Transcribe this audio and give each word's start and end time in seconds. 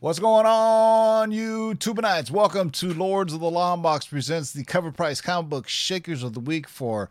What's 0.00 0.20
going 0.20 0.46
on, 0.46 1.32
you 1.32 1.74
Tubanites? 1.74 2.30
Welcome 2.30 2.70
to 2.70 2.94
Lords 2.94 3.32
of 3.32 3.40
the 3.40 3.50
Long 3.50 3.82
Box 3.82 4.06
presents 4.06 4.52
the 4.52 4.62
cover 4.62 4.92
price 4.92 5.20
comic 5.20 5.50
book 5.50 5.68
Shakers 5.68 6.22
of 6.22 6.34
the 6.34 6.40
Week 6.40 6.68
for 6.68 7.10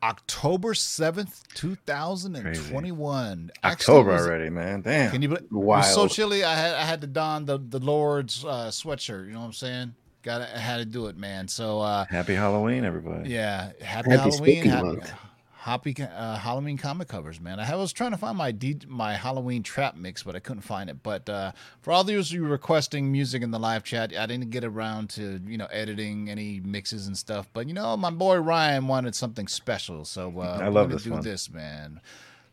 October 0.00 0.72
7th, 0.74 1.42
2021. 1.54 3.50
Actually, 3.64 3.72
October 3.72 4.12
was- 4.12 4.26
already, 4.26 4.48
man. 4.48 4.80
Damn. 4.82 5.10
Can 5.10 5.22
you 5.22 5.28
believe 5.28 5.42
it 5.42 5.52
was 5.52 5.64
Wild. 5.64 5.84
so 5.86 6.06
chilly? 6.06 6.44
I 6.44 6.54
had 6.54 6.74
I 6.74 6.84
had 6.84 7.00
to 7.00 7.08
don 7.08 7.46
the 7.46 7.58
the 7.58 7.80
Lord's 7.80 8.44
uh, 8.44 8.68
sweatshirt. 8.68 9.26
You 9.26 9.32
know 9.32 9.40
what 9.40 9.46
I'm 9.46 9.52
saying? 9.52 9.94
Got 10.22 10.42
I 10.42 10.58
had 10.58 10.76
to 10.76 10.84
do 10.84 11.06
it, 11.08 11.16
man. 11.16 11.48
So 11.48 11.80
uh, 11.80 12.04
Happy 12.08 12.34
Halloween, 12.36 12.84
everybody. 12.84 13.30
yeah, 13.30 13.72
happy, 13.80 14.10
Happy 14.10 14.30
Halloween, 14.30 14.64
happy, 14.66 14.86
month. 14.86 15.12
Happy 15.60 15.94
uh, 16.02 16.36
Halloween 16.36 16.78
comic 16.78 17.08
covers, 17.08 17.38
man. 17.38 17.60
I 17.60 17.74
was 17.76 17.92
trying 17.92 18.12
to 18.12 18.16
find 18.16 18.36
my 18.36 18.50
D, 18.50 18.78
my 18.88 19.14
Halloween 19.14 19.62
trap 19.62 19.94
mix, 19.94 20.22
but 20.22 20.34
I 20.34 20.38
couldn't 20.38 20.62
find 20.62 20.88
it. 20.88 21.02
But 21.02 21.28
uh, 21.28 21.52
for 21.82 21.92
all 21.92 22.02
those 22.02 22.30
of 22.30 22.34
you 22.34 22.46
requesting 22.46 23.12
music 23.12 23.42
in 23.42 23.50
the 23.50 23.58
live 23.58 23.84
chat, 23.84 24.16
I 24.16 24.24
didn't 24.24 24.50
get 24.50 24.64
around 24.64 25.10
to 25.10 25.40
you 25.46 25.58
know 25.58 25.66
editing 25.70 26.30
any 26.30 26.60
mixes 26.60 27.06
and 27.06 27.16
stuff. 27.16 27.46
But 27.52 27.68
you 27.68 27.74
know, 27.74 27.96
my 27.96 28.10
boy 28.10 28.36
Ryan 28.36 28.88
wanted 28.88 29.14
something 29.14 29.48
special, 29.48 30.04
so 30.04 30.40
uh, 30.40 30.58
I 30.62 30.68
love 30.68 30.90
this 30.90 31.04
do 31.04 31.10
one. 31.10 31.22
this, 31.22 31.50
man. 31.50 32.00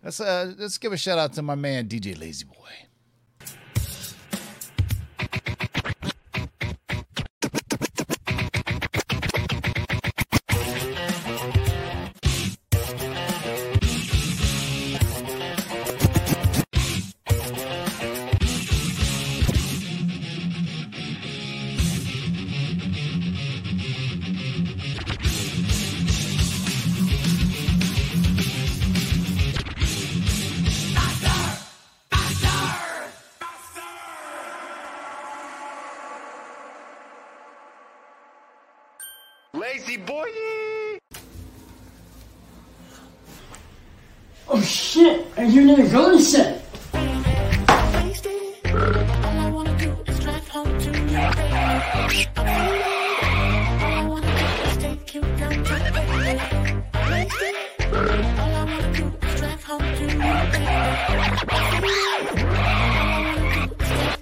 Let's 0.04 0.20
uh, 0.20 0.54
let's 0.58 0.78
give 0.78 0.92
a 0.92 0.98
shout 0.98 1.18
out 1.18 1.34
to 1.34 1.42
my 1.42 1.56
man 1.56 1.88
DJ 1.88 2.20
Lazy 2.20 2.46
Boy. 2.46 2.87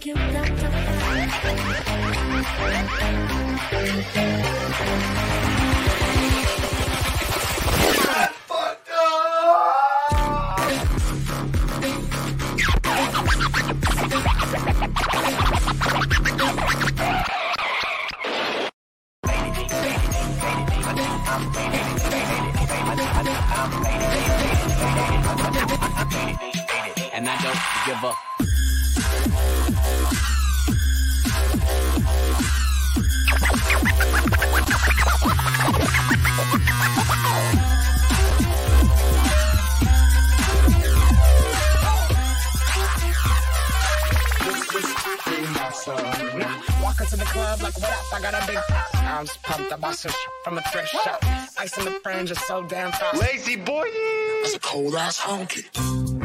And 0.08 0.46
Ice 52.26 52.32
in 52.32 52.34
the 52.34 52.42
so 52.42 52.64
damn 52.64 52.92
fast. 52.92 53.22
Lazy 53.22 53.56
boy. 53.56 53.88
That's 54.42 54.56
a 54.56 54.60
cold 54.60 54.96
ass 54.96 55.20
honky. 55.20 56.25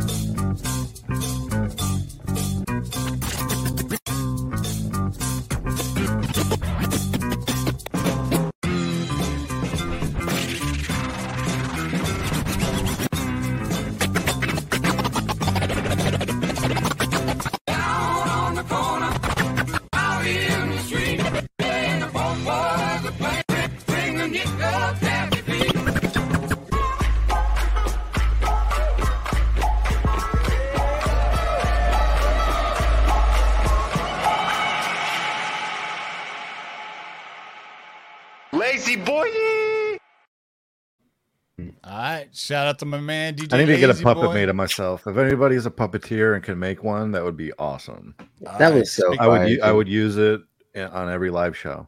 All 41.85 41.93
right, 41.99 42.29
shout 42.35 42.67
out 42.67 42.79
to 42.81 42.85
my 42.87 43.01
man 43.01 43.35
DJ. 43.37 43.53
I 43.55 43.59
need 43.59 43.67
to 43.67 43.77
get 43.79 43.91
a 43.91 43.95
puppet 44.03 44.25
Boy. 44.25 44.35
made 44.35 44.49
of 44.49 44.57
myself. 44.57 45.07
If 45.07 45.17
anybody 45.17 45.57
is 45.57 45.67
a 45.67 45.71
puppeteer 45.71 46.35
and 46.35 46.43
can 46.45 46.59
make 46.59 46.83
one, 46.85 47.13
that 47.13 47.25
would 47.25 47.37
be 47.37 47.53
awesome. 47.59 48.15
All 48.47 48.59
That 48.59 48.71
right, 48.71 48.75
was 48.81 48.93
so 48.93 49.15
I 49.19 49.27
would 49.29 49.39
fire, 49.39 49.49
u- 49.49 49.63
I 49.63 49.73
would 49.73 49.89
use 49.89 50.17
it 50.17 50.41
on 50.77 51.11
every 51.11 51.31
live 51.31 51.57
show. 51.57 51.87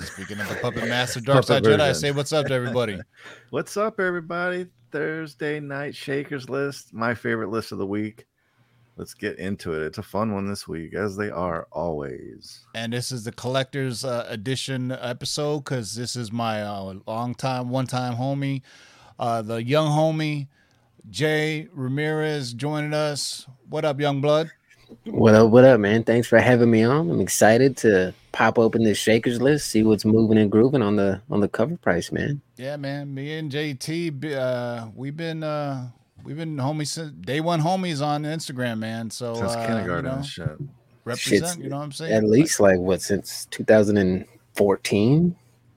Speaking 0.00 0.40
of 0.40 0.48
the 0.48 0.56
puppet 0.56 0.84
master, 0.88 1.20
Dark 1.20 1.44
Side 1.44 1.62
Jedi, 1.62 1.76
version. 1.78 1.94
say 1.94 2.10
what's 2.12 2.32
up 2.32 2.46
to 2.46 2.54
everybody. 2.54 2.98
What's 3.50 3.76
up, 3.76 4.00
everybody? 4.00 4.66
Thursday 4.90 5.60
night 5.60 5.94
shakers 5.94 6.48
list, 6.48 6.92
my 6.92 7.14
favorite 7.14 7.50
list 7.50 7.70
of 7.72 7.78
the 7.78 7.86
week. 7.86 8.26
Let's 8.96 9.14
get 9.14 9.38
into 9.40 9.72
it. 9.72 9.86
It's 9.86 9.98
a 9.98 10.02
fun 10.04 10.32
one 10.32 10.46
this 10.48 10.68
week, 10.68 10.94
as 10.94 11.16
they 11.16 11.28
are 11.30 11.66
always. 11.72 12.60
and 12.76 12.92
this 12.92 13.10
is 13.12 13.24
the 13.24 13.32
collector's 13.32 14.04
uh, 14.04 14.24
edition 14.28 14.92
episode 14.92 15.64
because 15.64 15.94
this 15.96 16.14
is 16.16 16.30
my 16.30 16.62
uh, 16.62 16.94
long 17.06 17.34
time, 17.34 17.70
one 17.70 17.86
time 17.88 18.14
homie, 18.14 18.62
uh, 19.18 19.42
the 19.42 19.62
young 19.62 19.88
homie 19.88 20.48
Jay 21.10 21.68
Ramirez 21.72 22.52
joining 22.52 22.94
us. 22.94 23.46
What 23.68 23.84
up, 23.84 24.00
young 24.00 24.20
blood? 24.20 24.50
What 25.04 25.34
up? 25.34 25.50
What 25.50 25.64
up, 25.64 25.80
man? 25.80 26.04
Thanks 26.04 26.28
for 26.28 26.38
having 26.38 26.70
me 26.70 26.82
on. 26.82 27.10
I'm 27.10 27.20
excited 27.20 27.76
to 27.78 28.14
pop 28.32 28.58
open 28.58 28.84
this 28.84 28.98
shakers 28.98 29.40
list, 29.40 29.70
see 29.70 29.82
what's 29.82 30.04
moving 30.04 30.38
and 30.38 30.50
grooving 30.50 30.82
on 30.82 30.96
the 30.96 31.20
on 31.30 31.40
the 31.40 31.48
cover 31.48 31.76
price, 31.76 32.10
man. 32.12 32.40
Yeah, 32.56 32.76
man. 32.76 33.12
Me 33.14 33.32
and 33.38 33.50
JT, 33.50 34.34
uh, 34.34 34.88
we've 34.94 35.16
been 35.16 35.42
uh, 35.42 35.90
we've 36.24 36.36
been 36.36 36.56
homies 36.56 36.88
since 36.88 37.12
day 37.12 37.40
one 37.40 37.60
homies 37.60 38.04
on 38.04 38.22
Instagram, 38.24 38.78
man. 38.78 39.10
So 39.10 39.34
Since 39.34 39.52
uh, 39.52 39.66
kindergarten 39.66 40.10
you 40.10 40.16
know, 40.16 40.22
shit. 40.22 40.58
represent. 41.04 41.44
Shit's 41.46 41.56
you 41.58 41.68
know 41.68 41.78
what 41.78 41.84
I'm 41.84 41.92
saying? 41.92 42.12
At 42.12 42.24
least 42.24 42.60
like 42.60 42.78
what 42.78 43.02
since 43.02 43.46
2014. 43.50 45.36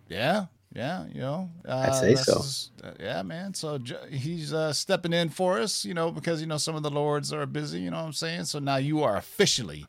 Yeah, 0.10 0.46
yeah, 0.78 1.06
you 1.12 1.20
know, 1.22 1.50
uh, 1.68 1.92
say 1.92 2.14
so. 2.16 2.34
just- 2.36 2.72
uh, 2.84 2.92
yeah, 3.00 3.24
man. 3.24 3.54
So 3.56 3.80
he's 4.12 4.54
uh, 4.54 4.72
stepping 4.74 5.12
in 5.12 5.30
for 5.30 5.58
us, 5.60 5.84
you 5.84 5.94
know, 5.96 6.12
because 6.12 6.40
you 6.40 6.46
know 6.48 6.58
some 6.58 6.76
of 6.76 6.84
the 6.84 6.92
lords 6.92 7.34
are 7.34 7.46
busy. 7.48 7.80
You 7.80 7.90
know 7.90 7.98
what 7.98 8.06
I'm 8.06 8.14
saying? 8.14 8.46
So 8.46 8.60
now 8.60 8.76
you 8.78 9.02
are 9.04 9.18
officially 9.18 9.88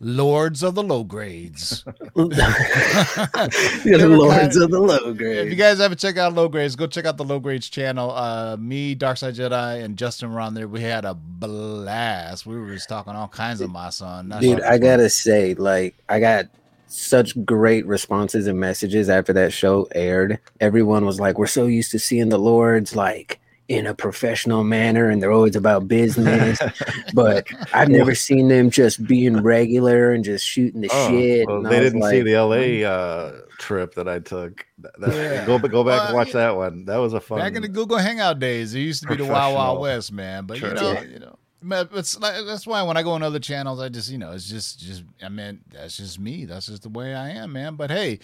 lords 0.00 0.64
of 0.64 0.74
the 0.74 0.82
low 0.82 1.04
grades. 1.04 1.84
the 2.14 3.96
were 4.00 4.08
lords 4.08 4.58
kinda- 4.58 4.66
the 4.66 4.80
low 4.80 5.14
grades. 5.14 5.46
if 5.46 5.50
you 5.50 5.54
guys 5.54 5.78
haven't 5.78 5.98
checked 5.98 6.18
out 6.18 6.34
low 6.34 6.48
grades, 6.48 6.74
go 6.76 6.86
check 6.88 7.04
out 7.06 7.16
the 7.16 7.24
low 7.24 7.38
grades 7.38 7.68
channel. 7.70 8.10
Uh, 8.10 8.56
me, 8.58 8.96
Darkside 8.96 9.36
Jedi, 9.36 9.84
and 9.84 9.96
Justin 9.96 10.32
were 10.32 10.40
on 10.40 10.54
there. 10.54 10.66
We 10.68 10.80
had 10.80 11.04
a 11.04 11.14
blast. 11.14 12.44
We 12.44 12.58
were 12.58 12.74
just 12.74 12.88
talking 12.88 13.14
all 13.14 13.28
kinds 13.28 13.60
of 13.60 13.70
my 13.70 13.90
son. 13.90 14.28
That's 14.30 14.42
Dude, 14.42 14.60
I 14.62 14.78
gotta 14.78 15.08
say, 15.08 15.54
like, 15.54 15.94
I 16.08 16.18
got 16.18 16.46
such 16.94 17.42
great 17.44 17.86
responses 17.86 18.46
and 18.46 18.58
messages 18.58 19.08
after 19.08 19.32
that 19.34 19.52
show 19.52 19.88
aired. 19.94 20.38
Everyone 20.60 21.04
was 21.04 21.20
like, 21.20 21.38
"We're 21.38 21.46
so 21.46 21.66
used 21.66 21.90
to 21.92 21.98
seeing 21.98 22.28
the 22.28 22.38
lords, 22.38 22.94
like, 22.94 23.40
in 23.68 23.86
a 23.86 23.94
professional 23.94 24.62
manner 24.62 25.08
and 25.08 25.22
they're 25.22 25.32
always 25.32 25.56
about 25.56 25.88
business. 25.88 26.58
but 27.14 27.46
I've 27.72 27.88
never 27.88 28.14
seen 28.14 28.48
them 28.48 28.68
just 28.68 29.02
being 29.06 29.42
regular 29.42 30.12
and 30.12 30.22
just 30.22 30.46
shooting 30.46 30.82
the 30.82 30.90
Oh, 30.92 31.08
shit. 31.08 31.46
well, 31.46 31.56
and 31.58 31.66
they 31.66 31.80
didn't 31.80 32.02
see 32.02 32.20
the 32.20 32.34
LA 32.36 32.86
uh, 32.86 33.40
trip 33.58 33.94
that 33.94 34.06
I 34.06 34.18
took. 34.18 34.66
That, 34.78 35.00
that- 35.00 35.14
Yeah. 35.14 35.46
Go 35.46 35.58
go 35.58 35.82
back 35.82 36.08
and 36.08 36.14
watch 36.14 36.28
yeah. 36.28 36.32
that 36.34 36.56
one. 36.56 36.84
That 36.84 36.98
was 36.98 37.14
a 37.14 37.20
fun. 37.20 37.38
Back 37.38 37.54
in 37.56 37.62
the 37.62 37.68
Google 37.68 37.96
Hangout 37.96 38.38
days, 38.38 38.74
it 38.74 38.80
used 38.80 39.02
to 39.04 39.08
be 39.08 39.16
the 39.16 39.24
Wild 39.24 39.54
Wild 39.54 39.80
West, 39.80 40.12
man. 40.12 40.44
But 40.44 40.60
you 40.60 40.68
know, 40.74 40.92
Yeah. 40.92 41.02
you 41.04 41.18
know, 41.20 41.38
like, 41.64 41.90
that's 41.90 42.66
why 42.66 42.82
when 42.82 42.96
I 42.96 43.02
go 43.02 43.12
on 43.12 43.22
other 43.22 43.38
channels, 43.38 43.80
I 43.80 43.88
just 43.88 44.10
you 44.10 44.18
know, 44.18 44.32
it's 44.32 44.48
just 44.48 44.80
just 44.80 45.02
I 45.22 45.28
mean, 45.28 45.60
that's 45.70 45.96
just 45.96 46.18
me. 46.18 46.44
That's 46.44 46.66
just 46.66 46.82
the 46.82 46.88
way 46.88 47.14
I 47.14 47.30
am, 47.30 47.52
man. 47.52 47.76
But 47.76 47.90
hey. 47.90 48.20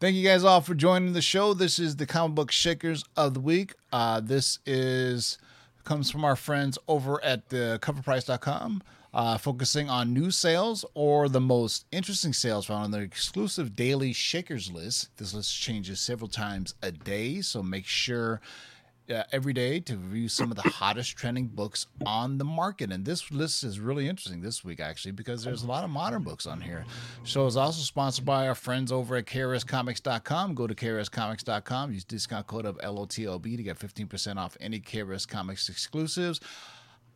Thank 0.00 0.14
you 0.14 0.22
guys 0.22 0.44
all 0.44 0.60
for 0.60 0.76
joining 0.76 1.12
the 1.12 1.20
show. 1.20 1.54
This 1.54 1.80
is 1.80 1.96
the 1.96 2.06
comic 2.06 2.36
book 2.36 2.52
shakers 2.52 3.04
of 3.16 3.34
the 3.34 3.40
week. 3.40 3.74
Uh, 3.92 4.20
this 4.20 4.60
is 4.64 5.38
comes 5.82 6.10
from 6.10 6.24
our 6.24 6.36
friends 6.36 6.78
over 6.86 7.22
at 7.24 7.48
the 7.48 7.80
coverprice.com, 7.82 8.82
uh, 9.12 9.38
focusing 9.38 9.90
on 9.90 10.12
new 10.12 10.30
sales 10.30 10.84
or 10.94 11.28
the 11.28 11.40
most 11.40 11.86
interesting 11.90 12.32
sales 12.32 12.66
found 12.66 12.84
on 12.84 12.90
their 12.90 13.02
exclusive 13.02 13.74
daily 13.74 14.12
shakers 14.12 14.70
list. 14.70 15.08
This 15.16 15.34
list 15.34 15.58
changes 15.58 15.98
several 15.98 16.28
times 16.28 16.74
a 16.82 16.92
day, 16.92 17.40
so 17.40 17.62
make 17.62 17.86
sure 17.86 18.40
uh, 19.10 19.24
every 19.32 19.52
day 19.52 19.80
to 19.80 19.96
review 19.96 20.28
some 20.28 20.50
of 20.50 20.56
the 20.56 20.68
hottest 20.68 21.16
trending 21.16 21.46
books 21.46 21.86
on 22.04 22.38
the 22.38 22.44
market. 22.44 22.92
And 22.92 23.04
this 23.04 23.30
list 23.30 23.64
is 23.64 23.80
really 23.80 24.08
interesting 24.08 24.40
this 24.40 24.64
week, 24.64 24.80
actually, 24.80 25.12
because 25.12 25.44
there's 25.44 25.62
a 25.62 25.66
lot 25.66 25.84
of 25.84 25.90
modern 25.90 26.22
books 26.22 26.46
on 26.46 26.60
here. 26.60 26.84
Show 27.24 27.46
is 27.46 27.56
also 27.56 27.82
sponsored 27.82 28.24
by 28.24 28.48
our 28.48 28.54
friends 28.54 28.92
over 28.92 29.16
at 29.16 29.26
KRSComics.com. 29.26 30.54
Go 30.54 30.66
to 30.66 30.74
KRSComics.com, 30.74 31.92
use 31.92 32.04
discount 32.04 32.46
code 32.46 32.66
of 32.66 32.78
LOTLB 32.78 33.56
to 33.56 33.62
get 33.62 33.78
15% 33.78 34.36
off 34.36 34.56
any 34.60 34.80
KRS 34.80 35.26
Comics 35.26 35.68
exclusives. 35.68 36.40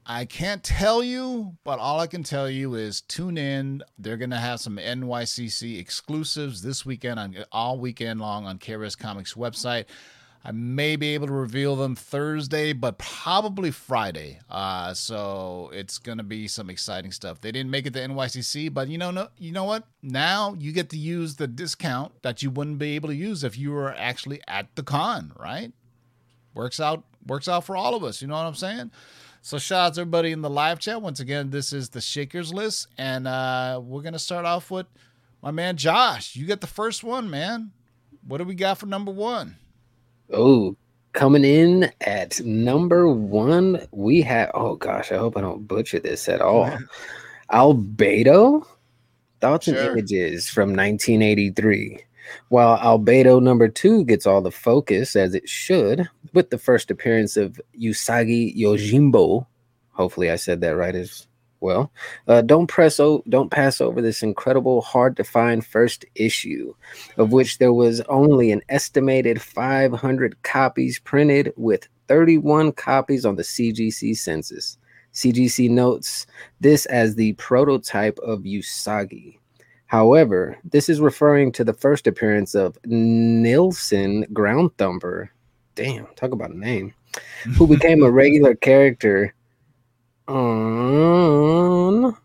I 0.05 0.25
can't 0.25 0.65
tell 0.65 1.05
you, 1.05 1.57
but 1.63 1.79
all 1.79 2.01
I 2.01 2.09
can 2.09 2.25
tell 2.25 2.51
you 2.51 2.75
is 2.75 3.03
tune 3.03 3.39
in. 3.39 3.83
They're 3.99 4.17
going 4.17 4.31
to 4.31 4.37
have 4.37 4.59
some 4.59 4.77
NYCC 4.77 5.79
exclusives 5.79 6.61
this 6.61 6.85
weekend 6.85 7.21
on 7.21 7.37
all 7.53 7.79
weekend 7.79 8.21
long 8.21 8.45
on 8.45 8.59
KRS 8.59 8.99
Comics 8.99 9.35
website. 9.35 9.85
I 10.45 10.51
may 10.51 10.97
be 10.97 11.15
able 11.15 11.29
to 11.29 11.33
reveal 11.33 11.77
them 11.77 11.95
Thursday, 11.95 12.73
but 12.73 12.99
probably 12.99 13.71
Friday. 13.71 14.41
Uh, 14.51 14.93
so 14.93 15.71
it's 15.73 15.99
gonna 15.99 16.25
be 16.25 16.49
some 16.49 16.69
exciting 16.69 17.13
stuff. 17.13 17.41
They 17.41 17.53
didn't 17.53 17.71
make 17.71 17.87
it 17.87 17.93
to 17.95 18.01
NYCC, 18.01 18.75
but 18.75 18.89
you 18.89 18.99
know, 18.99 19.13
no, 19.13 19.29
you 19.39 19.53
know 19.53 19.65
what? 19.65 19.85
Now 20.03 20.57
you 20.59 20.73
get 20.73 20.91
to 20.91 20.99
use 20.99 21.37
the 21.37 21.47
discount 21.47 22.23
that 22.23 22.43
you 22.43 22.51
wouldn't 22.51 22.79
be 22.79 22.97
able 22.97 23.11
to 23.11 23.15
use 23.15 23.45
if 23.45 23.57
you 23.57 23.71
were 23.71 23.95
actually 23.95 24.41
at 24.49 24.75
the 24.75 24.83
con, 24.83 25.33
right? 25.39 25.73
Works 26.55 26.81
out, 26.81 27.05
works 27.25 27.47
out 27.47 27.65
for 27.65 27.77
all 27.77 27.95
of 27.95 28.03
us. 28.03 28.21
You 28.21 28.27
know 28.27 28.35
what 28.35 28.47
I'm 28.47 28.55
saying? 28.55 28.91
So 29.43 29.59
shout 29.59 29.87
out 29.87 29.95
to 29.95 30.01
everybody 30.03 30.33
in 30.33 30.43
the 30.43 30.51
live 30.51 30.81
chat. 30.81 31.03
Once 31.03 31.21
again, 31.21 31.51
this 31.51 31.73
is 31.73 31.91
the 31.91 32.01
Shakers 32.01 32.53
list, 32.53 32.89
and 32.99 33.29
uh, 33.29 33.81
we're 33.83 34.03
gonna 34.03 34.19
start 34.19 34.45
off 34.45 34.73
with 34.73 34.87
my 35.41 35.53
man 35.53 35.77
Josh. 35.77 36.35
You 36.35 36.47
get 36.47 36.61
the 36.61 36.67
first 36.67 37.05
one, 37.05 37.31
man. 37.31 37.71
What 38.27 38.39
do 38.39 38.45
we 38.45 38.55
got 38.55 38.79
for 38.79 38.87
number 38.87 39.11
one? 39.13 39.57
Oh, 40.31 40.77
coming 41.13 41.45
in 41.45 41.91
at 42.01 42.41
number 42.41 43.09
one, 43.09 43.87
we 43.93 44.23
have. 44.23 44.51
Oh 44.55 44.77
gosh, 44.77 45.13
I 45.13 45.17
hope 45.17 45.37
I 45.37 45.41
don't 45.41 45.67
butcher 45.67 46.01
this 46.01 46.29
at 46.29 46.41
all. 46.41 46.71
Albedo, 47.51 48.67
thoughts 49.41 49.69
and 49.69 49.77
images 49.77 50.49
from 50.49 50.71
1983. 50.71 51.99
While 52.49 52.79
Albedo 52.79 53.43
number 53.43 53.69
two 53.69 54.05
gets 54.05 54.27
all 54.27 54.41
the 54.41 54.51
focus 54.51 55.17
as 55.17 55.35
it 55.35 55.49
should, 55.49 56.09
with 56.33 56.51
the 56.51 56.59
first 56.59 56.91
appearance 56.91 57.37
of 57.37 57.61
Usagi 57.79 58.57
Yojimbo. 58.57 59.47
Hopefully, 59.91 60.31
I 60.31 60.37
said 60.37 60.61
that 60.63 60.77
right 60.77 60.95
as 60.95 61.27
well. 61.63 61.91
Uh, 62.29 62.43
don't 62.43 62.67
press 62.67 63.01
o- 63.01 63.23
don't 63.29 63.51
pass 63.51 63.81
over 63.81 64.03
this 64.03 64.23
incredible, 64.23 64.83
hard 64.83 65.17
to 65.17 65.25
find 65.25 65.65
first 65.65 66.05
issue 66.15 66.75
of 67.17 67.33
which 67.33 67.59
there 67.59 67.73
was 67.73 68.01
only 68.03 68.51
an 68.51 68.63
estimated 68.69 69.41
500 69.41 70.43
copies 70.43 70.99
printed, 70.99 71.53
with 71.57 71.89
31 72.09 72.73
copies 72.73 73.25
on 73.25 73.37
the 73.37 73.43
CGC 73.43 74.17
census. 74.17 74.77
CGC 75.15 75.71
notes 75.71 76.27
this 76.61 76.87
as 76.87 77.15
the 77.15 77.35
prototype 77.35 78.19
of 78.21 78.41
Usagi. 78.41 79.39
However, 79.87 80.59
this 80.65 80.89
is 80.89 81.01
referring 81.03 81.53
to 81.53 81.65
the 81.65 81.75
first 81.75 82.07
appearance 82.07 82.55
of 82.55 82.79
Nilsson 82.87 84.25
Ground 84.33 84.71
Thumper. 84.79 85.31
Damn, 85.75 86.07
talk 86.17 86.33
about 86.33 86.51
a 86.51 86.59
name. 86.59 86.95
Who 87.57 87.67
became 87.67 88.03
a 88.03 88.11
regular 88.11 88.55
character 88.55 89.35
on 90.29 92.17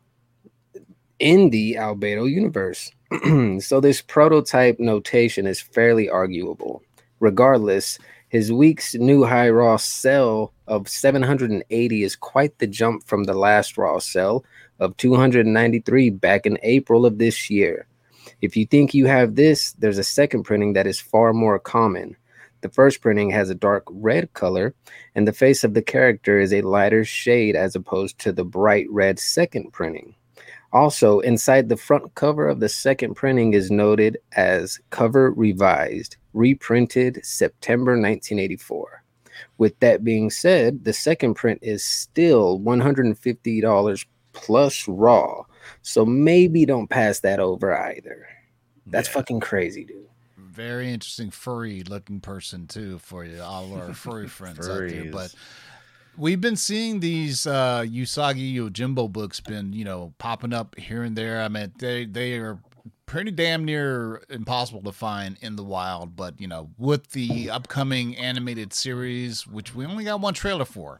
in 1.19 1.49
the 1.49 1.75
Albedo 1.75 2.29
universe. 2.29 2.91
so 3.59 3.79
this 3.79 4.01
prototype 4.01 4.79
notation 4.79 5.47
is 5.47 5.61
fairly 5.61 6.09
arguable. 6.09 6.83
Regardless, 7.19 7.97
his 8.29 8.51
week's 8.51 8.93
new 8.95 9.23
high 9.23 9.49
raw 9.49 9.77
sell 9.77 10.53
of 10.67 10.89
780 10.89 12.03
is 12.03 12.15
quite 12.15 12.57
the 12.59 12.67
jump 12.67 13.07
from 13.07 13.23
the 13.23 13.33
last 13.33 13.77
raw 13.77 13.99
sell 13.99 14.43
of 14.79 14.95
293 14.97 16.09
back 16.11 16.45
in 16.45 16.59
April 16.61 17.05
of 17.05 17.17
this 17.17 17.49
year. 17.49 17.87
If 18.41 18.55
you 18.55 18.65
think 18.65 18.93
you 18.93 19.05
have 19.05 19.35
this, 19.35 19.71
there's 19.79 19.97
a 19.97 20.03
second 20.03 20.43
printing 20.43 20.73
that 20.73 20.85
is 20.85 20.99
far 20.99 21.33
more 21.33 21.57
common. 21.57 22.15
The 22.61 22.69
first 22.69 23.01
printing 23.01 23.29
has 23.31 23.49
a 23.49 23.55
dark 23.55 23.83
red 23.89 24.33
color, 24.33 24.73
and 25.15 25.27
the 25.27 25.33
face 25.33 25.63
of 25.63 25.73
the 25.73 25.81
character 25.81 26.39
is 26.39 26.53
a 26.53 26.61
lighter 26.61 27.03
shade 27.05 27.55
as 27.55 27.75
opposed 27.75 28.19
to 28.19 28.31
the 28.31 28.43
bright 28.45 28.87
red 28.89 29.19
second 29.19 29.71
printing. 29.71 30.15
Also, 30.73 31.19
inside 31.19 31.69
the 31.69 31.77
front 31.77 32.13
cover 32.15 32.47
of 32.47 32.59
the 32.59 32.69
second 32.69 33.13
printing 33.15 33.53
is 33.53 33.71
noted 33.71 34.17
as 34.33 34.79
cover 34.89 35.31
revised, 35.31 36.17
reprinted 36.33 37.19
September 37.23 37.91
1984. 37.93 39.03
With 39.57 39.79
that 39.79 40.03
being 40.03 40.29
said, 40.29 40.83
the 40.83 40.93
second 40.93 41.35
print 41.35 41.59
is 41.61 41.85
still 41.85 42.59
$150 42.59 44.05
plus 44.33 44.87
raw. 44.87 45.43
So 45.81 46.05
maybe 46.05 46.65
don't 46.65 46.89
pass 46.89 47.19
that 47.21 47.39
over 47.39 47.75
either. 47.77 48.27
That's 48.85 49.07
Yeah. 49.07 49.13
fucking 49.13 49.39
crazy, 49.39 49.83
dude. 49.85 50.07
Very 50.57 50.91
interesting 50.91 51.29
furry 51.29 51.83
looking 51.83 52.19
person 52.19 52.65
too 52.65 52.97
for 52.97 53.23
you 53.23 53.39
all 53.39 53.71
our 53.75 53.93
furry 53.93 54.27
friends 54.39 54.67
out 54.67 54.89
there 54.89 55.11
but 55.11 55.33
we've 56.17 56.41
been 56.41 56.55
seeing 56.55 56.99
these 56.99 57.45
uh 57.45 57.81
usagi 57.81 58.55
yojimbo 58.55 59.09
books 59.11 59.39
been 59.39 59.71
you 59.71 59.85
know 59.85 60.11
popping 60.17 60.53
up 60.53 60.75
here 60.75 61.03
and 61.03 61.15
there. 61.15 61.41
I 61.43 61.47
mean 61.47 61.71
they 61.77 62.05
they 62.05 62.39
are 62.39 62.57
pretty 63.05 63.29
damn 63.29 63.65
near 63.65 64.23
impossible 64.31 64.81
to 64.81 64.91
find 64.91 65.37
in 65.41 65.55
the 65.57 65.63
wild 65.63 66.15
but 66.15 66.41
you 66.41 66.47
know 66.47 66.71
with 66.79 67.11
the 67.11 67.51
upcoming 67.51 68.17
animated 68.17 68.73
series 68.73 69.45
which 69.45 69.75
we 69.75 69.85
only 69.85 70.05
got 70.05 70.19
one 70.19 70.33
trailer 70.33 70.65
for 70.65 70.99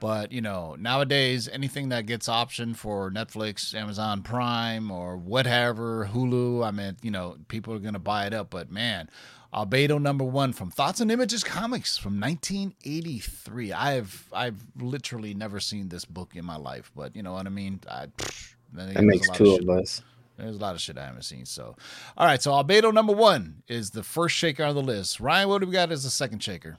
but 0.00 0.32
you 0.32 0.40
know, 0.40 0.76
nowadays 0.78 1.48
anything 1.48 1.88
that 1.90 2.06
gets 2.06 2.28
option 2.28 2.74
for 2.74 3.10
Netflix, 3.10 3.74
Amazon 3.74 4.22
Prime, 4.22 4.90
or 4.90 5.16
whatever, 5.16 6.08
Hulu, 6.12 6.66
I 6.66 6.70
mean, 6.70 6.96
you 7.02 7.10
know, 7.10 7.36
people 7.48 7.74
are 7.74 7.78
gonna 7.78 7.98
buy 7.98 8.26
it 8.26 8.34
up. 8.34 8.50
But 8.50 8.70
man, 8.70 9.08
Albedo 9.52 10.00
number 10.00 10.24
one 10.24 10.52
from 10.52 10.70
Thoughts 10.70 11.00
and 11.00 11.10
Images 11.10 11.42
Comics 11.42 11.96
from 11.96 12.20
1983. 12.20 13.72
I've 13.72 14.28
I've 14.32 14.62
literally 14.78 15.34
never 15.34 15.60
seen 15.60 15.88
this 15.88 16.04
book 16.04 16.34
in 16.34 16.44
my 16.44 16.56
life, 16.56 16.90
but 16.94 17.16
you 17.16 17.22
know 17.22 17.32
what 17.32 17.46
I 17.46 17.50
mean. 17.50 17.80
I, 17.90 18.06
pfft, 18.06 18.54
That 18.74 19.02
makes 19.02 19.28
two 19.30 19.46
shit- 19.46 19.62
of 19.62 19.70
us. 19.70 20.02
There's 20.36 20.54
a 20.54 20.60
lot 20.60 20.76
of 20.76 20.80
shit 20.80 20.96
I 20.96 21.04
haven't 21.06 21.22
seen. 21.22 21.44
So, 21.46 21.74
all 22.16 22.24
right. 22.24 22.40
So 22.40 22.52
Albedo 22.52 22.94
number 22.94 23.12
one 23.12 23.64
is 23.66 23.90
the 23.90 24.04
first 24.04 24.36
shaker 24.36 24.62
on 24.62 24.76
the 24.76 24.82
list. 24.82 25.18
Ryan, 25.18 25.48
what 25.48 25.60
do 25.60 25.66
we 25.66 25.72
got 25.72 25.90
as 25.90 26.04
the 26.04 26.10
second 26.10 26.44
shaker? 26.44 26.78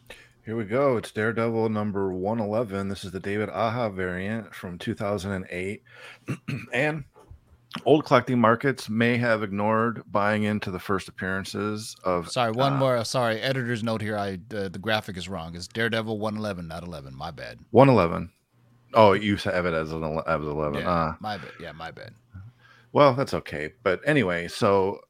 Here 0.50 0.56
we 0.56 0.64
go. 0.64 0.98
It's 0.98 1.12
Daredevil 1.12 1.70
number 1.70 2.12
111. 2.12 2.90
This 2.90 3.04
is 3.04 3.12
the 3.12 3.20
David 3.20 3.50
Aja 3.50 3.88
variant 3.90 4.56
from 4.56 4.80
2008. 4.80 5.84
and 6.74 7.04
old 7.86 8.04
collecting 8.04 8.40
markets 8.40 8.90
may 8.90 9.18
have 9.18 9.44
ignored 9.44 10.02
buying 10.12 10.42
into 10.42 10.72
the 10.72 10.80
first 10.80 11.08
appearances 11.08 11.96
of. 12.04 12.32
Sorry, 12.32 12.52
one 12.52 12.74
uh, 12.74 12.78
more. 12.78 13.06
Sorry, 13.06 13.40
editor's 13.40 13.84
note 13.84 14.02
here. 14.02 14.18
I 14.18 14.40
uh, 14.52 14.70
the 14.70 14.80
graphic 14.82 15.18
is 15.18 15.30
wrong. 15.30 15.56
It's 15.56 15.68
Daredevil 15.68 16.18
111, 16.18 16.68
not 16.68 16.82
11. 16.82 17.16
My 17.16 17.30
bad. 17.30 17.60
111. 17.70 18.32
Oh, 18.96 19.14
you 19.14 19.36
have 19.36 19.68
it 19.68 19.76
as 19.76 19.92
an 19.92 20.04
ele- 20.04 20.24
as 20.26 20.42
11. 20.42 20.80
Yeah, 20.82 20.90
Ah. 20.90 21.18
my 21.20 21.38
bad. 21.38 21.52
Yeah, 21.62 21.74
my 21.74 21.92
bad. 21.92 22.16
Well, 22.92 23.14
that's 23.14 23.36
okay. 23.36 23.74
But 23.84 24.02
anyway, 24.04 24.48
so 24.48 25.02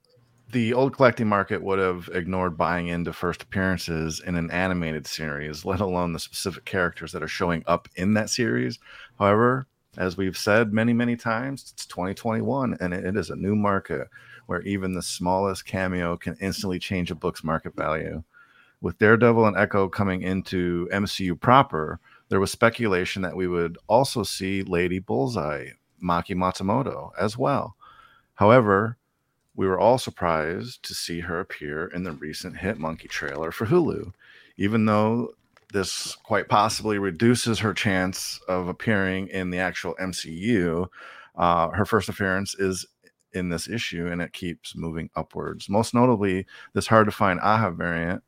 the 0.52 0.74
old 0.74 0.96
collecting 0.96 1.28
market 1.28 1.62
would 1.62 1.80
have 1.80 2.10
ignored 2.14 2.58
buying 2.58 2.88
into 2.88 3.14
first 3.14 3.44
appearances 3.44 4.20
in 4.20 4.36
an 4.36 4.50
animated 4.50 5.06
series, 5.06 5.64
let 5.64 5.80
alone 5.80 6.14
the 6.14 6.20
specific 6.20 6.66
characters 6.66 7.12
that 7.12 7.22
are 7.22 7.28
showing 7.28 7.64
up 7.68 7.88
in 7.96 8.16
that 8.16 8.30
series. 8.30 8.80
However, 9.20 9.68
as 9.98 10.18
we've 10.18 10.38
said 10.38 10.74
many, 10.74 10.94
many 10.94 11.16
times, 11.16 11.72
it's 11.74 11.86
2021 11.86 12.78
and 12.80 12.94
it 12.94 13.16
is 13.16 13.30
a 13.30 13.36
new 13.36 13.56
market 13.56 14.08
where 14.48 14.62
even 14.62 14.94
the 14.94 15.02
smallest 15.02 15.66
cameo 15.66 16.18
can 16.18 16.36
instantly 16.42 16.80
change 16.80 17.12
a 17.12 17.16
book's 17.16 17.44
market 17.44 17.76
value. 17.76 18.24
With 18.82 18.98
Daredevil 18.98 19.46
and 19.46 19.58
Echo 19.58 19.88
coming 19.88 20.24
into 20.24 20.88
MCU 20.92 21.40
proper, 21.40 22.00
there 22.30 22.40
was 22.40 22.52
speculation 22.52 23.22
that 23.22 23.36
we 23.36 23.48
would 23.48 23.78
also 23.88 24.24
see 24.24 24.64
Lady 24.64 25.00
Bullseye, 25.00 25.72
Maki 26.04 26.36
Matsumoto, 26.36 27.12
as 27.20 27.38
well. 27.38 27.76
However, 28.36 28.98
we 29.60 29.68
were 29.68 29.78
all 29.78 29.98
surprised 29.98 30.82
to 30.84 30.94
see 30.94 31.20
her 31.20 31.42
appear 31.42 31.88
in 31.88 32.04
the 32.04 32.14
recent 32.14 32.56
Hit 32.56 32.80
Monkey 32.80 33.10
trailer 33.10 33.52
for 33.52 33.66
Hulu, 33.66 34.14
even 34.56 34.86
though 34.86 35.34
this 35.74 36.16
quite 36.16 36.48
possibly 36.48 36.98
reduces 36.98 37.60
her 37.60 37.74
chance 37.74 38.40
of 38.48 38.70
appearing 38.70 39.28
in 39.28 39.50
the 39.50 39.58
actual 39.58 39.98
MCU. 40.02 40.88
Uh, 41.36 41.72
her 41.72 41.84
first 41.84 42.08
appearance 42.08 42.56
is 42.58 42.86
in 43.34 43.50
this 43.50 43.68
issue 43.68 44.08
and 44.08 44.22
it 44.22 44.32
keeps 44.32 44.78
moving 44.78 45.10
upwards. 45.18 45.68
Most 45.68 45.94
notably, 45.94 46.46
this 46.72 46.88
hard 46.88 47.08
to 47.08 47.12
find 47.12 47.38
Aja 47.42 47.72
variant 47.72 48.24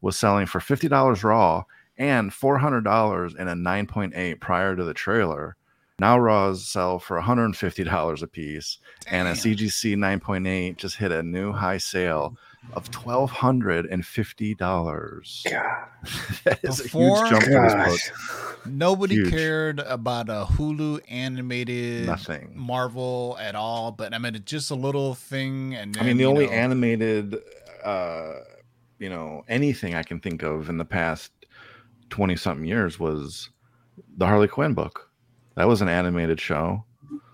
was 0.00 0.16
selling 0.16 0.46
for 0.46 0.60
$50 0.60 1.24
raw 1.24 1.64
and 1.98 2.30
$400 2.30 3.36
in 3.36 3.48
a 3.48 3.54
9.8 3.54 4.38
prior 4.38 4.76
to 4.76 4.84
the 4.84 4.94
trailer. 4.94 5.56
Now 6.00 6.18
raws 6.18 6.66
sell 6.66 6.98
for 6.98 7.20
$150 7.20 8.22
a 8.22 8.26
piece, 8.26 8.78
and 9.06 9.28
a 9.28 9.32
CGC 9.32 9.94
9.8 9.96 10.78
just 10.78 10.96
hit 10.96 11.12
a 11.12 11.22
new 11.22 11.52
high 11.52 11.76
sale 11.76 12.38
of 12.72 12.90
$1,250. 12.90 15.44
God, 15.50 15.86
that 16.44 16.60
is 16.62 16.80
Before- 16.82 17.24
a 17.24 17.28
huge 17.28 17.30
jump 17.30 17.42
for 17.44 17.50
this 17.50 17.74
gosh. 17.74 18.10
book. 18.10 18.66
Nobody 18.66 19.14
Huge. 19.16 19.30
cared 19.30 19.80
about 19.80 20.28
a 20.30 20.46
Hulu 20.50 21.00
animated 21.08 22.04
Nothing. 22.06 22.52
Marvel 22.54 23.36
at 23.40 23.54
all, 23.54 23.90
but 23.92 24.12
I 24.14 24.18
mean, 24.18 24.34
it's 24.34 24.50
just 24.50 24.70
a 24.70 24.74
little 24.74 25.14
thing. 25.14 25.74
And 25.74 25.96
I 25.98 26.02
mean, 26.02 26.16
the 26.18 26.24
only 26.26 26.46
know, 26.46 26.52
animated, 26.52 27.36
uh, 27.84 28.32
you 28.98 29.08
know, 29.10 29.44
anything 29.48 29.94
I 29.94 30.02
can 30.02 30.20
think 30.20 30.42
of 30.42 30.68
in 30.70 30.76
the 30.78 30.84
past 30.84 31.30
20 32.10 32.36
something 32.36 32.66
years 32.66 32.98
was 32.98 33.48
the 34.16 34.26
Harley 34.26 34.48
Quinn 34.48 34.72
book. 34.74 35.09
That 35.56 35.68
was 35.68 35.82
an 35.82 35.88
animated 35.88 36.40
show. 36.40 36.84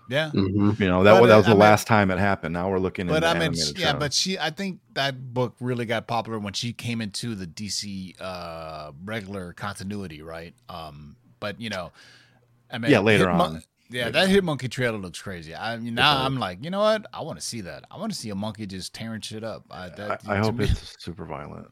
yeah. 0.09 0.31
Mhm. 0.33 0.79
You 0.79 0.87
know, 0.87 1.03
that, 1.03 1.13
But, 1.13 1.21
was- 1.21 1.29
that 1.29 1.35
was 1.37 1.45
the 1.45 1.51
I 1.51 1.53
mean- 1.53 1.59
last 1.59 1.85
time 1.87 2.11
it 2.11 2.17
happened. 2.19 2.53
Now 2.53 2.69
we're 2.69 2.79
looking 2.79 3.07
at 3.07 3.11
But 3.13 3.23
I 3.23 3.33
mean, 3.33 3.41
animated 3.43 3.77
sh- 3.77 3.79
yeah, 3.79 3.91
shows. 3.91 3.99
but 3.99 4.13
she, 4.13 4.39
I 4.39 4.49
think 4.51 4.79
that 4.93 5.33
book 5.33 5.55
really 5.59 5.85
got 5.85 6.07
popular 6.07 6.39
when 6.39 6.53
she 6.53 6.71
came 6.73 7.01
into 7.01 7.35
the 7.35 7.45
DC 7.45 8.15
uh, 8.19 8.91
regular 9.03 9.53
continuity, 9.53 10.21
right? 10.21 10.53
Um, 10.69 11.17
but 11.39 11.59
you 11.61 11.69
know, 11.69 11.91
I 12.71 12.77
mean, 12.79 12.89
Yeah, 12.91 12.99
later 12.99 13.29
Hit 13.29 13.39
on. 13.41 13.63
yeah, 13.89 14.05
Later 14.05 14.11
that 14.13 14.29
Hit 14.29 14.43
Monkey 14.43 14.67
trailer 14.69 14.97
looks 14.97 15.21
crazy. 15.21 15.53
I 15.55 15.77
mean, 15.77 15.95
now 15.95 16.23
I'm 16.25 16.37
like, 16.37 16.63
you 16.63 16.69
know 16.69 16.79
what? 16.79 17.05
I 17.13 17.21
want 17.21 17.39
to 17.39 17.45
see 17.45 17.61
that. 17.61 17.83
I 17.91 17.97
want 17.97 18.11
to 18.11 18.17
see 18.17 18.29
a 18.29 18.35
monkey 18.35 18.65
just 18.65 18.93
tearing 18.93 19.21
shit 19.21 19.43
up. 19.43 19.65
I, 19.69 19.89
that, 19.89 20.21
I, 20.27 20.35
I 20.35 20.37
hope 20.37 20.55
me- 20.55 20.65
it's 20.65 20.95
super 21.03 21.25
violent. 21.25 21.67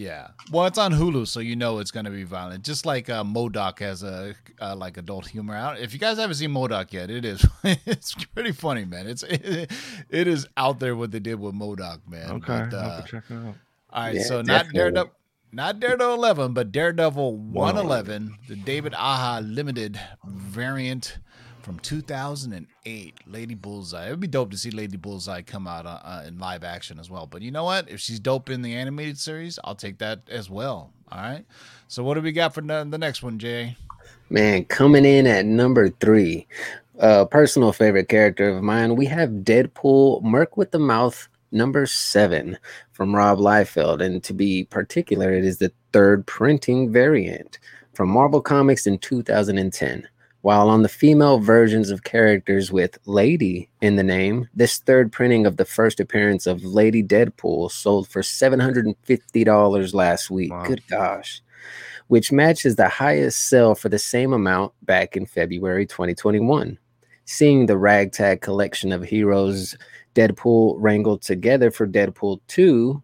Yeah. 0.00 0.28
Well, 0.50 0.64
it's 0.64 0.78
on 0.78 0.94
Hulu, 0.94 1.28
so 1.28 1.40
you 1.40 1.56
know 1.56 1.78
it's 1.78 1.90
going 1.90 2.06
to 2.06 2.10
be 2.10 2.24
violent. 2.24 2.64
Just 2.64 2.86
like 2.86 3.10
uh, 3.10 3.20
M.O.D.O.K. 3.20 3.84
has 3.84 4.02
a 4.02 4.34
uh, 4.58 4.74
like 4.74 4.96
adult 4.96 5.26
humor 5.26 5.54
out. 5.54 5.78
If 5.78 5.92
you 5.92 5.98
guys 5.98 6.16
haven't 6.16 6.36
seen 6.36 6.52
M.O.D.O.K. 6.52 6.96
yet, 6.96 7.10
it 7.10 7.26
is 7.26 7.44
it's 7.64 8.14
pretty 8.34 8.52
funny, 8.52 8.86
man. 8.86 9.06
It's 9.06 9.22
it, 9.24 9.70
it 10.08 10.26
is 10.26 10.46
out 10.56 10.80
there 10.80 10.96
what 10.96 11.10
they 11.10 11.18
did 11.20 11.38
with 11.38 11.52
M.O.D.O.K., 11.54 12.00
man. 12.08 12.30
Okay, 12.30 12.66
But, 12.70 12.74
uh, 12.74 12.82
have 12.96 13.04
to 13.04 13.10
check 13.10 13.24
it 13.28 13.34
out. 13.34 13.44
all 13.44 14.02
right, 14.04 14.14
Yeah, 14.14 14.22
so 14.22 14.40
not. 14.40 14.72
Daredevil, 14.72 15.12
not 15.52 15.80
Daredevil 15.80 16.14
eleven, 16.14 16.54
but 16.54 16.72
Daredevil 16.72 17.36
one 17.36 17.76
eleven, 17.76 18.38
the 18.48 18.56
David 18.56 18.94
Aja 18.96 19.40
limited 19.44 20.00
variant 20.24 21.18
from 21.62 21.78
two 21.78 22.00
thousand 22.00 22.52
and 22.52 22.66
eight, 22.86 23.18
Lady 23.26 23.54
Bullseye. 23.54 24.08
It 24.08 24.10
would 24.10 24.20
be 24.20 24.26
dope 24.26 24.50
to 24.50 24.58
see 24.58 24.70
Lady 24.70 24.96
Bullseye 24.96 25.42
come 25.42 25.66
out 25.66 25.86
uh, 25.86 26.00
uh, 26.02 26.24
in 26.26 26.38
live 26.38 26.64
action 26.64 26.98
as 26.98 27.10
well. 27.10 27.26
But 27.26 27.42
you 27.42 27.50
know 27.50 27.64
what? 27.64 27.90
If 27.90 28.00
she's 28.00 28.20
dope 28.20 28.50
in 28.50 28.62
the 28.62 28.74
animated 28.74 29.18
series, 29.18 29.58
I'll 29.64 29.74
take 29.74 29.98
that 29.98 30.20
as 30.28 30.50
well. 30.50 30.92
All 31.12 31.20
right. 31.20 31.44
So 31.88 32.04
what 32.04 32.14
do 32.14 32.20
we 32.20 32.32
got 32.32 32.54
for 32.54 32.60
the, 32.60 32.86
the 32.88 32.98
next 32.98 33.22
one, 33.22 33.38
Jay? 33.38 33.76
Man, 34.28 34.64
coming 34.66 35.04
in 35.04 35.26
at 35.26 35.44
number 35.44 35.88
three, 35.88 36.46
uh, 37.00 37.24
personal 37.24 37.72
favorite 37.72 38.08
character 38.08 38.48
of 38.48 38.62
mine, 38.62 38.94
we 38.94 39.06
have 39.06 39.30
Deadpool 39.30 40.22
Merc 40.22 40.56
with 40.56 40.70
the 40.70 40.78
Mouth 40.78 41.28
number 41.52 41.84
seven 41.86 42.56
from 42.92 43.14
Rob 43.14 43.38
Liefeld. 43.38 44.00
And 44.00 44.22
to 44.22 44.32
be 44.32 44.64
particular, 44.64 45.32
it 45.32 45.44
is 45.44 45.58
the 45.58 45.72
third 45.92 46.26
printing 46.26 46.92
variant 46.92 47.58
from 47.94 48.08
Marvel 48.08 48.40
Comics 48.40 48.86
in 48.86 48.98
2010. 48.98 50.08
While 50.42 50.70
on 50.70 50.82
the 50.82 50.88
female 50.88 51.38
versions 51.38 51.90
of 51.90 52.04
characters 52.04 52.72
with 52.72 52.98
Lady 53.04 53.68
in 53.82 53.96
the 53.96 54.02
name, 54.02 54.48
this 54.54 54.78
third 54.78 55.12
printing 55.12 55.44
of 55.44 55.58
the 55.58 55.66
first 55.66 56.00
appearance 56.00 56.46
of 56.46 56.64
Lady 56.64 57.02
Deadpool 57.02 57.70
sold 57.70 58.08
for 58.08 58.22
$750 58.22 59.94
last 59.94 60.30
week. 60.30 60.50
Wow. 60.50 60.64
Good 60.64 60.82
gosh 60.88 61.42
which 62.10 62.32
matches 62.32 62.74
the 62.74 62.88
highest 62.88 63.48
sell 63.48 63.76
for 63.76 63.88
the 63.88 63.98
same 63.98 64.32
amount 64.32 64.72
back 64.82 65.16
in 65.16 65.24
February 65.24 65.86
2021. 65.86 66.76
Seeing 67.24 67.66
the 67.66 67.78
ragtag 67.78 68.40
collection 68.40 68.90
of 68.90 69.04
heroes 69.04 69.76
Deadpool 70.16 70.74
wrangled 70.78 71.22
together 71.22 71.70
for 71.70 71.86
Deadpool 71.86 72.40
2, 72.48 73.00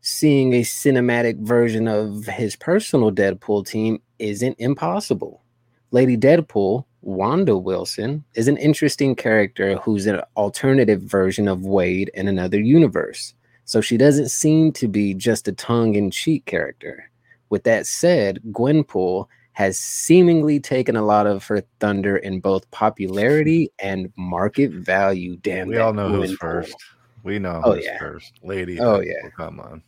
seeing 0.00 0.52
a 0.52 0.62
cinematic 0.62 1.38
version 1.38 1.86
of 1.86 2.26
his 2.26 2.56
personal 2.56 3.12
Deadpool 3.12 3.64
team 3.64 4.02
isn't 4.18 4.56
impossible. 4.58 5.44
Lady 5.92 6.16
Deadpool, 6.16 6.84
Wanda 7.02 7.56
Wilson, 7.56 8.24
is 8.34 8.48
an 8.48 8.56
interesting 8.58 9.14
character 9.14 9.76
who's 9.76 10.06
an 10.06 10.20
alternative 10.36 11.02
version 11.02 11.48
of 11.48 11.62
Wade 11.64 12.10
in 12.14 12.28
another 12.28 12.60
universe. 12.60 13.34
So 13.64 13.80
she 13.80 13.96
doesn't 13.96 14.28
seem 14.30 14.72
to 14.72 14.88
be 14.88 15.14
just 15.14 15.48
a 15.48 15.52
tongue 15.52 15.94
in 15.94 16.10
cheek 16.10 16.44
character. 16.46 17.10
With 17.48 17.64
that 17.64 17.86
said, 17.86 18.40
Gwenpool 18.50 19.26
has 19.52 19.78
seemingly 19.78 20.60
taken 20.60 20.96
a 20.96 21.02
lot 21.04 21.26
of 21.26 21.44
her 21.46 21.62
thunder 21.80 22.16
in 22.16 22.40
both 22.40 22.70
popularity 22.70 23.70
and 23.78 24.12
market 24.16 24.70
value. 24.70 25.36
Damn, 25.36 25.68
we 25.68 25.78
all 25.78 25.92
know 25.92 26.08
who's 26.08 26.32
first. 26.36 26.74
We 27.22 27.38
know 27.38 27.60
Oh, 27.64 27.74
who's 27.74 27.84
yeah. 27.84 27.98
first. 27.98 28.32
Lady. 28.42 28.78
Oh, 28.80 28.98
Deadpool, 29.00 29.06
yeah. 29.06 29.28
Come 29.36 29.60
on. 29.60 29.82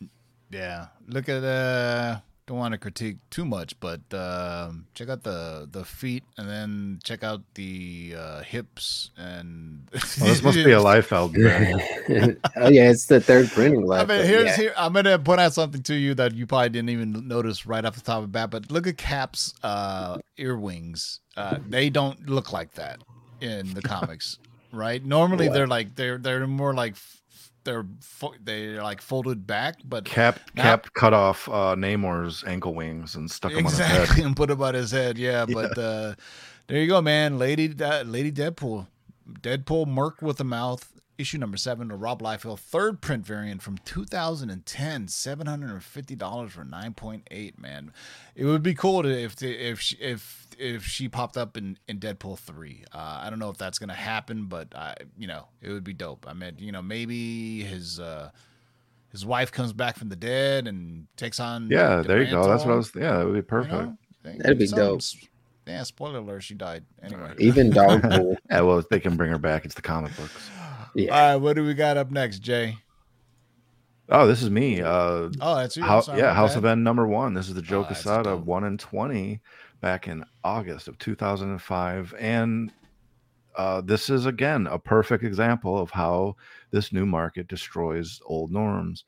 Yeah. 0.51 0.89
Look 1.09 1.29
at 1.29 1.43
uh 1.45 2.19
don't 2.53 2.59
want 2.61 2.73
to 2.73 2.79
critique 2.79 3.17
too 3.31 3.47
much, 3.47 3.79
but 3.81 4.01
um 4.13 4.87
check 4.95 5.09
out 5.09 5.23
the 5.23 5.67
the 5.71 5.85
feet 5.85 6.23
and 6.37 6.49
then 6.49 7.01
check 7.03 7.25
out 7.25 7.41
the 7.55 8.15
uh 8.17 8.43
hips 8.43 9.11
and 9.17 9.89
Well, 9.93 10.03
this 10.29 10.43
must 10.43 10.57
be 10.57 10.73
a 10.73 10.79
Liefeld 10.79 11.33
variant. 11.33 12.39
oh 12.57 12.69
yeah, 12.69 12.91
it's 12.91 13.07
the 13.07 13.21
third 13.21 13.49
printing 13.51 13.91
I 13.91 14.05
mean, 14.05 14.27
here's 14.27 14.45
yeah. 14.45 14.57
here. 14.57 14.75
I'm 14.77 14.93
gonna 14.93 15.19
point 15.19 15.41
out 15.41 15.55
something 15.55 15.83
to 15.85 15.95
you 15.95 16.15
that 16.17 16.35
you 16.35 16.47
probably 16.47 16.69
didn't 16.69 16.91
even 16.91 17.27
notice 17.27 17.65
right 17.65 17.85
off 17.85 17.95
the 17.95 18.03
top 18.03 18.19
of 18.19 18.25
the 18.25 18.29
bat. 18.29 18.51
But 18.51 18.71
look 18.71 18.87
at 18.87 18.99
Cap's 18.99 19.55
uh, 19.63 20.19
earwings. 20.39 21.21
Uh, 21.37 21.59
they 21.67 21.89
don't 21.89 22.29
look 22.29 22.53
like 22.53 22.75
that 22.75 23.01
in 23.41 23.73
the 23.73 23.81
comics, 23.81 24.39
right? 24.73 25.03
Normally 25.03 25.49
What? 25.49 25.55
they're 25.55 25.67
like 25.67 25.95
they're 25.97 26.19
they're 26.19 26.47
more 26.47 26.75
like 26.75 26.93
f- 26.93 27.22
they're 27.65 27.87
fo- 28.01 28.35
they're 28.43 28.83
like 28.83 29.01
folded 29.01 29.47
back, 29.47 29.77
but 29.85 30.05
Cap 30.05 30.41
Now- 30.55 30.63
Cap 30.63 30.89
cut 30.95 31.13
off 31.15 31.49
uh, 31.49 31.75
Namor's 31.77 32.45
ankle 32.45 32.75
wings 32.75 33.15
and 33.15 33.31
stuck 33.31 33.53
him 33.53 33.59
on 33.59 33.65
his 33.65 33.79
head. 33.79 34.01
exactly 34.03 34.25
and 34.25 34.37
put 34.37 34.51
him 34.51 34.63
on 34.63 34.75
his 34.75 34.91
head. 34.91 35.19
Yeah, 35.23 35.47
but 35.47 35.77
uh, 35.79 36.15
there 36.67 36.79
you 36.81 36.89
go, 36.89 37.01
man. 37.01 37.39
Lady 37.39 37.75
uh, 37.83 38.03
Lady 38.03 38.33
Deadpool, 38.33 38.87
Deadpool 39.41 39.87
Merc 39.87 40.23
with 40.23 40.41
a 40.41 40.45
mouth. 40.45 40.89
Issue 41.19 41.39
number 41.39 41.57
seven 41.59 41.91
to 41.91 41.95
Rob 41.95 42.21
Liefeld, 42.23 42.59
third 42.59 43.01
print 43.01 43.25
variant 43.25 43.63
from 43.63 43.77
2010, 43.85 45.09
seven 45.09 45.47
hundred 45.47 45.71
and 45.71 45.83
fifty 45.85 46.17
dollars 46.17 46.53
for 46.53 46.65
nine 46.65 46.95
point 46.95 47.29
eight. 47.31 47.61
Man, 47.61 47.93
it 48.35 48.45
would 48.47 48.63
be 48.63 48.75
cool 48.75 49.03
to 49.03 49.09
if 49.11 49.37
the, 49.37 49.53
if 49.55 49.79
she, 49.79 49.97
if 49.97 50.47
if 50.59 50.85
she 50.85 51.09
popped 51.09 51.37
up 51.37 51.57
in, 51.57 51.79
in 51.87 52.01
Deadpool 52.01 52.39
three. 52.39 52.85
Uh, 52.93 53.21
I 53.23 53.31
don't 53.31 53.39
know 53.39 53.51
if 53.51 53.59
that's 53.59 53.79
gonna 53.79 53.93
happen, 53.95 54.47
but 54.47 54.75
I 54.75 54.95
you 55.19 55.27
know 55.27 55.47
it 55.61 55.71
would 55.71 55.85
be 55.85 55.93
dope. 55.93 56.25
I 56.27 56.33
mean, 56.33 56.55
you 56.59 56.73
know, 56.73 56.83
maybe 56.83 57.63
his 57.63 58.01
uh, 58.01 58.31
his 59.13 59.25
wife 59.27 59.53
comes 59.53 59.75
back 59.75 59.97
from 59.99 60.09
the 60.09 60.17
dead 60.17 60.67
and 60.67 61.07
takes 61.19 61.39
on 61.39 61.69
Yeah, 61.71 61.97
the 61.97 62.03
there 62.09 62.23
you 62.23 62.31
go. 62.31 62.49
That's 62.49 62.65
what 62.65 62.73
I 62.73 62.77
was. 62.77 62.91
Yeah, 62.97 63.19
that 63.19 63.25
would 63.27 63.33
be 63.35 63.37
You 63.39 63.43
perfect. 63.43 63.75
know? 63.75 63.97
That'd 64.25 64.59
be 64.59 64.67
Some- 64.67 64.79
dope. 64.79 65.03
Yeah, 65.67 65.85
spoiler 65.85 66.19
alert, 66.19 66.43
she 66.43 66.55
died. 66.55 66.85
Anyway. 67.05 67.35
Even 67.39 67.71
Dogpool. 67.73 68.37
Yeah, 68.51 68.63
well, 68.63 68.83
they 68.91 68.99
can 68.99 69.17
bring 69.17 69.31
her 69.31 69.39
back. 69.39 69.65
It's 69.65 69.77
the 69.77 69.83
comic 69.83 70.17
books. 70.17 70.51
Yeah. 70.95 71.11
All 71.11 71.33
right, 71.33 71.37
what 71.37 71.57
do 71.57 71.65
we 71.65 71.75
got 71.75 71.97
up 71.97 72.11
next, 72.11 72.41
Jay? 72.41 72.77
Oh, 74.09 74.27
this 74.27 74.43
is 74.43 74.51
me. 74.51 74.83
Uh, 74.83 75.31
Oh, 75.41 75.57
that's 75.57 75.77
you. 75.77 75.83
How, 75.83 76.01
Sorry, 76.01 76.19
yeah, 76.19 76.29
my 76.29 76.35
House 76.35 76.57
of 76.57 76.65
M 76.65 76.83
number 76.83 77.07
one. 77.07 77.35
This 77.35 77.49
is 77.49 77.55
the 77.55 77.63
Joe 77.63 77.87
Oh, 77.89 77.95
that's 77.95 78.45
one 78.45 78.65
and 78.65 78.79
twenty 78.79 79.41
back 79.81 80.07
in 80.07 80.25
August 80.45 80.89
of 80.89 80.99
two 80.99 81.15
thousand 81.15 81.51
and 81.51 81.63
five, 81.63 82.15
and 82.19 82.73
uh, 83.57 83.81
this 83.81 84.11
is 84.11 84.27
again 84.27 84.67
a 84.67 84.79
perfect 84.79 85.25
example 85.25 85.79
of 85.79 85.91
how 85.91 86.37
this 86.71 86.93
new 86.93 87.07
market 87.07 87.49
destroys 87.49 88.21
old 88.27 88.51
norms. 88.51 89.05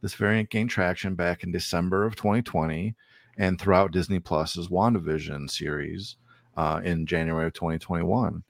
This 0.00 0.14
variant 0.14 0.50
gained 0.50 0.70
traction 0.70 1.14
back 1.14 1.42
in 1.42 1.50
December 1.50 2.04
of 2.04 2.14
2020 2.14 2.94
and 3.36 3.60
throughout 3.60 3.90
Disney 3.90 4.20
Plus's 4.20 4.68
WandaVision 4.68 5.50
series 5.50 6.16
uh, 6.56 6.80
in 6.84 7.06
January 7.06 7.46
of 7.46 7.52
2021. 7.54 8.42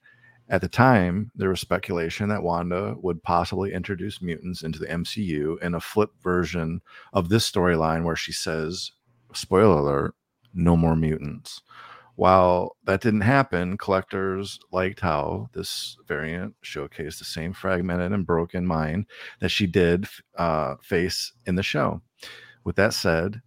At 0.50 0.62
the 0.62 0.68
time, 0.68 1.30
there 1.34 1.50
was 1.50 1.60
speculation 1.60 2.28
that 2.30 2.42
Wanda 2.42 2.94
would 3.02 3.22
possibly 3.22 3.72
introduce 3.72 4.22
mutants 4.22 4.62
into 4.62 4.78
the 4.78 4.86
MCU 4.86 5.62
in 5.62 5.74
a 5.74 5.80
flip 5.80 6.10
version 6.22 6.80
of 7.12 7.28
this 7.28 7.50
storyline 7.50 8.04
where 8.04 8.16
she 8.16 8.32
says, 8.32 8.92
spoiler 9.34 9.78
alert, 9.78 10.14
no 10.54 10.74
more 10.74 10.96
mutants. 10.96 11.60
While 12.16 12.76
that 12.84 13.02
didn't 13.02 13.20
happen, 13.20 13.76
collectors 13.76 14.58
liked 14.72 15.00
how 15.00 15.50
this 15.52 15.96
variant 16.08 16.54
showcased 16.64 17.18
the 17.18 17.24
same 17.24 17.52
fragmented 17.52 18.12
and 18.12 18.26
broken 18.26 18.66
mind 18.66 19.06
that 19.40 19.50
she 19.50 19.66
did 19.66 20.06
uh, 20.36 20.76
face 20.82 21.32
in 21.46 21.54
the 21.54 21.62
show. 21.62 22.00
With 22.64 22.76
that 22.76 22.94
said, 22.94 23.42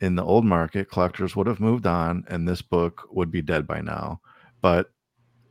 in 0.00 0.16
the 0.16 0.24
old 0.24 0.44
market, 0.44 0.90
collectors 0.90 1.36
would 1.36 1.46
have 1.46 1.60
moved 1.60 1.86
on 1.86 2.24
and 2.28 2.48
this 2.48 2.62
book 2.62 3.06
would 3.12 3.30
be 3.30 3.42
dead 3.42 3.66
by 3.66 3.80
now. 3.80 4.20
But 4.60 4.90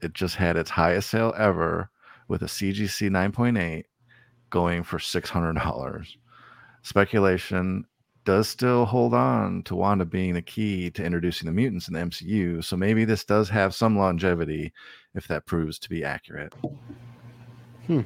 it 0.01 0.13
just 0.13 0.36
had 0.36 0.58
its 0.58 0.70
highest 0.70 1.10
sale 1.10 1.34
ever 1.38 1.89
with 2.27 2.41
a 2.44 2.46
CGC 2.48 3.10
9.8 3.10 3.84
going 4.50 4.84
for 4.84 4.98
$600. 4.98 6.08
Speculation 6.84 7.86
does 8.25 8.48
still 8.48 8.86
hold 8.86 9.13
on 9.13 9.63
to 9.63 9.75
Wanda 9.75 10.06
being 10.06 10.34
the 10.34 10.41
key 10.41 10.91
to 10.91 11.03
introducing 11.03 11.48
the 11.48 11.51
mutants 11.51 11.88
in 11.88 11.94
the 11.94 12.00
MCU, 12.01 12.63
so 12.63 12.77
maybe 12.77 13.06
this 13.06 13.24
does 13.25 13.50
have 13.50 13.74
some 13.74 13.98
longevity 13.98 14.72
if 15.15 15.27
that 15.27 15.46
proves 15.46 15.79
to 15.79 15.89
be 15.89 16.03
accurate. 16.03 16.53
Hmm. 17.88 18.01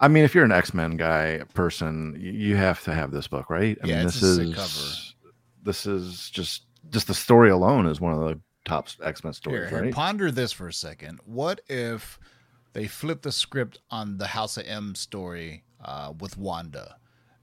I 0.00 0.08
mean, 0.08 0.24
if 0.24 0.34
you're 0.34 0.44
an 0.44 0.52
X 0.52 0.72
Men 0.74 0.96
guy 0.96 1.42
person, 1.54 2.16
you 2.18 2.56
have 2.56 2.82
to 2.84 2.94
have 2.94 3.10
this 3.10 3.28
book, 3.28 3.50
right? 3.50 3.78
I 3.82 3.86
Yeah, 3.86 3.96
mean, 3.96 4.06
this 4.06 4.22
is 4.22 4.54
cover. 4.54 5.32
this 5.62 5.86
is 5.86 6.30
just 6.30 6.64
just 6.88 7.06
the 7.06 7.14
story 7.14 7.50
alone 7.50 7.86
is 7.86 8.00
one 8.00 8.14
of 8.14 8.20
the 8.20 8.40
top 8.64 8.88
X 9.02 9.24
Men 9.24 9.30
Here, 9.30 9.34
stories, 9.34 9.70
here, 9.70 9.82
right? 9.82 9.92
ponder 9.94 10.30
this 10.30 10.52
for 10.52 10.68
a 10.68 10.72
second. 10.72 11.20
What 11.24 11.60
if 11.68 12.18
they 12.72 12.86
flip 12.86 13.22
the 13.22 13.32
script 13.32 13.80
on 13.90 14.18
the 14.18 14.28
House 14.28 14.56
of 14.56 14.66
M 14.66 14.94
story 14.94 15.64
uh, 15.84 16.12
with 16.18 16.36
Wanda? 16.36 16.96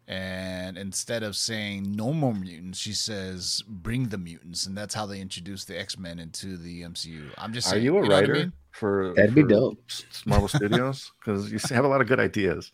And 0.09 0.77
instead 0.77 1.21
of 1.21 1.35
saying 1.35 1.93
no 1.93 2.13
more 2.13 2.33
mutants, 2.33 2.79
she 2.79 2.93
says 2.93 3.61
bring 3.67 4.07
the 4.07 4.17
mutants, 4.17 4.65
and 4.65 4.77
that's 4.77 4.95
how 4.95 5.05
they 5.05 5.19
introduce 5.19 5.65
the 5.65 5.77
X 5.77 5.97
Men 5.97 6.17
into 6.17 6.55
the 6.55 6.83
MCU. 6.83 7.23
I'm 7.37 7.51
just 7.51 7.67
Are 7.67 7.71
saying, 7.71 7.83
you 7.83 7.97
a 7.97 8.01
know 8.01 8.07
what 8.07 8.11
I 8.15 8.19
writer 8.21 8.33
mean? 8.33 8.53
for 8.71 9.13
That'd 9.17 9.35
be 9.35 9.41
for 9.41 9.47
dope. 9.49 9.79
Marvel 10.25 10.47
Studios? 10.47 11.11
Because 11.19 11.51
you 11.51 11.59
have 11.75 11.83
a 11.83 11.89
lot 11.89 11.99
of 11.99 12.07
good 12.07 12.21
ideas. 12.21 12.71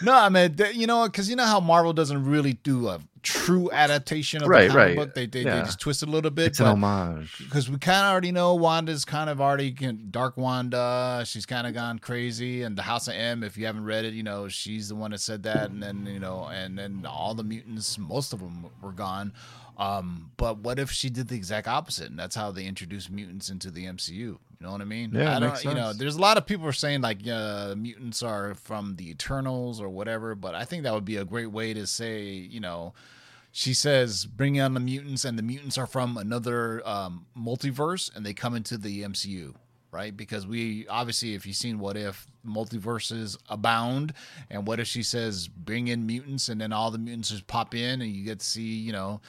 No, 0.00 0.14
I 0.14 0.28
mean, 0.28 0.54
you 0.74 0.86
know, 0.86 1.06
because 1.06 1.28
you 1.28 1.34
know 1.34 1.44
how 1.46 1.58
Marvel 1.58 1.92
doesn't 1.92 2.24
really 2.24 2.52
do 2.52 2.86
a 2.86 3.00
true 3.24 3.70
adaptation 3.72 4.42
of 4.42 4.48
Right, 4.48 4.68
the 4.68 4.68
comic 4.68 4.86
right. 4.86 4.96
book. 4.96 5.14
They 5.14 5.26
they, 5.26 5.40
Yeah. 5.42 5.56
they 5.56 5.62
just 5.62 5.80
twist 5.80 6.02
it 6.04 6.08
a 6.08 6.12
little 6.12 6.30
bit. 6.30 6.46
It's 6.46 6.60
an 6.60 6.66
homage. 6.66 7.36
because 7.38 7.68
we 7.68 7.78
kind 7.78 8.04
of 8.06 8.12
already 8.12 8.30
know 8.30 8.54
Wanda's 8.54 9.04
kind 9.04 9.28
of 9.28 9.40
already 9.40 9.72
can- 9.72 10.08
Dark 10.10 10.36
Wanda. 10.36 11.24
She's 11.26 11.46
kind 11.46 11.66
of 11.66 11.74
gone 11.74 11.98
crazy, 11.98 12.62
and 12.62 12.76
the 12.78 12.82
House 12.82 13.08
of 13.08 13.14
M. 13.14 13.42
If 13.42 13.56
you 13.56 13.66
haven't 13.66 13.84
read 13.84 14.04
it, 14.04 14.14
you 14.14 14.22
know 14.22 14.46
she's 14.48 14.88
the 14.88 14.94
one 14.94 15.10
that 15.10 15.18
said 15.20 15.42
that, 15.42 15.70
and 15.70 15.82
then 15.82 16.06
you 16.06 16.20
know, 16.20 16.44
and 16.52 16.78
then 16.78 17.04
all 17.08 17.34
the 17.34 17.42
mutants, 17.44 17.98
most 17.98 18.32
of 18.32 18.38
them 18.40 18.66
were 18.80 18.92
gone. 18.92 19.32
Um, 19.76 20.30
but 20.36 20.58
what 20.58 20.78
if 20.78 20.92
she 20.92 21.10
did 21.10 21.26
the 21.28 21.34
exact 21.34 21.66
opposite, 21.66 22.08
and 22.08 22.16
that's 22.18 22.36
how 22.36 22.52
they 22.52 22.64
introduced 22.64 23.10
mutants 23.10 23.48
into 23.50 23.72
the 23.72 23.86
MCU? 23.86 24.14
You 24.14 24.38
know 24.60 24.70
what 24.70 24.80
I 24.80 24.84
mean? 24.84 25.10
Yeah, 25.12 25.36
I 25.36 25.40
don't. 25.40 25.50
makes 25.50 25.64
You 25.64 25.74
know, 25.74 25.92
there's 25.92 26.14
a 26.14 26.20
lot 26.20 26.38
of 26.38 26.46
people 26.46 26.66
are 26.66 26.72
saying 26.72 27.00
like 27.00 27.26
uh, 27.28 27.74
mutants 27.76 28.22
are 28.22 28.54
from 28.54 28.94
the 28.96 29.10
Eternals 29.10 29.80
or 29.80 29.88
whatever, 29.88 30.34
but 30.36 30.54
I 30.54 30.64
think 30.64 30.84
that 30.84 30.94
would 30.94 31.04
be 31.04 31.16
a 31.16 31.24
great 31.24 31.50
way 31.50 31.74
to 31.74 31.86
say, 31.88 32.22
you 32.28 32.60
know 32.60 32.94
she 33.56 33.72
says 33.72 34.26
bring 34.26 34.60
on 34.60 34.74
the 34.74 34.80
mutants 34.80 35.24
and 35.24 35.38
the 35.38 35.42
mutants 35.42 35.78
are 35.78 35.86
from 35.86 36.16
another 36.16 36.86
um, 36.86 37.24
multiverse 37.38 38.14
and 38.14 38.26
they 38.26 38.34
come 38.34 38.54
into 38.54 38.76
the 38.76 39.02
mcu 39.02 39.54
right? 39.94 40.16
Because 40.16 40.44
we 40.44 40.88
obviously 40.88 41.34
if 41.34 41.46
you've 41.46 41.54
seen 41.54 41.78
what 41.78 41.96
if 41.96 42.26
multiverses 42.44 43.38
abound 43.48 44.12
and 44.50 44.66
what 44.66 44.80
if 44.80 44.88
she 44.88 45.04
says 45.04 45.46
bring 45.46 45.86
in 45.86 46.04
mutants 46.04 46.48
and 46.48 46.60
then 46.60 46.72
all 46.72 46.90
the 46.90 46.98
mutants 46.98 47.30
just 47.30 47.46
pop 47.46 47.76
in 47.76 48.02
and 48.02 48.10
you 48.10 48.24
get 48.24 48.40
to 48.40 48.44
see 48.44 48.74
you 48.74 48.92
know 48.92 49.20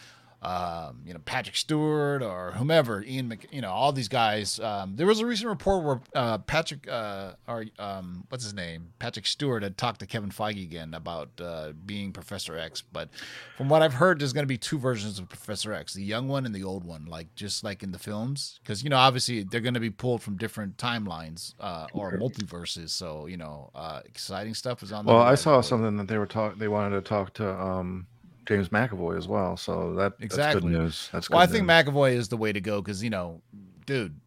um, 0.46 1.02
you 1.06 1.14
know 1.14 1.20
Patrick 1.26 1.56
Stewart 1.56 2.22
or 2.22 2.52
whomever, 2.52 3.04
Ian, 3.04 3.30
Mc, 3.30 3.48
you 3.52 3.62
know 3.62 3.72
all 3.72 3.92
these 3.92 4.08
guys. 4.08 4.60
Um, 4.60 4.96
there 4.96 5.08
was 5.08 5.20
a 5.20 5.26
recent 5.26 5.50
report 5.50 5.84
where 5.84 6.02
uh, 6.14 6.38
Patrick, 6.38 6.88
uh, 6.88 7.32
or 7.48 7.66
um, 7.80 8.26
what's 8.30 8.44
his 8.44 8.54
name, 8.54 8.90
Patrick 9.00 9.26
Stewart, 9.26 9.64
had 9.64 9.76
talked 9.76 10.02
to 10.02 10.06
Kevin 10.06 10.30
Feige 10.30 10.64
again 10.64 10.94
about 10.94 11.30
uh, 11.42 11.72
being 11.86 12.12
Professor 12.12 12.58
X. 12.58 12.82
But 12.82 13.10
from 13.58 13.70
what 13.70 13.82
I've 13.82 13.96
heard, 13.96 14.20
there's 14.20 14.34
going 14.34 14.44
to 14.44 14.48
be 14.48 14.58
two 14.58 14.78
versions 14.78 15.18
of 15.18 15.28
Professor 15.28 15.74
X: 15.74 15.96
the 15.96 16.04
young 16.04 16.28
one 16.28 16.46
and 16.46 16.54
the 16.54 16.64
old 16.64 16.84
one, 16.84 17.06
like 17.06 17.34
just 17.36 17.64
like 17.64 17.82
in 17.82 17.92
the 17.92 18.00
films, 18.00 18.60
because 18.62 18.84
you 18.84 18.90
know 18.92 18.98
obviously 18.98 19.44
they're 19.44 19.62
going 19.62 19.74
to 19.74 19.80
be 19.80 19.90
pulled 19.90 20.22
from 20.22 20.38
different 20.38 20.78
timelines 20.78 21.56
uh, 21.60 21.88
or 21.94 22.20
multiverses. 22.20 22.90
So 22.90 23.26
you 23.26 23.38
know, 23.38 23.72
uh, 23.74 24.02
exciting 24.06 24.54
stuff 24.54 24.84
is 24.84 24.92
on. 24.92 25.06
the 25.06 25.12
Well, 25.12 25.24
I 25.24 25.34
saw 25.34 25.62
something 25.62 25.98
that 25.98 26.08
they 26.08 26.20
were 26.20 26.28
talk. 26.28 26.60
They 26.60 26.68
wanted 26.68 26.96
to 26.96 27.02
talk 27.02 27.34
to 27.36 27.50
um, 27.50 28.06
James 28.46 28.70
McAvoy 28.70 29.18
as 29.18 29.28
well. 29.28 29.58
So 29.58 29.94
that 29.96 30.14
exactly. 30.20 30.62
that's 30.62 30.64
good 30.64 30.82
news. 30.84 31.10
That's 31.12 31.28
good 31.28 31.36
Well, 31.36 31.44
I 31.44 31.48
think 31.48 31.66
news. 31.66 31.84
McAvoy 31.86 32.14
is 32.14 32.28
the 32.30 32.38
way 32.38 32.52
to 32.52 32.62
go 32.62 32.82
because 32.82 33.04
you 33.04 33.10
know, 33.10 33.42
dude, 33.86 34.20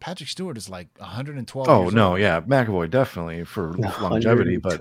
Patrick 0.00 0.28
Stewart 0.28 0.56
is 0.56 0.68
like 0.68 0.88
112. 0.98 1.68
Oh 1.68 1.82
years 1.82 1.94
no, 1.94 2.10
old. 2.12 2.20
yeah, 2.20 2.40
McAvoy 2.40 2.90
definitely 2.90 3.44
for 3.44 3.72
longevity, 4.00 4.58
but 4.58 4.80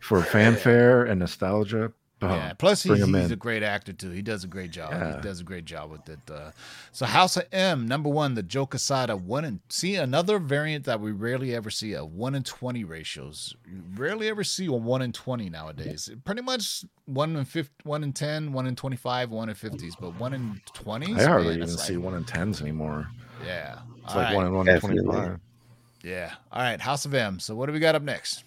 for 0.00 0.22
fanfare 0.22 1.04
and 1.04 1.20
nostalgia. 1.20 1.92
Oh, 2.22 2.28
Yeah. 2.28 2.54
Plus, 2.54 2.82
he's, 2.82 3.04
he's 3.04 3.30
a 3.30 3.36
great 3.36 3.62
actor 3.62 3.92
too. 3.92 4.10
He 4.10 4.22
does 4.22 4.42
a 4.42 4.46
great 4.46 4.70
job. 4.70 4.90
Yeah. 4.92 5.16
He 5.16 5.22
does 5.22 5.40
a 5.40 5.44
great 5.44 5.66
job 5.66 5.90
with 5.90 6.08
it. 6.08 6.18
Uh, 6.30 6.50
so, 6.90 7.04
House 7.04 7.36
of 7.36 7.44
M, 7.52 7.86
number 7.86 8.08
one, 8.08 8.32
the 8.34 8.42
Joe 8.42 8.64
Quesada 8.64 9.14
one 9.16 9.44
and 9.44 9.60
see 9.68 9.96
another 9.96 10.38
variant 10.38 10.86
that 10.86 10.98
we 11.00 11.12
rarely 11.12 11.54
ever 11.54 11.68
see 11.68 11.94
of 11.94 12.10
one 12.14 12.34
in 12.34 12.42
twenty 12.42 12.84
ratios. 12.84 13.54
You 13.70 13.82
rarely 13.96 14.28
ever 14.28 14.44
see 14.44 14.64
a 14.64 14.72
one 14.72 15.02
in 15.02 15.12
twenty 15.12 15.50
nowadays. 15.50 16.08
Pretty 16.24 16.40
much 16.40 16.84
one 17.04 17.36
in 17.36 17.44
50, 17.44 17.70
one 17.84 18.02
in 18.02 18.12
10, 18.14 18.52
one 18.52 18.66
in 18.66 18.74
25, 18.74 19.30
one 19.30 19.48
in 19.50 19.54
50s, 19.54 19.92
but 20.00 20.18
one 20.18 20.32
in 20.32 20.60
20s. 20.74 21.18
I 21.20 21.24
hardly 21.24 21.48
man, 21.48 21.56
even 21.58 21.68
that's 21.68 21.86
see 21.86 21.96
like- 21.96 22.04
one 22.04 22.14
in 22.14 22.24
tens 22.24 22.60
anymore. 22.62 23.08
Yeah. 23.44 23.78
It's 24.02 24.14
All 24.14 24.20
like 24.22 24.28
right. 24.28 24.34
one 24.36 24.46
in 24.46 24.52
one 24.54 24.68
in 24.68 24.80
twenty-five. 24.80 25.38
Yeah. 26.02 26.32
All 26.50 26.62
right. 26.62 26.80
House 26.80 27.04
of 27.04 27.12
M. 27.14 27.38
So 27.40 27.54
what 27.54 27.66
do 27.66 27.72
we 27.72 27.78
got 27.78 27.94
up 27.94 28.02
next? 28.02 28.42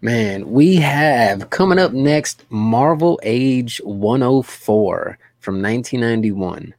Man, 0.00 0.50
we 0.50 0.76
have 0.76 1.50
coming 1.50 1.78
up 1.78 1.92
next 1.92 2.44
Marvel 2.50 3.20
Age 3.22 3.80
104 3.84 5.18
from 5.40 5.62
1991. 5.62 6.74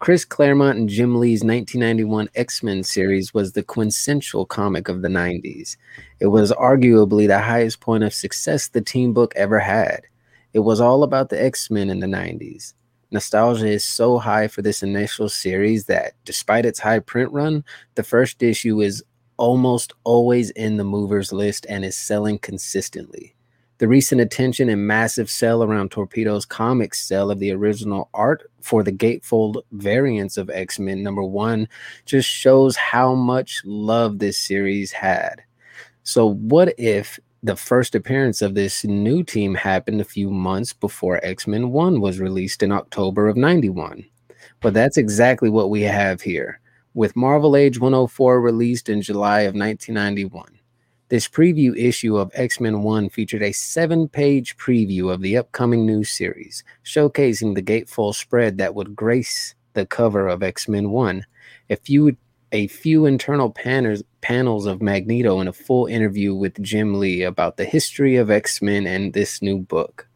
Chris 0.00 0.24
Claremont 0.24 0.78
and 0.78 0.88
Jim 0.88 1.18
Lee's 1.18 1.42
1991 1.42 2.28
X 2.34 2.62
Men 2.62 2.82
series 2.82 3.32
was 3.32 3.52
the 3.52 3.62
quintessential 3.62 4.44
comic 4.44 4.88
of 4.88 5.02
the 5.02 5.08
90s. 5.08 5.76
It 6.20 6.26
was 6.26 6.52
arguably 6.52 7.26
the 7.26 7.38
highest 7.38 7.80
point 7.80 8.04
of 8.04 8.12
success 8.12 8.68
the 8.68 8.82
team 8.82 9.14
book 9.14 9.32
ever 9.36 9.58
had. 9.58 10.02
It 10.52 10.58
was 10.58 10.80
all 10.80 11.04
about 11.04 11.30
the 11.30 11.42
X 11.42 11.70
Men 11.70 11.88
in 11.88 12.00
the 12.00 12.06
90s. 12.06 12.74
Nostalgia 13.10 13.68
is 13.68 13.84
so 13.84 14.18
high 14.18 14.48
for 14.48 14.60
this 14.60 14.82
initial 14.82 15.28
series 15.28 15.86
that, 15.86 16.14
despite 16.24 16.66
its 16.66 16.80
high 16.80 16.98
print 16.98 17.30
run, 17.32 17.64
the 17.94 18.02
first 18.02 18.42
issue 18.42 18.80
is 18.80 19.04
almost 19.36 19.92
always 20.04 20.50
in 20.50 20.76
the 20.76 20.84
movers 20.84 21.32
list 21.32 21.66
and 21.68 21.84
is 21.84 21.96
selling 21.96 22.38
consistently. 22.38 23.34
The 23.78 23.88
recent 23.88 24.20
attention 24.20 24.68
and 24.68 24.86
massive 24.86 25.28
sell 25.28 25.64
around 25.64 25.90
Torpedo's 25.90 26.46
comics 26.46 27.00
sell 27.00 27.30
of 27.30 27.40
the 27.40 27.50
original 27.50 28.08
art 28.14 28.48
for 28.60 28.84
the 28.84 28.92
gatefold 28.92 29.62
variants 29.72 30.36
of 30.36 30.48
X 30.48 30.78
Men 30.78 31.02
number 31.02 31.24
one 31.24 31.68
just 32.06 32.28
shows 32.28 32.76
how 32.76 33.14
much 33.14 33.62
love 33.64 34.20
this 34.20 34.38
series 34.38 34.92
had. 34.92 35.42
So, 36.04 36.34
what 36.34 36.72
if 36.78 37.18
the 37.42 37.56
first 37.56 37.94
appearance 37.94 38.42
of 38.42 38.54
this 38.54 38.84
new 38.84 39.24
team 39.24 39.54
happened 39.54 40.00
a 40.00 40.04
few 40.04 40.30
months 40.30 40.72
before 40.72 41.18
X 41.24 41.48
Men 41.48 41.72
1 41.72 42.00
was 42.00 42.20
released 42.20 42.62
in 42.62 42.70
October 42.70 43.28
of 43.28 43.36
91? 43.36 44.04
But 44.60 44.72
that's 44.72 44.96
exactly 44.96 45.50
what 45.50 45.68
we 45.68 45.82
have 45.82 46.22
here 46.22 46.60
with 46.94 47.16
Marvel 47.16 47.56
Age 47.56 47.78
104 47.78 48.40
released 48.40 48.88
in 48.88 49.02
July 49.02 49.40
of 49.40 49.54
1991. 49.54 50.58
This 51.08 51.28
preview 51.28 51.76
issue 51.76 52.16
of 52.16 52.30
X 52.34 52.60
Men 52.60 52.82
1 52.82 53.10
featured 53.10 53.42
a 53.42 53.52
seven 53.52 54.08
page 54.08 54.56
preview 54.56 55.12
of 55.12 55.20
the 55.20 55.36
upcoming 55.36 55.84
new 55.84 56.02
series, 56.02 56.64
showcasing 56.84 57.54
the 57.54 57.62
gatefold 57.62 58.14
spread 58.14 58.58
that 58.58 58.74
would 58.74 58.96
grace 58.96 59.54
the 59.74 59.84
cover 59.84 60.28
of 60.28 60.42
X 60.42 60.66
Men 60.68 60.90
1. 60.90 61.26
A 61.70 61.76
few, 61.76 62.16
a 62.52 62.68
few 62.68 63.04
internal 63.06 63.50
panels, 63.50 64.02
panels 64.22 64.64
of 64.64 64.80
Magneto 64.80 65.40
and 65.40 65.48
a 65.48 65.52
full 65.52 65.86
interview 65.86 66.34
with 66.34 66.62
Jim 66.62 66.98
Lee 66.98 67.22
about 67.22 67.58
the 67.58 67.64
history 67.64 68.16
of 68.16 68.30
X 68.30 68.62
Men 68.62 68.86
and 68.86 69.12
this 69.12 69.42
new 69.42 69.58
book. 69.58 70.08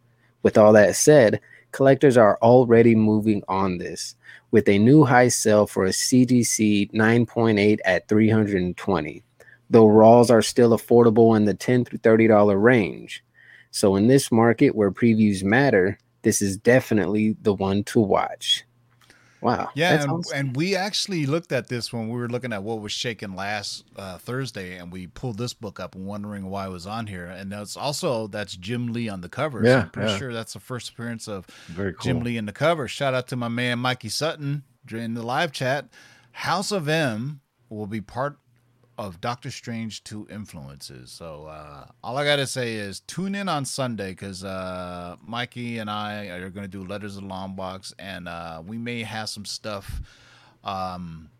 With 0.42 0.56
all 0.56 0.72
that 0.72 0.96
said, 0.96 1.40
collectors 1.72 2.16
are 2.16 2.38
already 2.42 2.94
moving 2.94 3.42
on 3.48 3.78
this 3.78 4.14
with 4.50 4.68
a 4.68 4.78
new 4.78 5.04
high 5.04 5.28
sell 5.28 5.66
for 5.66 5.85
a 5.85 5.90
CGC 5.90 6.92
9.8 6.92 7.78
at 7.85 8.09
320. 8.09 9.22
Though 9.70 9.87
raws 9.87 10.31
are 10.31 10.42
still 10.42 10.70
affordable 10.70 11.37
in 11.37 11.44
the 11.44 11.54
10 11.54 11.85
through 11.85 11.98
30 11.98 12.28
dollar 12.28 12.59
range. 12.59 13.22
So 13.70 13.96
in 13.96 14.07
this 14.07 14.33
market 14.33 14.74
where 14.74 14.90
previews 14.90 15.44
matter, 15.44 15.98
this 16.22 16.40
is 16.40 16.57
definitely 16.57 17.37
the 17.42 17.54
one 17.54 17.85
to 17.85 18.00
watch. 18.00 18.64
Wow. 19.40 19.70
Yeah, 19.74 20.03
and, 20.03 20.11
awesome. 20.11 20.38
and 20.38 20.57
we 20.57 20.74
actually 20.74 21.27
looked 21.27 21.53
at 21.53 21.68
this 21.68 21.92
when 21.92 22.09
we 22.09 22.18
were 22.18 22.29
looking 22.29 22.53
at 22.53 22.62
what 22.62 22.81
was 22.81 22.92
shaking 22.92 23.35
last 23.37 23.85
uh, 23.96 24.18
Thursday, 24.18 24.77
and 24.77 24.92
we 24.92 25.07
pulled 25.07 25.38
this 25.38 25.55
book 25.55 25.79
up 25.79 25.94
and 25.94 26.07
wondering 26.07 26.46
why 26.46 26.66
it 26.66 26.70
was 26.70 26.87
on 26.87 27.07
here. 27.07 27.27
And 27.27 27.53
that's 27.53 27.77
also 27.77 28.27
that's 28.27 28.57
Jim 28.57 28.92
Lee 28.92 29.09
on 29.09 29.20
the 29.20 29.29
cover. 29.29 29.62
so 29.62 29.68
Yeah, 29.68 29.83
I'm 29.83 29.90
pretty 29.90 30.12
yeah. 30.12 30.18
sure 30.18 30.33
that's 30.33 30.55
the 30.55 30.61
first 30.61 30.90
appearance 30.90 31.29
of 31.29 31.46
Very 31.68 31.92
cool. 31.92 32.03
Jim 32.03 32.20
Lee 32.20 32.37
in 32.37 32.46
the 32.46 32.53
cover. 32.53 32.88
Shout 32.88 33.14
out 33.14 33.29
to 33.29 33.37
my 33.37 33.48
man 33.48 33.79
Mikey 33.79 34.09
Sutton 34.09 34.64
during 34.85 35.14
the 35.14 35.22
live 35.22 35.53
chat. 35.53 35.88
House 36.33 36.72
of 36.72 36.88
M 36.88 37.40
will 37.68 37.87
be 37.87 38.01
part 38.01 38.38
of 38.98 39.20
Doctor 39.20 39.50
Strange 39.50 40.02
Two 40.02 40.26
Influences. 40.28 41.11
So 41.11 41.46
uh, 41.46 41.87
all 42.02 42.18
I 42.18 42.24
gotta 42.24 42.46
say 42.46 42.74
is 42.74 43.00
tune 43.00 43.34
in 43.37 43.48
on 43.48 43.64
Sunday 43.64 44.11
because 44.11 44.44
uh, 44.44 45.16
Mikey 45.24 45.78
and 45.78 45.88
I 45.88 46.26
are 46.26 46.50
gonna 46.50 46.68
do 46.68 46.84
Letters 46.84 47.16
of 47.16 47.22
the 47.22 47.28
Long 47.28 47.54
Box, 47.54 47.94
and 47.98 48.28
uh, 48.28 48.61
we 48.66 48.76
may 48.76 49.04
have 49.04 49.28
some 49.28 49.44
stuff 49.44 50.02
um, 50.64 51.30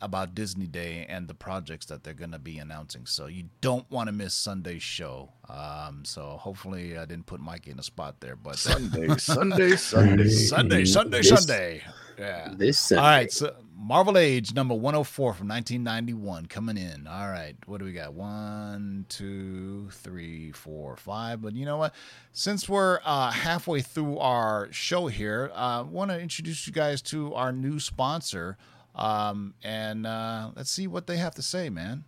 about 0.00 0.34
Disney 0.34 0.66
Day 0.66 1.06
and 1.08 1.28
the 1.28 1.34
projects 1.34 1.86
that 1.86 2.04
they're 2.04 2.14
gonna 2.14 2.38
be 2.38 2.58
announcing. 2.58 3.06
So 3.06 3.26
you 3.26 3.44
don't 3.60 3.90
want 3.90 4.08
to 4.08 4.12
miss 4.12 4.34
Sunday's 4.34 4.82
show. 4.82 5.30
Um, 5.48 6.04
so 6.04 6.36
hopefully 6.40 6.96
I 6.96 7.04
didn't 7.04 7.26
put 7.26 7.40
Mikey 7.40 7.70
in 7.72 7.78
a 7.78 7.82
spot 7.82 8.20
there, 8.20 8.36
but 8.36 8.56
Sunday, 8.58 9.08
Sunday, 9.16 9.76
Sunday. 9.76 10.28
Sunday, 10.28 10.84
Sunday, 10.84 11.18
This- 11.18 11.28
Sunday. 11.28 11.82
Yeah. 12.18 12.48
This 12.54 12.78
Sunday. 12.78 13.02
right, 13.02 13.32
so 13.32 13.54
Marvel 13.74 14.18
Age 14.18 14.52
number 14.54 14.74
104 14.74 15.32
from 15.32 15.48
1991 15.48 16.46
coming 16.46 16.76
in. 16.76 17.06
All 17.06 17.28
right, 17.28 17.56
what 17.64 17.78
do 17.78 17.86
we 17.86 17.94
got? 17.94 18.12
One, 18.12 19.06
two, 19.08 19.88
three, 19.90 20.52
four, 20.52 20.96
five. 20.96 21.40
But 21.40 21.54
you 21.54 21.64
know 21.64 21.78
what? 21.78 21.94
Since 22.32 22.68
we're 22.68 23.00
uh, 23.06 23.30
halfway 23.30 23.80
through 23.80 24.18
our 24.18 24.68
show 24.70 25.06
here, 25.06 25.50
I 25.54 25.78
uh, 25.78 25.84
want 25.84 26.10
to 26.10 26.20
introduce 26.20 26.66
you 26.66 26.74
guys 26.74 27.00
to 27.02 27.32
our 27.34 27.52
new 27.52 27.80
sponsor. 27.80 28.58
Um, 28.94 29.54
and 29.62 30.06
uh, 30.06 30.50
let's 30.56 30.70
see 30.70 30.86
what 30.86 31.06
they 31.06 31.16
have 31.16 31.34
to 31.36 31.42
say, 31.42 31.70
man. 31.70 32.04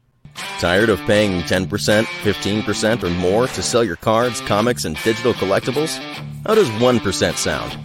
Tired 0.59 0.89
of 0.89 1.01
paying 1.01 1.43
10%, 1.43 1.67
15%, 2.05 3.03
or 3.03 3.11
more 3.11 3.47
to 3.49 3.63
sell 3.63 3.85
your 3.85 3.97
cards, 3.97 4.41
comics, 4.41 4.85
and 4.85 4.97
digital 5.03 5.35
collectibles? 5.35 5.99
How 6.47 6.55
does 6.55 6.69
1% 6.71 7.37
sound? 7.37 7.79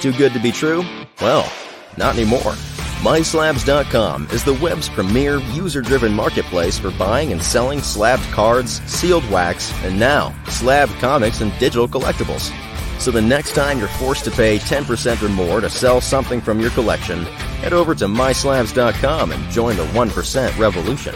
Too 0.00 0.12
good 0.12 0.32
to 0.32 0.40
be 0.40 0.52
true? 0.52 0.84
Well, 1.20 1.50
not 1.96 2.16
anymore. 2.16 2.54
MySlabs.com 3.02 4.28
is 4.32 4.44
the 4.44 4.54
web's 4.54 4.88
premier 4.88 5.38
user 5.52 5.80
driven 5.80 6.12
marketplace 6.12 6.78
for 6.78 6.90
buying 6.92 7.32
and 7.32 7.42
selling 7.42 7.80
slabbed 7.80 8.24
cards, 8.32 8.82
sealed 8.90 9.28
wax, 9.30 9.72
and 9.84 9.98
now 9.98 10.34
slabbed 10.48 10.92
comics 10.94 11.40
and 11.40 11.56
digital 11.58 11.88
collectibles. 11.88 12.52
So 12.98 13.10
the 13.10 13.22
next 13.22 13.54
time 13.54 13.78
you're 13.78 13.88
forced 13.88 14.24
to 14.24 14.30
pay 14.30 14.58
10% 14.58 15.22
or 15.22 15.28
more 15.28 15.60
to 15.60 15.70
sell 15.70 16.00
something 16.00 16.40
from 16.40 16.60
your 16.60 16.70
collection, 16.70 17.24
head 17.62 17.72
over 17.72 17.94
to 17.94 18.06
MySlabs.com 18.06 19.32
and 19.32 19.50
join 19.50 19.76
the 19.76 19.86
1% 19.86 20.58
revolution. 20.58 21.14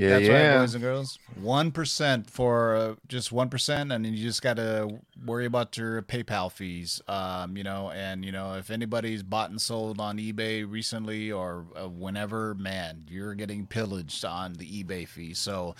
Yeah, 0.00 0.10
That's 0.10 0.24
yeah. 0.28 0.48
right, 0.54 0.60
boys 0.60 0.74
and 0.74 0.82
girls. 0.82 1.18
One 1.34 1.72
percent 1.72 2.30
for 2.30 2.76
uh, 2.76 2.94
just 3.08 3.32
one 3.32 3.50
percent, 3.50 3.90
and 3.92 4.04
then 4.04 4.14
you 4.14 4.22
just 4.22 4.40
got 4.40 4.56
to 4.56 5.00
worry 5.26 5.46
about 5.46 5.76
your 5.76 6.00
PayPal 6.02 6.50
fees. 6.50 7.02
Um, 7.08 7.56
you 7.56 7.64
know, 7.64 7.90
and 7.90 8.24
you 8.24 8.30
know 8.30 8.54
if 8.54 8.70
anybody's 8.70 9.22
bought 9.22 9.50
and 9.50 9.60
sold 9.60 10.00
on 10.00 10.16
eBay 10.16 10.64
recently 10.66 11.32
or 11.32 11.66
uh, 11.76 11.88
whenever, 11.88 12.54
man, 12.54 13.04
you're 13.10 13.34
getting 13.34 13.66
pillaged 13.66 14.24
on 14.24 14.54
the 14.54 14.84
eBay 14.84 15.06
fee. 15.06 15.34
So. 15.34 15.74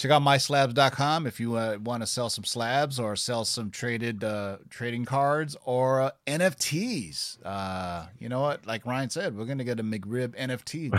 Check 0.00 0.12
out 0.12 0.22
myslabs.com 0.22 1.26
if 1.26 1.40
you 1.40 1.56
uh, 1.56 1.76
want 1.84 2.02
to 2.02 2.06
sell 2.06 2.30
some 2.30 2.42
slabs 2.44 2.98
or 2.98 3.16
sell 3.16 3.44
some 3.44 3.70
traded 3.70 4.24
uh, 4.24 4.56
trading 4.70 5.04
cards 5.04 5.58
or 5.66 6.00
uh, 6.00 6.10
NFTs. 6.26 7.36
Uh, 7.44 8.06
you 8.18 8.30
know 8.30 8.40
what? 8.40 8.64
Like 8.64 8.86
Ryan 8.86 9.10
said, 9.10 9.36
we're 9.36 9.44
going 9.44 9.58
to 9.58 9.64
get 9.64 9.78
a 9.78 9.82
McRib 9.82 10.28
NFT. 10.28 10.90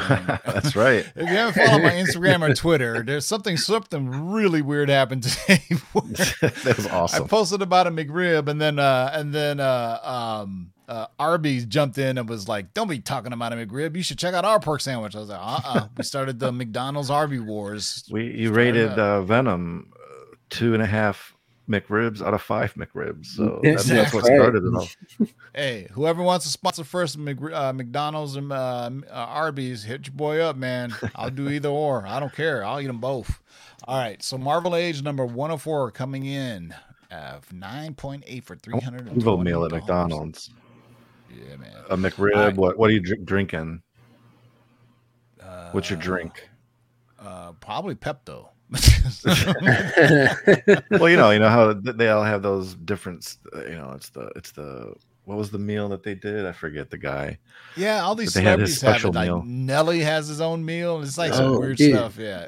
That's 0.45 0.75
right. 0.75 1.03
If 1.15 1.29
you 1.29 1.35
haven't 1.35 1.65
followed 1.65 1.81
my 1.81 1.93
Instagram 1.93 2.47
or 2.47 2.53
Twitter, 2.53 3.01
there's 3.01 3.25
something 3.25 3.57
something 3.57 4.31
really 4.31 4.61
weird 4.61 4.89
happened 4.89 5.23
today. 5.23 5.63
that 5.71 6.73
was 6.77 6.85
awesome. 6.85 7.23
I 7.23 7.27
posted 7.27 7.63
about 7.63 7.87
a 7.87 7.91
McRib, 7.91 8.47
and 8.49 8.61
then 8.61 8.77
uh, 8.77 9.09
and 9.15 9.33
then 9.33 9.59
uh, 9.59 9.99
um, 10.03 10.73
uh, 10.91 11.07
Arby's 11.17 11.65
jumped 11.65 11.97
in 11.97 12.17
and 12.17 12.27
was 12.27 12.49
like, 12.49 12.73
"Don't 12.73 12.89
be 12.89 12.99
talking 12.99 13.31
about 13.31 13.53
a 13.53 13.55
McRib. 13.55 13.95
You 13.95 14.03
should 14.03 14.17
check 14.19 14.33
out 14.33 14.43
our 14.43 14.59
pork 14.59 14.81
sandwich." 14.81 15.15
I 15.15 15.19
was 15.19 15.29
like, 15.29 15.39
"Uh, 15.39 15.59
uh 15.63 15.87
We 15.97 16.03
started 16.03 16.37
the 16.37 16.51
McDonald's 16.51 17.09
Arby 17.09 17.39
wars. 17.39 18.03
We 18.11 18.25
you 18.25 18.47
Started 18.47 18.55
rated 18.57 18.99
uh, 18.99 19.21
Venom 19.21 19.93
uh, 19.95 20.35
two 20.49 20.73
and 20.73 20.83
a 20.83 20.85
half 20.85 21.33
McRibs 21.69 22.21
out 22.21 22.33
of 22.33 22.41
five 22.41 22.73
McRibs, 22.73 23.27
so 23.27 23.61
Yes, 23.63 23.85
that's, 23.85 24.11
that's 24.11 24.13
what 24.13 24.25
started 24.25 24.65
it 24.65 24.75
all. 24.75 25.27
Hey, 25.55 25.87
whoever 25.91 26.23
wants 26.23 26.45
to 26.45 26.51
sponsor 26.51 26.83
first 26.83 27.17
Mc, 27.17 27.37
uh, 27.53 27.71
McDonald's 27.71 28.35
and 28.35 28.51
uh, 28.51 28.89
uh, 29.09 29.13
Arby's, 29.13 29.83
hit 29.83 30.07
your 30.07 30.15
boy 30.15 30.39
up, 30.39 30.57
man. 30.57 30.93
I'll 31.15 31.29
do 31.29 31.49
either 31.49 31.69
or. 31.69 32.05
I 32.05 32.19
don't 32.19 32.33
care. 32.33 32.65
I'll 32.65 32.81
eat 32.81 32.87
them 32.87 32.99
both. 32.99 33.41
All 33.85 33.97
right. 33.97 34.21
So 34.23 34.37
Marvel 34.37 34.75
Age 34.75 35.03
number 35.03 35.25
104 35.25 35.91
coming 35.91 36.25
in. 36.25 36.73
of 37.11 37.49
9.8 37.49 38.43
for 38.43 38.55
300 38.55 39.17
Evil 39.17 39.37
meal 39.37 39.65
at 39.65 39.71
McDonald's. 39.71 40.51
Yeah, 41.33 41.55
man. 41.57 41.71
A 41.89 41.97
McRib. 41.97 42.35
All 42.35 42.43
right. 42.45 42.55
What 42.55 42.77
what 42.77 42.89
are 42.89 42.93
you 42.93 43.01
dr- 43.01 43.25
drinking? 43.25 43.81
Uh, 45.41 45.71
What's 45.71 45.89
your 45.89 45.99
drink? 45.99 46.47
Uh, 47.19 47.51
probably 47.53 47.95
Pepto. 47.95 48.49
well, 50.91 51.09
you 51.09 51.17
know, 51.17 51.31
you 51.31 51.39
know 51.39 51.49
how 51.49 51.73
they 51.73 52.09
all 52.09 52.23
have 52.23 52.41
those 52.41 52.75
different. 52.75 53.37
uh, 53.55 53.65
You 53.65 53.75
know, 53.75 53.93
it's 53.95 54.09
the 54.09 54.31
it's 54.35 54.51
the 54.51 54.93
what 55.25 55.37
was 55.37 55.51
the 55.51 55.59
meal 55.59 55.87
that 55.89 56.03
they 56.03 56.15
did? 56.15 56.45
I 56.45 56.51
forget 56.51 56.89
the 56.89 56.97
guy. 56.97 57.37
yeah, 57.77 58.01
all 58.01 58.15
these 58.15 58.33
But 58.33 58.39
they 58.39 58.43
had 58.49 58.59
his 58.59 58.79
celebrities 58.79 58.81
have 58.81 58.95
it. 58.95 58.99
special 58.99 59.13
Like 59.13 59.27
meal. 59.27 59.43
Nelly 59.45 59.99
has 59.99 60.27
his 60.27 60.41
own 60.41 60.65
meal. 60.65 61.01
It's 61.01 61.17
like 61.17 61.33
some 61.33 61.45
Oh, 61.45 61.59
weird 61.59 61.77
dude. 61.77 61.95
stuff. 61.95 62.17
Yeah. 62.17 62.47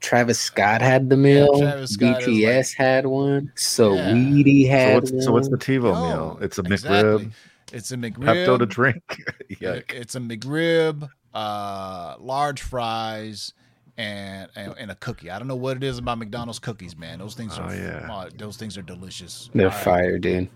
Travis 0.00 0.38
Scott 0.38 0.80
had 0.82 1.10
the 1.10 1.16
meal. 1.16 1.58
Travis 1.58 1.94
Scott 1.94 2.22
is 2.22 2.28
BTS 2.28 2.74
had 2.76 3.06
one. 3.06 3.50
So 3.56 3.94
Yeah. 3.94 4.14
Weedy 4.14 4.64
So 4.66 4.70
had 4.70 4.94
what's, 4.94 5.10
one. 5.12 5.22
so 5.22 5.32
what's 5.32 5.48
the 5.48 5.56
TiVo 5.58 5.94
Oh, 5.96 6.08
meal? 6.08 6.38
It's 6.42 6.58
a 6.58 6.62
exactly. 6.62 7.26
McRib, 7.26 7.32
It's 7.72 7.90
a 7.92 7.96
McRib. 7.96 8.16
Pepto 8.46 8.58
to 8.58 8.66
drink. 8.66 9.02
Yuck. 9.50 9.92
It's 9.92 10.14
a 10.14 10.20
McRib, 10.20 11.08
uh, 11.34 12.16
large 12.20 12.62
fries, 12.62 13.52
and, 13.96 14.48
and 14.56 14.74
and 14.78 14.90
a 14.90 14.94
cookie. 14.94 15.30
I 15.30 15.38
don't 15.38 15.48
know 15.48 15.56
what 15.56 15.76
it 15.76 15.82
is 15.84 15.98
about 15.98 16.18
McDonald's 16.18 16.58
cookies, 16.58 16.96
man. 16.96 17.18
Those 17.18 17.34
things 17.34 17.58
are 17.58 17.70
Oh, 17.70 17.74
yeah. 17.74 18.12
uh, 18.12 18.30
those 18.36 18.56
things 18.56 18.76
are 18.78 18.82
delicious. 18.82 19.50
They're 19.54 19.66
All 19.68 19.72
right, 19.72 19.84
fire, 19.84 20.18
dude. 20.18 20.48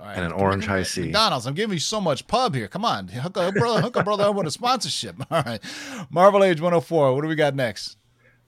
all 0.00 0.06
right. 0.06 0.16
And 0.16 0.24
an 0.26 0.32
orange 0.32 0.66
Hi-C. 0.66 1.00
McDonald's, 1.02 1.46
I'm 1.46 1.54
giving 1.54 1.74
you 1.74 1.80
so 1.80 2.00
much 2.00 2.26
pub 2.26 2.54
here. 2.54 2.68
Come 2.68 2.84
on, 2.84 3.08
hook 3.08 3.36
a 3.36 3.50
brother, 3.52 3.80
hook 3.82 3.96
a 3.96 4.02
brother 4.04 4.24
up 4.24 4.34
with 4.36 4.46
a 4.46 4.50
sponsorship. 4.50 5.16
All 5.30 5.42
right, 5.44 5.60
Marvel 6.10 6.44
Age 6.44 6.60
104. 6.60 7.14
What 7.14 7.22
do 7.22 7.28
we 7.28 7.34
got 7.34 7.54
next? 7.54 7.96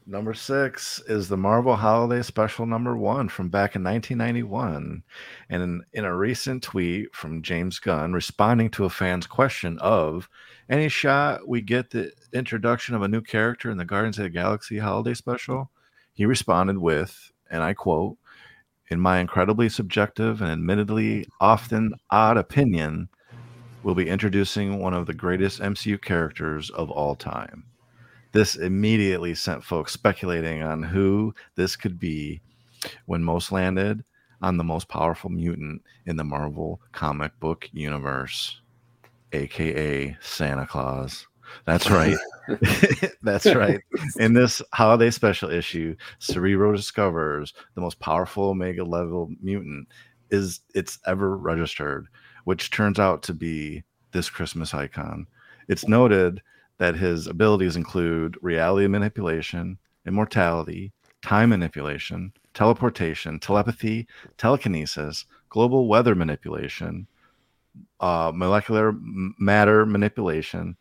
Number 0.09 0.35
six 0.35 1.03
is 1.09 1.29
the 1.29 1.37
Marvel 1.37 1.75
Holiday 1.75 2.23
Special 2.23 2.65
number 2.65 2.97
one 2.97 3.29
from 3.29 3.49
back 3.49 3.75
in 3.75 3.83
1991. 3.83 5.03
And 5.51 5.63
in, 5.63 5.83
in 5.93 6.05
a 6.05 6.17
recent 6.17 6.63
tweet 6.63 7.13
from 7.13 7.43
James 7.43 7.81
Gunn 7.81 8.13
responding 8.13 8.71
to 8.71 8.85
a 8.85 8.91
fan's 8.91 9.27
question 9.27 9.77
of 9.81 10.29
any 10.71 10.89
shot 10.89 11.49
we 11.49 11.61
get 11.61 11.91
the 11.91 12.13
introduction 12.33 12.95
of 12.95 13.03
a 13.03 13.09
new 13.09 13.21
character 13.21 13.69
in 13.69 13.79
the 13.79 13.85
Guardians 13.85 14.17
of 14.19 14.23
the 14.23 14.31
Galaxy 14.31 14.79
Holiday 14.79 15.15
Special, 15.15 15.73
he 16.15 16.25
responded 16.25 16.79
with, 16.79 17.33
and 17.51 17.65
I 17.65 17.75
quote, 17.75 18.17
in 18.89 19.01
my 19.01 19.19
incredibly 19.19 19.69
subjective 19.69 20.41
and 20.41 20.53
admittedly 20.53 21.27
often 21.41 21.95
odd 22.11 22.37
opinion, 22.37 23.09
we'll 23.83 23.97
be 23.97 24.09
introducing 24.09 24.79
one 24.79 24.95
of 24.95 25.07
the 25.07 25.15
greatest 25.15 25.61
MCU 25.61 26.01
characters 26.01 26.71
of 26.71 26.93
all 26.93 27.17
time. 27.17 27.65
This 28.37 28.55
immediately 28.55 29.35
sent 29.35 29.65
folks 29.65 29.95
speculating 29.95 30.63
on 30.63 30.83
who 30.83 31.35
this 31.55 31.75
could 31.75 31.99
be 31.99 32.43
when 33.07 33.25
most 33.25 33.51
landed 33.51 34.05
on 34.43 34.59
the 34.59 34.63
most 34.63 34.91
powerful 34.91 35.31
mutant 35.31 35.81
in 36.05 36.17
the 36.17 36.25
Marvel 36.25 36.83
comic 36.93 37.33
book 37.41 37.67
universe, 37.73 38.61
aka 39.33 40.15
Santa 40.21 40.67
Claus. 40.67 41.27
That's 41.65 41.89
right. 41.89 42.19
That's 43.23 43.47
right. 43.47 43.81
In 44.19 44.35
this 44.35 44.61
holiday 44.75 45.11
special 45.11 45.51
issue, 45.51 45.97
Cerebro 46.19 46.77
discovers 46.77 47.55
the 47.75 47.81
most 47.81 48.01
powerful 48.01 48.51
Omega 48.51 48.85
level 48.85 49.31
mutant 49.41 49.89
is 50.31 50.61
it's 50.75 50.99
ever 51.07 51.39
registered, 51.39 52.07
which 52.45 52.71
turns 52.71 52.99
out 52.99 53.23
to 53.23 53.33
be 53.33 53.83
this 54.13 54.29
Christmas 54.29 54.75
icon. 54.75 55.27
It's 55.69 55.89
noted 55.89 56.43
that 56.79 56.97
his 56.97 57.27
abilities 57.27 57.77
include 57.77 58.37
reality 58.43 58.87
manipulation, 58.87 59.79
immortality, 60.07 60.93
time 61.23 61.51
manipulation, 61.51 62.33
teleportation, 62.55 63.39
telepathy, 63.39 64.07
telekinesis, 64.39 65.25
global 65.49 65.89
weather 65.89 66.15
manipulation, 66.15 67.07
uh, 68.01 68.31
molecular 68.35 68.95
matter 69.39 69.87
manipulation, 69.87 70.77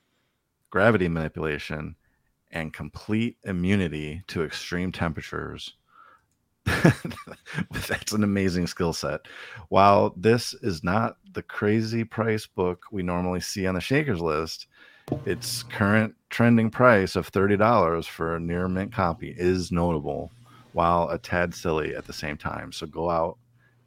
gravity 0.69 1.07
manipulation, 1.07 1.95
and 2.51 2.73
complete 2.73 3.37
immunity 3.43 4.23
to 4.27 4.43
extreme 4.43 4.91
temperatures. 4.91 5.75
That's 6.65 8.11
an 8.11 8.23
amazing 8.23 8.67
skill 8.67 8.93
set. 8.93 9.21
While 9.69 10.13
this 10.17 10.53
is 10.61 10.83
not 10.83 11.17
the 11.33 11.43
crazy 11.43 12.03
price 12.03 12.47
book 12.47 12.85
we 12.91 13.03
normally 13.03 13.41
see 13.41 13.67
on 13.67 13.75
the 13.75 13.81
Shakers 13.81 14.21
list, 14.21 14.67
its 15.25 15.63
current 15.63 16.15
trending 16.29 16.69
price 16.69 17.15
of 17.15 17.31
$30 17.31 18.05
for 18.05 18.35
a 18.35 18.39
near 18.39 18.67
mint 18.67 18.91
copy 18.91 19.33
is 19.37 19.71
notable, 19.71 20.31
while 20.73 21.09
a 21.09 21.17
tad 21.17 21.53
silly 21.53 21.95
at 21.95 22.05
the 22.05 22.13
same 22.13 22.37
time. 22.37 22.71
So 22.71 22.87
go 22.87 23.09
out 23.09 23.37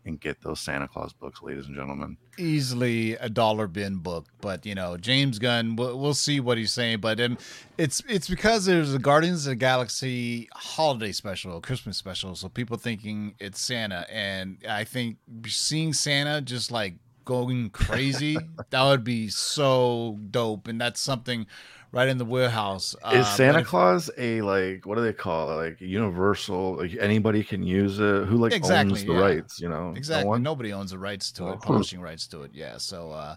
and 0.05 0.21
get 0.21 0.41
those 0.41 0.61
Santa 0.61 0.89
Claus 0.89 1.13
books, 1.13 1.43
ladies 1.43 1.67
and 1.67 1.77
gentlemen. 1.77 2.17
easily 2.39 3.13
a 3.15 3.29
dollar 3.29 3.67
bin 3.67 3.97
book, 3.97 4.27
but 4.41 4.65
you 4.65 4.75
know 4.75 4.97
James 4.97 5.39
Gunn. 5.39 5.77
We'll, 5.77 5.99
we'll 5.99 6.15
see 6.15 6.41
what 6.41 6.57
he's 6.57 6.73
saying, 6.73 7.01
but 7.01 7.21
um, 7.21 7.37
it's 7.77 8.03
it's 8.09 8.29
because 8.29 8.65
there's 8.65 8.95
a 8.95 8.99
Guardians 8.99 9.47
of 9.47 9.51
the 9.51 9.57
Galaxy 9.57 10.49
holiday 10.55 11.13
special, 11.13 11.61
Christmas 11.61 11.99
special, 11.99 12.35
so 12.35 12.49
people 12.49 12.77
thinking 12.79 13.35
it's 13.39 13.61
Santa, 13.61 14.07
and 14.11 14.59
I 14.69 14.85
think 14.85 15.19
seeing 15.47 15.93
Santa 15.93 16.41
just 16.41 16.71
like 16.71 16.95
going 17.29 17.69
crazy, 17.69 18.39
that 18.71 18.83
would 18.83 19.05
be 19.05 19.29
so 19.29 20.19
dope, 20.31 20.67
and 20.67 20.81
that's 20.81 20.99
something 20.99 21.47
right 21.93 22.09
in 22.09 22.17
the 22.17 22.25
warehouse. 22.25 22.95
Is 22.95 22.97
Uh, 23.05 23.11
but 23.13 23.25
Santa 23.25 23.59
if- 23.61 23.67
Claus 23.67 24.11
a 24.17 24.41
like 24.41 24.87
what 24.87 24.95
do 24.97 25.03
they 25.03 25.13
call 25.13 25.51
it? 25.53 25.57
Like 25.65 25.81
universal? 25.81 26.77
Like 26.79 26.97
anybody 26.99 27.45
can 27.45 27.63
use 27.63 27.99
it. 28.01 28.25
Who 28.27 28.37
like 28.39 28.55
Exactly, 28.55 28.93
owns 28.93 29.05
the 29.05 29.13
yeah. 29.13 29.21
rights? 29.21 29.61
You 29.61 29.69
know, 29.69 29.93
Exactly. 29.95 30.27
one? 30.29 30.43
Nobody 30.43 30.73
owns 30.73 30.91
the 30.93 30.99
rights 30.99 31.31
to 31.33 31.45
Oh. 31.45 31.53
it, 31.53 31.61
publishing 31.61 32.01
rights 32.01 32.27
to 32.29 32.43
it. 32.45 32.53
Yeah. 32.55 32.79
So, 32.79 33.11
uh, 33.13 33.37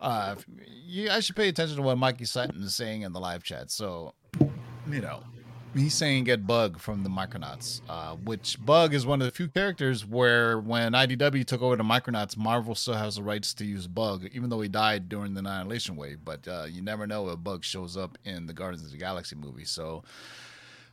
uh, 0.00 0.34
you, 0.84 1.10
I 1.10 1.20
should 1.20 1.36
pay 1.36 1.48
attention 1.48 1.76
to 1.76 1.82
what 1.82 1.96
Mikey 1.98 2.24
Sutton 2.24 2.60
is 2.62 2.74
saying 2.74 3.02
in 3.02 3.12
the 3.12 3.20
live 3.20 3.42
chat. 3.44 3.70
So, 3.70 4.14
you 4.40 5.00
know, 5.00 5.22
he's 5.74 5.94
saying 5.94 6.24
get 6.24 6.46
Bug 6.46 6.78
from 6.78 7.02
the 7.02 7.10
Micronauts, 7.10 7.80
uh, 7.88 8.16
which 8.16 8.64
Bug 8.64 8.94
is 8.94 9.06
one 9.06 9.20
of 9.20 9.26
the 9.26 9.32
few 9.32 9.48
characters 9.48 10.04
where 10.04 10.58
when 10.58 10.92
IDW 10.92 11.44
took 11.44 11.62
over 11.62 11.76
the 11.76 11.82
Micronauts, 11.82 12.36
Marvel 12.36 12.74
still 12.74 12.94
has 12.94 13.16
the 13.16 13.22
rights 13.22 13.54
to 13.54 13.64
use 13.64 13.86
Bug, 13.86 14.28
even 14.32 14.50
though 14.50 14.60
he 14.60 14.68
died 14.68 15.08
during 15.08 15.34
the 15.34 15.40
Annihilation 15.40 15.96
Wave. 15.96 16.18
But 16.24 16.46
uh, 16.48 16.66
you 16.68 16.82
never 16.82 17.06
know 17.06 17.28
if 17.28 17.42
Bug 17.42 17.64
shows 17.64 17.96
up 17.96 18.18
in 18.24 18.46
the 18.46 18.52
Guardians 18.52 18.86
of 18.86 18.92
the 18.92 18.98
Galaxy 18.98 19.36
movie. 19.36 19.64
So, 19.64 20.02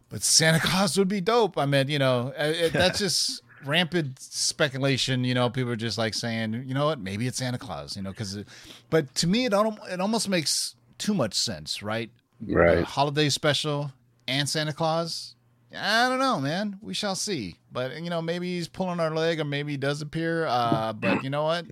but 0.09 0.23
Santa 0.23 0.59
Claus 0.63 0.97
would 0.97 1.07
be 1.07 1.21
dope. 1.21 1.57
I 1.57 1.65
mean, 1.65 1.87
you 1.89 1.99
know, 1.99 2.33
uh, 2.37 2.53
it, 2.55 2.73
that's 2.73 2.99
just 2.99 3.41
rampant 3.65 4.19
speculation. 4.19 5.23
You 5.23 5.33
know, 5.33 5.49
people 5.49 5.71
are 5.71 5.77
just 5.77 5.97
like 5.97 6.13
saying, 6.13 6.65
you 6.67 6.73
know 6.73 6.85
what, 6.85 6.99
maybe 6.99 7.27
it's 7.27 7.37
Santa 7.37 7.57
Claus. 7.57 7.95
You 7.95 8.03
know, 8.03 8.11
because, 8.11 8.43
but 8.89 9.13
to 9.15 9.27
me, 9.27 9.45
it 9.45 9.53
it 9.53 10.01
almost 10.01 10.29
makes 10.29 10.75
too 10.97 11.13
much 11.13 11.33
sense, 11.33 11.81
right? 11.81 12.09
Right. 12.45 12.79
A 12.79 12.85
holiday 12.85 13.29
special 13.29 13.91
and 14.27 14.47
Santa 14.47 14.73
Claus. 14.73 15.35
I 15.77 16.07
don't 16.09 16.19
know, 16.19 16.39
man. 16.39 16.77
We 16.81 16.93
shall 16.93 17.15
see. 17.15 17.55
But 17.71 18.01
you 18.01 18.09
know, 18.09 18.21
maybe 18.21 18.55
he's 18.55 18.67
pulling 18.67 18.99
our 18.99 19.13
leg, 19.13 19.39
or 19.39 19.45
maybe 19.45 19.73
he 19.73 19.77
does 19.77 20.01
appear. 20.01 20.45
Uh, 20.45 20.93
but 20.93 21.23
you 21.23 21.29
know 21.29 21.43
what? 21.43 21.65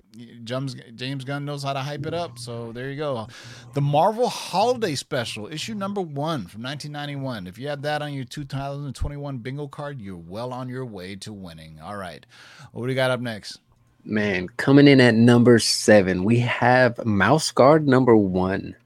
James 0.44 0.76
James 0.94 1.24
Gunn 1.24 1.44
knows 1.44 1.62
how 1.62 1.72
to 1.72 1.80
hype 1.80 2.04
it 2.06 2.14
up. 2.14 2.38
So 2.38 2.72
there 2.72 2.90
you 2.90 2.96
go. 2.96 3.28
The 3.72 3.80
Marvel 3.80 4.28
Holiday 4.28 4.94
Special, 4.94 5.46
issue 5.46 5.74
number 5.74 6.00
one 6.00 6.46
from 6.46 6.62
1991. 6.62 7.46
If 7.46 7.58
you 7.58 7.68
have 7.68 7.82
that 7.82 8.02
on 8.02 8.12
your 8.12 8.24
2021 8.24 9.38
bingo 9.38 9.68
card, 9.68 10.00
you're 10.00 10.16
well 10.16 10.52
on 10.52 10.68
your 10.68 10.84
way 10.84 11.16
to 11.16 11.32
winning. 11.32 11.80
All 11.82 11.96
right, 11.96 12.26
what 12.72 12.82
do 12.82 12.88
we 12.88 12.94
got 12.94 13.10
up 13.10 13.20
next? 13.20 13.60
Man, 14.04 14.48
coming 14.58 14.86
in 14.86 15.00
at 15.00 15.14
number 15.14 15.58
seven, 15.58 16.24
we 16.24 16.40
have 16.40 17.02
Mouse 17.06 17.50
Guard 17.50 17.88
number 17.88 18.14
one, 18.14 18.76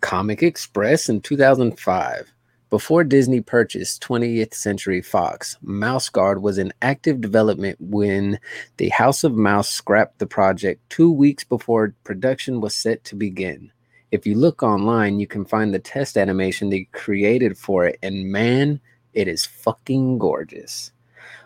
Comic 0.00 0.44
Express 0.44 1.08
in 1.08 1.20
2005. 1.20 2.32
Before 2.68 3.04
Disney 3.04 3.40
purchased 3.40 4.02
20th 4.02 4.52
Century 4.52 5.00
Fox, 5.00 5.56
Mouse 5.62 6.08
Guard 6.08 6.42
was 6.42 6.58
in 6.58 6.72
active 6.82 7.20
development 7.20 7.76
when 7.80 8.40
the 8.78 8.88
House 8.88 9.22
of 9.22 9.36
Mouse 9.36 9.68
scrapped 9.68 10.18
the 10.18 10.26
project 10.26 10.80
two 10.90 11.12
weeks 11.12 11.44
before 11.44 11.94
production 12.02 12.60
was 12.60 12.74
set 12.74 13.04
to 13.04 13.14
begin. 13.14 13.70
If 14.10 14.26
you 14.26 14.34
look 14.34 14.64
online, 14.64 15.20
you 15.20 15.28
can 15.28 15.44
find 15.44 15.72
the 15.72 15.78
test 15.78 16.18
animation 16.18 16.68
they 16.68 16.88
created 16.90 17.56
for 17.56 17.84
it, 17.84 18.00
and 18.02 18.32
man, 18.32 18.80
it 19.14 19.28
is 19.28 19.46
fucking 19.46 20.18
gorgeous. 20.18 20.90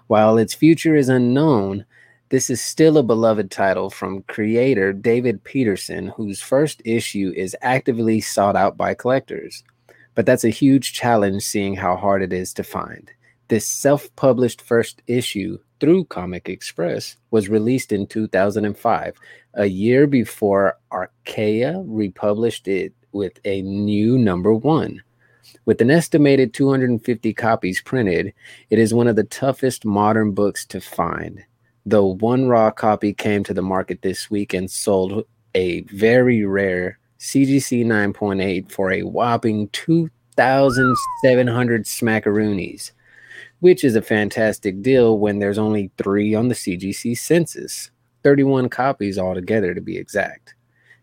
While 0.07 0.39
its 0.39 0.55
future 0.55 0.97
is 0.97 1.11
unknown, 1.11 1.85
this 2.31 2.49
is 2.49 2.63
still 2.63 2.97
a 2.97 3.03
beloved 3.03 3.51
title 3.51 3.91
from 3.91 4.23
creator 4.23 4.95
David 4.95 5.45
Petersen, 5.45 6.09
whose 6.09 6.41
first 6.41 6.81
issue 6.87 7.31
is 7.37 7.55
actively 7.61 8.23
sought 8.23 8.57
out 8.57 8.79
by 8.79 8.95
collectors. 8.95 9.63
But 10.15 10.27
that's 10.27 10.45
a 10.45 10.51
huge 10.51 10.93
challenge 10.93 11.43
seeing 11.43 11.75
how 11.77 11.97
hard 11.97 12.23
it 12.23 12.33
is 12.33 12.53
to 12.55 12.65
find. 12.65 13.11
This 13.49 13.67
self 13.67 14.15
published 14.17 14.63
first 14.63 15.03
issue 15.07 15.59
through 15.81 16.05
Comic 16.05 16.49
Express 16.49 17.17
was 17.31 17.49
released 17.49 17.93
in 17.93 18.07
2005, 18.07 19.17
a 19.55 19.67
year 19.67 20.07
before 20.07 20.79
Archaia 20.93 21.83
republished 21.87 22.69
it 22.69 22.93
with 23.13 23.41
a 23.45 23.63
new 23.63 24.19
number 24.19 24.53
one. 24.53 25.03
With 25.65 25.81
an 25.81 25.91
estimated 25.91 26.55
250 26.55 27.35
copies 27.35 27.81
printed, 27.81 28.33
it 28.71 28.79
is 28.79 28.95
one 28.95 29.09
of 29.09 29.17
the 29.17 29.25
toughest 29.25 29.85
modern 29.85 30.33
books 30.33 30.65
to 30.67 30.81
find 30.81 31.45
though 31.87 32.15
one 32.15 32.47
raw 32.47 32.71
copy 32.71 33.13
came 33.13 33.45
to 33.45 33.55
the 33.55 33.63
market 33.63 34.03
this 34.03 34.31
week 34.31 34.55
and 34.55 34.71
sold 34.71 35.25
a 35.55 35.83
very 35.83 36.45
rare 36.45 36.99
CGC 37.21 37.85
9.8 37.85 38.73
for 38.73 38.91
a 38.91 39.03
whopping 39.03 39.69
2,700 39.69 41.85
smackaroonies, 41.85 42.93
which 43.61 43.85
is 43.85 43.95
a 43.95 44.01
fantastic 44.01 44.81
deal 44.81 45.19
when 45.19 45.39
there's 45.39 45.59
only 45.59 45.91
three 45.99 46.35
on 46.35 46.49
the 46.49 46.55
CGC 46.55 47.19
census, 47.19 47.91
31 48.25 48.71
copies 48.71 49.19
altogether 49.19 49.75
to 49.75 49.83
be 49.83 49.99
exact. 49.99 50.55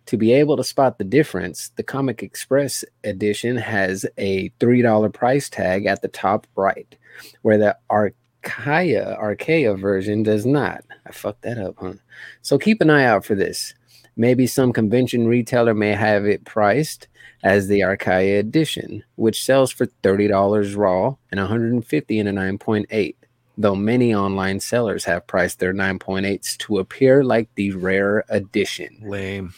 To 0.07 0.17
be 0.17 0.33
able 0.33 0.57
to 0.57 0.63
spot 0.63 0.97
the 0.97 1.03
difference, 1.03 1.69
the 1.75 1.83
Comic 1.83 2.23
Express 2.23 2.83
edition 3.03 3.55
has 3.57 4.03
a 4.17 4.49
$3 4.59 5.13
price 5.13 5.49
tag 5.49 5.85
at 5.85 6.01
the 6.01 6.07
top 6.07 6.47
right, 6.55 6.95
where 7.43 7.59
the 7.59 7.77
Archaia 7.91 9.15
Archaia 9.19 9.75
version 9.75 10.23
does 10.23 10.47
not. 10.47 10.83
I 11.05 11.11
fucked 11.11 11.43
that 11.43 11.59
up, 11.59 11.75
huh? 11.77 11.93
So 12.41 12.57
keep 12.57 12.81
an 12.81 12.89
eye 12.89 13.05
out 13.05 13.23
for 13.23 13.35
this. 13.35 13.75
Maybe 14.17 14.47
some 14.47 14.73
convention 14.73 15.27
retailer 15.27 15.75
may 15.75 15.91
have 15.91 16.25
it 16.25 16.43
priced 16.43 17.07
as 17.43 17.67
the 17.67 17.83
Archaia 17.83 18.39
edition, 18.39 19.03
which 19.15 19.43
sells 19.43 19.71
for 19.71 19.85
$30 20.03 20.75
raw 20.75 21.15
and 21.31 21.39
$150 21.39 22.03
in 22.09 22.27
a 22.27 22.33
9.8. 22.33 23.15
Though 23.59 23.75
many 23.75 24.13
online 24.13 24.59
sellers 24.59 25.05
have 25.05 25.25
priced 25.27 25.59
their 25.59 25.73
9.8s 25.73 26.57
to 26.57 26.79
appear 26.79 27.23
like 27.23 27.49
the 27.55 27.71
rare 27.71 28.23
edition. 28.29 28.99
Lame. 29.03 29.53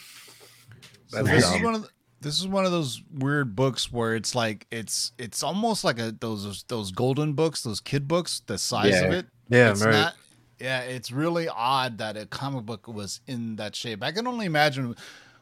So 1.08 1.22
That's 1.22 1.44
this 1.46 1.54
is 1.54 1.62
one 1.62 1.74
of 1.74 1.82
the, 1.82 1.88
this 2.20 2.38
is 2.38 2.46
one 2.46 2.64
of 2.64 2.70
those 2.70 3.02
weird 3.12 3.56
books 3.56 3.90
where 3.90 4.14
it's 4.14 4.34
like 4.34 4.66
it's 4.70 5.12
it's 5.18 5.42
almost 5.42 5.84
like 5.84 5.98
a 5.98 6.14
those 6.18 6.64
those 6.68 6.92
golden 6.92 7.32
books, 7.32 7.62
those 7.62 7.80
kid 7.80 8.06
books, 8.06 8.42
the 8.46 8.58
size 8.58 9.00
of 9.02 9.10
it. 9.10 9.26
Yeah, 9.48 9.72
it's 9.72 9.84
right. 9.84 9.92
not 9.92 10.14
yeah, 10.60 10.80
it's 10.80 11.10
really 11.10 11.48
odd 11.48 11.98
that 11.98 12.16
a 12.16 12.26
comic 12.26 12.64
book 12.66 12.86
was 12.88 13.20
in 13.26 13.56
that 13.56 13.74
shape. 13.74 14.02
I 14.02 14.12
can 14.12 14.26
only 14.26 14.46
imagine 14.46 14.96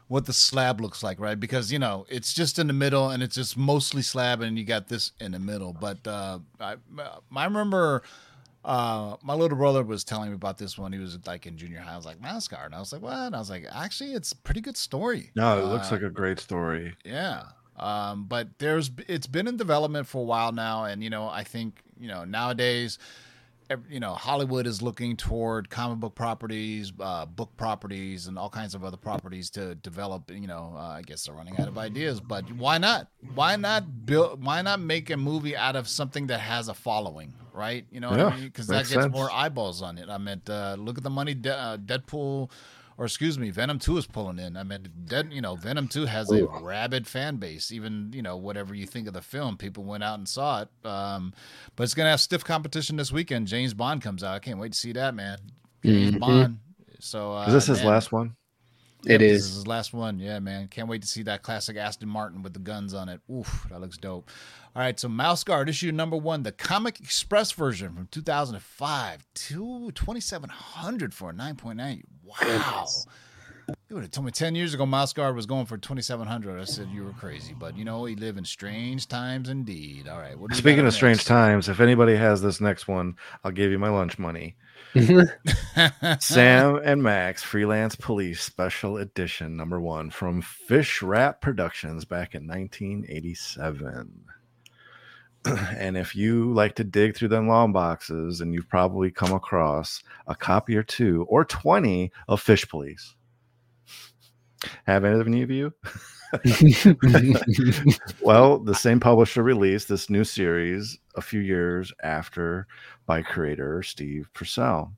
what 0.07 0.25
the 0.25 0.33
slab 0.33 0.81
looks 0.81 1.03
like, 1.03 1.19
right? 1.19 1.39
Because 1.39 1.71
you 1.71 1.77
know 1.79 2.05
it's 2.09 2.33
just 2.33 2.57
in 2.59 2.67
the 2.67 2.73
middle 2.73 3.09
and 3.09 3.21
it's 3.21 3.35
just 3.35 3.57
mostly 3.57 4.01
slab, 4.01 4.41
and 4.41 4.57
you 4.57 4.65
got 4.65 4.87
this 4.87 5.11
in 5.19 5.31
the 5.33 5.39
middle. 5.39 5.73
But 5.73 6.05
uh, 6.07 6.39
I, 6.59 6.75
I 7.35 7.43
remember 7.45 8.01
uh, 8.65 9.15
my 9.21 9.33
little 9.35 9.57
brother 9.57 9.83
was 9.83 10.03
telling 10.03 10.29
me 10.29 10.35
about 10.35 10.57
this 10.57 10.77
when 10.77 10.91
he 10.93 10.99
was 10.99 11.17
like 11.27 11.45
in 11.45 11.57
junior 11.57 11.79
high. 11.79 11.93
I 11.93 11.97
was 11.97 12.05
like, 12.05 12.21
Mascot, 12.21 12.65
and 12.65 12.75
I 12.75 12.79
was 12.79 12.91
like, 12.91 13.01
what? 13.01 13.13
And 13.13 13.35
I 13.35 13.39
was 13.39 13.49
like, 13.49 13.65
actually, 13.71 14.13
it's 14.13 14.31
a 14.31 14.35
pretty 14.37 14.61
good 14.61 14.77
story. 14.77 15.31
No, 15.35 15.59
it 15.59 15.65
looks 15.65 15.91
Uh, 15.91 15.95
like 15.95 16.03
a 16.03 16.09
great 16.09 16.39
story. 16.39 16.95
yeah. 17.05 17.43
Um, 17.77 18.25
but 18.25 18.59
there's 18.59 18.91
it's 19.07 19.25
been 19.27 19.47
in 19.47 19.55
development 19.55 20.05
for 20.05 20.17
a 20.17 20.25
while 20.25 20.51
now, 20.51 20.83
and 20.83 21.01
you 21.01 21.09
know 21.09 21.29
I 21.29 21.43
think 21.45 21.81
you 21.97 22.09
know 22.09 22.25
nowadays, 22.25 22.99
you 23.89 23.99
know 23.99 24.13
Hollywood 24.13 24.65
is 24.67 24.81
looking 24.81 25.15
toward 25.15 25.69
comic 25.69 25.99
book 25.99 26.15
properties, 26.15 26.91
uh, 26.99 27.25
book 27.25 27.55
properties, 27.57 28.27
and 28.27 28.37
all 28.37 28.49
kinds 28.49 28.75
of 28.75 28.83
other 28.83 28.97
properties 28.97 29.49
to 29.51 29.75
develop. 29.75 30.31
You 30.31 30.47
know, 30.47 30.73
uh, 30.75 30.79
I 30.97 31.01
guess 31.01 31.25
they're 31.25 31.35
running 31.35 31.59
out 31.59 31.67
of 31.67 31.77
ideas, 31.77 32.19
but 32.19 32.51
why 32.53 32.77
not? 32.77 33.07
Why 33.35 33.55
not 33.55 34.05
build? 34.05 34.43
Why 34.43 34.61
not 34.61 34.79
make 34.79 35.09
a 35.09 35.17
movie 35.17 35.55
out 35.55 35.75
of 35.75 35.87
something 35.87 36.27
that 36.27 36.39
has 36.39 36.67
a 36.67 36.73
following? 36.73 37.33
Right? 37.53 37.85
You 37.91 37.99
know 37.99 38.09
what 38.11 38.19
Yeah, 38.19 38.27
I 38.27 38.35
mean? 38.35 38.43
Because 38.45 38.67
that 38.67 38.87
gets 38.87 38.93
sense. 38.93 39.11
more 39.13 39.29
eyeballs 39.31 39.81
on 39.81 39.97
it. 39.97 40.07
I 40.07 40.17
meant, 40.17 40.49
uh, 40.49 40.77
look 40.79 40.97
at 40.97 41.03
the 41.03 41.09
money 41.09 41.33
De- 41.33 41.53
uh, 41.53 41.75
Deadpool, 41.77 42.49
or 42.99 43.05
excuse 43.05 43.39
me, 43.39 43.49
Venom 43.49 43.79
Two 43.79 43.97
is 43.97 44.05
pulling 44.05 44.37
in. 44.39 44.57
I 44.57 44.63
mean, 44.63 44.89
you 45.31 45.41
know, 45.41 45.55
Venom 45.55 45.87
Two 45.87 46.05
has 46.05 46.29
a 46.29 46.43
Ooh. 46.43 46.59
rabid 46.61 47.07
fan 47.07 47.37
base. 47.37 47.71
Even 47.71 48.11
you 48.13 48.21
know, 48.21 48.35
whatever 48.35 48.75
you 48.75 48.85
think 48.85 49.07
of 49.07 49.13
the 49.13 49.21
film, 49.21 49.55
people 49.55 49.85
went 49.85 50.03
out 50.03 50.19
and 50.19 50.27
saw 50.27 50.63
it. 50.63 50.69
Um, 50.85 51.33
but 51.77 51.83
it's 51.83 51.93
gonna 51.93 52.09
have 52.09 52.19
stiff 52.19 52.43
competition 52.43 52.97
this 52.97 53.11
weekend. 53.11 53.47
James 53.47 53.73
Bond 53.73 54.01
comes 54.01 54.21
out. 54.21 54.35
I 54.35 54.39
can't 54.39 54.59
wait 54.59 54.73
to 54.73 54.77
see 54.77 54.91
that, 54.91 55.15
man. 55.15 55.37
James 55.83 56.11
Mhm. 56.15 56.19
Bond. 56.19 56.59
So 56.99 57.33
uh, 57.33 57.45
Is 57.47 57.53
this 57.53 57.67
his 57.67 57.77
man, 57.79 57.87
last 57.87 58.11
one? 58.11 58.35
It 59.05 59.19
This 59.19 59.31
is. 59.43 59.45
is 59.49 59.55
his 59.55 59.67
last 59.67 59.93
one. 59.93 60.19
Yeah, 60.19 60.39
man. 60.39 60.67
Can't 60.67 60.89
wait 60.89 61.01
to 61.03 61.07
see 61.07 61.23
that 61.23 61.41
classic 61.41 61.77
Aston 61.77 62.09
Martin 62.09 62.41
with 62.41 62.53
the 62.53 62.59
guns 62.59 62.93
on 62.93 63.07
it. 63.07 63.21
Oof, 63.31 63.67
that 63.69 63.79
looks 63.79 63.97
dope. 63.97 64.29
All 64.75 64.81
right, 64.81 64.99
so 64.99 65.07
Mouse 65.07 65.43
Guard 65.43 65.69
issue 65.69 65.91
number 65.91 66.17
one, 66.17 66.43
the 66.43 66.51
Comic 66.51 66.99
Express 66.99 67.51
version 67.53 67.95
from 67.95 68.07
2005, 68.11 69.25
to 69.33 69.91
2700 69.91 71.13
for 71.13 71.29
a 71.29 71.33
9.9. 71.33 72.03
Wow. 72.23 72.85
You 73.89 73.95
would 73.95 74.03
have 74.03 74.11
told 74.11 74.25
me 74.25 74.31
10 74.31 74.55
years 74.55 74.73
ago 74.73 74.85
Mouse 74.85 75.13
Guard 75.13 75.35
was 75.35 75.45
going 75.45 75.65
for 75.65 75.77
2700. 75.77 76.59
I 76.59 76.63
said 76.65 76.89
you 76.93 77.03
were 77.03 77.13
crazy, 77.13 77.55
but 77.57 77.77
you 77.77 77.85
know, 77.85 78.01
we 78.01 78.15
live 78.15 78.37
in 78.37 78.45
strange 78.45 79.07
times 79.07 79.49
indeed. 79.49 80.07
All 80.07 80.19
right. 80.19 80.37
What 80.37 80.53
Speaking 80.53 80.85
of 80.85 80.93
strange 80.93 81.25
times, 81.25 81.69
if 81.69 81.79
anybody 81.79 82.15
has 82.15 82.41
this 82.41 82.61
next 82.61 82.87
one, 82.87 83.15
I'll 83.43 83.51
give 83.51 83.71
you 83.71 83.79
my 83.79 83.89
lunch 83.89 84.19
money. 84.19 84.55
Sam 86.19 86.79
and 86.83 87.03
Max 87.03 87.43
Freelance 87.43 87.95
Police 87.95 88.41
Special 88.41 88.97
Edition 88.97 89.55
number 89.55 89.79
one 89.79 90.09
from 90.09 90.41
Fishwrap 90.41 91.41
Productions 91.41 92.05
back 92.05 92.33
in 92.33 92.47
1987. 92.47 94.25
and 95.77 95.97
if 95.97 96.15
you 96.15 96.51
like 96.53 96.75
to 96.75 96.83
dig 96.83 97.15
through 97.15 97.27
them 97.27 97.47
long 97.47 97.71
boxes, 97.71 98.41
and 98.41 98.53
you've 98.53 98.69
probably 98.69 99.11
come 99.11 99.33
across 99.33 100.03
a 100.27 100.35
copy 100.35 100.75
or 100.75 100.83
two 100.83 101.25
or 101.29 101.45
20 101.45 102.11
of 102.27 102.41
Fish 102.41 102.67
Police. 102.67 103.15
Have 104.85 105.05
any 105.05 105.41
of 105.41 105.51
you? 105.51 105.73
well, 108.21 108.59
the 108.59 108.75
same 108.75 108.99
publisher 108.99 109.41
released 109.41 109.87
this 109.87 110.09
new 110.09 110.23
series 110.23 110.99
a 111.15 111.21
few 111.21 111.39
years 111.39 111.91
after 112.03 112.67
by 113.05 113.21
creator 113.21 113.81
Steve 113.81 114.29
Purcell. 114.33 114.93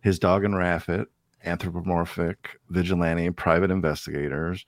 His 0.00 0.18
dog 0.18 0.44
and 0.44 0.56
Raffet, 0.56 1.06
anthropomorphic 1.44 2.58
vigilante 2.70 3.30
private 3.30 3.70
investigators, 3.70 4.66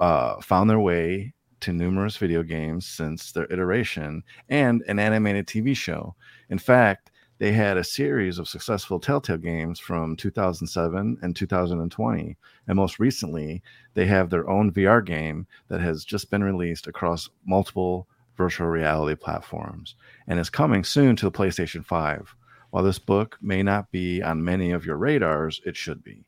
uh, 0.00 0.40
found 0.40 0.68
their 0.68 0.80
way 0.80 1.32
to 1.60 1.72
numerous 1.72 2.16
video 2.16 2.42
games 2.42 2.86
since 2.86 3.32
their 3.32 3.50
iteration 3.50 4.22
and 4.48 4.82
an 4.88 4.98
animated 4.98 5.46
TV 5.46 5.76
show. 5.76 6.14
In 6.50 6.58
fact, 6.58 7.10
they 7.38 7.52
had 7.52 7.76
a 7.76 7.84
series 7.84 8.38
of 8.38 8.48
successful 8.48 8.98
Telltale 8.98 9.36
games 9.36 9.78
from 9.78 10.16
2007 10.16 11.18
and 11.20 11.36
2020. 11.36 12.36
And 12.66 12.76
most 12.76 12.98
recently, 12.98 13.62
they 13.94 14.06
have 14.06 14.30
their 14.30 14.48
own 14.48 14.72
VR 14.72 15.04
game 15.04 15.46
that 15.68 15.80
has 15.80 16.04
just 16.04 16.30
been 16.30 16.42
released 16.42 16.86
across 16.86 17.28
multiple 17.44 18.08
virtual 18.36 18.68
reality 18.68 19.16
platforms 19.16 19.96
and 20.26 20.38
is 20.38 20.50
coming 20.50 20.84
soon 20.84 21.16
to 21.16 21.26
the 21.26 21.32
PlayStation 21.32 21.84
5. 21.84 22.34
While 22.70 22.84
this 22.84 22.98
book 22.98 23.38
may 23.40 23.62
not 23.62 23.90
be 23.90 24.22
on 24.22 24.44
many 24.44 24.72
of 24.72 24.84
your 24.84 24.96
radars, 24.96 25.60
it 25.64 25.76
should 25.76 26.02
be. 26.02 26.24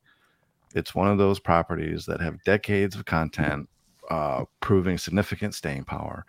It's 0.75 0.95
one 0.95 1.09
of 1.09 1.19
those 1.19 1.41
properties 1.41 2.07
that 2.07 2.21
have 2.21 2.43
decades 2.45 2.95
of 2.95 3.07
content 3.07 3.69
uh, 4.11 4.45
proving 4.61 4.99
significant 4.99 5.55
staying 5.55 5.85
power. 5.85 6.25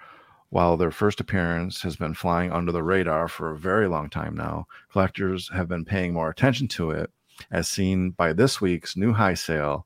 While 0.51 0.77
their 0.77 0.91
first 0.91 1.19
appearance 1.19 1.83
has 1.83 1.95
been 1.95 2.15
flying 2.15 2.51
under 2.51 2.71
the 2.71 2.83
radar 2.83 3.27
for 3.27 3.51
a 3.51 3.57
very 3.57 3.87
long 3.87 4.09
time 4.09 4.35
now, 4.35 4.65
collectors 4.91 5.49
have 5.53 5.67
been 5.67 5.85
paying 5.85 6.13
more 6.13 6.29
attention 6.29 6.67
to 6.69 6.89
it, 6.89 7.11
as 7.51 7.69
seen 7.69 8.09
by 8.11 8.33
this 8.33 8.59
week's 8.59 8.97
new 8.97 9.13
high 9.13 9.35
sale 9.35 9.85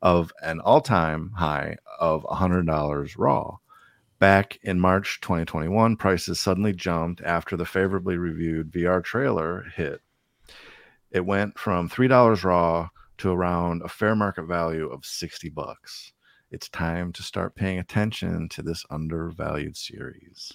of 0.00 0.32
an 0.40 0.60
all 0.60 0.80
time 0.80 1.32
high 1.36 1.76
of 1.98 2.22
$100 2.24 3.14
raw. 3.18 3.56
Back 4.20 4.58
in 4.62 4.80
March 4.80 5.20
2021, 5.20 5.96
prices 5.96 6.38
suddenly 6.40 6.72
jumped 6.72 7.20
after 7.20 7.56
the 7.56 7.66
favorably 7.66 8.16
reviewed 8.16 8.72
VR 8.72 9.02
trailer 9.02 9.66
hit. 9.74 10.00
It 11.10 11.26
went 11.26 11.58
from 11.58 11.90
$3 11.90 12.44
raw 12.44 12.88
to 13.18 13.30
around 13.30 13.82
a 13.82 13.88
fair 13.88 14.16
market 14.16 14.44
value 14.44 14.88
of 14.88 15.04
60 15.04 15.50
bucks. 15.50 16.13
It's 16.54 16.68
time 16.68 17.12
to 17.14 17.22
start 17.24 17.56
paying 17.56 17.80
attention 17.80 18.48
to 18.50 18.62
this 18.62 18.84
undervalued 18.88 19.76
series. 19.76 20.52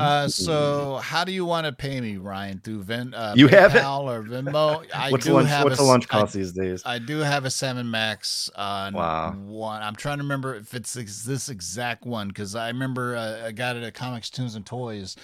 Uh, 0.00 0.26
so 0.26 0.96
how 1.00 1.22
do 1.22 1.30
you 1.30 1.44
want 1.44 1.64
to 1.66 1.72
pay 1.72 2.00
me, 2.00 2.16
Ryan? 2.16 2.58
Through 2.64 2.82
Ven, 2.82 3.14
uh, 3.14 3.34
You 3.36 3.46
have 3.46 3.76
it? 3.76 3.82
PayPal 3.82 4.00
or 4.10 4.24
Venmo? 4.24 4.84
I 4.94 5.12
what's 5.12 5.24
do 5.24 5.30
the 5.30 5.36
lunch, 5.36 5.48
have 5.48 5.62
what's 5.62 5.78
a 5.78 5.82
the 5.82 5.88
lunch 5.88 6.04
s- 6.06 6.08
I- 6.10 6.18
cost 6.20 6.34
these 6.34 6.50
days? 6.52 6.82
I 6.84 6.98
do 6.98 7.18
have 7.18 7.44
a 7.44 7.50
Sam 7.50 7.88
& 7.90 7.92
Max 7.92 8.50
on 8.56 8.94
Wow. 8.94 9.30
one. 9.34 9.80
I'm 9.82 9.94
trying 9.94 10.18
to 10.18 10.24
remember 10.24 10.56
if 10.56 10.74
it's 10.74 10.94
this 10.94 11.48
exact 11.48 12.04
one 12.04 12.26
because 12.26 12.56
I 12.56 12.66
remember 12.66 13.14
uh, 13.14 13.46
I 13.46 13.52
got 13.52 13.76
it 13.76 13.84
at 13.84 13.94
Comics, 13.94 14.30
Tunes, 14.30 14.56
and 14.56 14.66
Toys, 14.66 15.14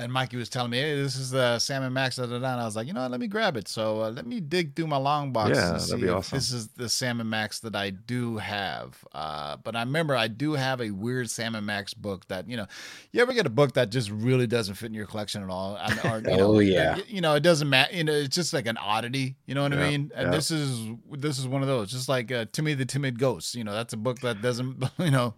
and 0.00 0.12
Mikey 0.12 0.36
was 0.36 0.48
telling 0.48 0.70
me, 0.70 0.78
"Hey, 0.78 0.96
this 1.00 1.16
is 1.16 1.30
the 1.30 1.58
Sam 1.58 1.90
& 1.92 1.94
Max." 1.94 2.16
Da, 2.16 2.26
da, 2.26 2.38
da. 2.38 2.52
And 2.52 2.60
I 2.60 2.64
was 2.64 2.74
like, 2.76 2.86
"You 2.86 2.92
know, 2.92 3.02
what, 3.02 3.10
let 3.10 3.20
me 3.20 3.26
grab 3.28 3.56
it." 3.56 3.68
So 3.68 4.02
uh, 4.02 4.10
let 4.10 4.26
me 4.26 4.40
dig 4.40 4.74
through 4.74 4.86
my 4.88 4.96
long 4.96 5.32
box. 5.32 5.50
Yeah, 5.56 5.66
and 5.66 5.74
that'd 5.76 5.88
see 5.88 5.96
be 5.96 6.08
if 6.08 6.14
awesome. 6.14 6.36
this 6.38 6.50
is 6.52 6.68
the 6.68 6.88
Sam 6.88 7.28
& 7.28 7.30
Max 7.30 7.60
that 7.60 7.76
I 7.76 7.90
do 7.90 8.38
have. 8.38 9.04
Uh, 9.12 9.56
but 9.62 9.76
I 9.76 9.80
remember 9.80 10.16
I 10.16 10.28
do 10.28 10.54
have 10.54 10.80
a 10.80 10.90
weird 10.90 11.30
Sam 11.30 11.52
& 11.64 11.66
Max 11.66 11.94
book 11.94 12.26
that 12.28 12.48
you 12.48 12.56
know, 12.56 12.66
you 13.12 13.20
ever 13.22 13.32
get 13.32 13.46
a 13.46 13.50
book 13.50 13.74
that 13.74 13.90
just 13.90 14.10
really 14.10 14.46
doesn't 14.46 14.74
fit 14.74 14.86
in 14.86 14.94
your 14.94 15.06
collection 15.06 15.42
at 15.42 15.50
all? 15.50 15.76
I 15.76 15.92
or, 16.10 16.18
you 16.18 16.22
know, 16.36 16.54
Oh, 16.54 16.58
yeah. 16.58 16.98
you 17.06 17.20
know, 17.20 17.34
it 17.34 17.42
doesn't 17.42 17.68
matter. 17.68 17.94
You 17.94 18.04
know, 18.04 18.12
it's 18.12 18.34
just 18.34 18.52
like 18.52 18.66
an 18.66 18.76
oddity. 18.78 19.36
You 19.46 19.54
know 19.54 19.62
what 19.62 19.72
Yeah, 19.72 19.84
I 19.84 19.90
mean? 19.90 20.10
And 20.14 20.26
yeah. 20.28 20.30
this 20.30 20.50
is 20.50 20.88
this 21.12 21.38
is 21.38 21.46
one 21.46 21.62
of 21.62 21.68
those. 21.68 21.90
Just 21.90 22.08
like 22.08 22.32
uh, 22.32 22.46
Timmy 22.52 22.74
the 22.74 22.86
Timid 22.86 23.18
Ghost. 23.18 23.54
You 23.54 23.64
know, 23.64 23.72
that's 23.72 23.92
a 23.92 23.96
book 23.98 24.20
that 24.20 24.40
doesn't 24.42 24.82
you 24.98 25.10
know 25.10 25.34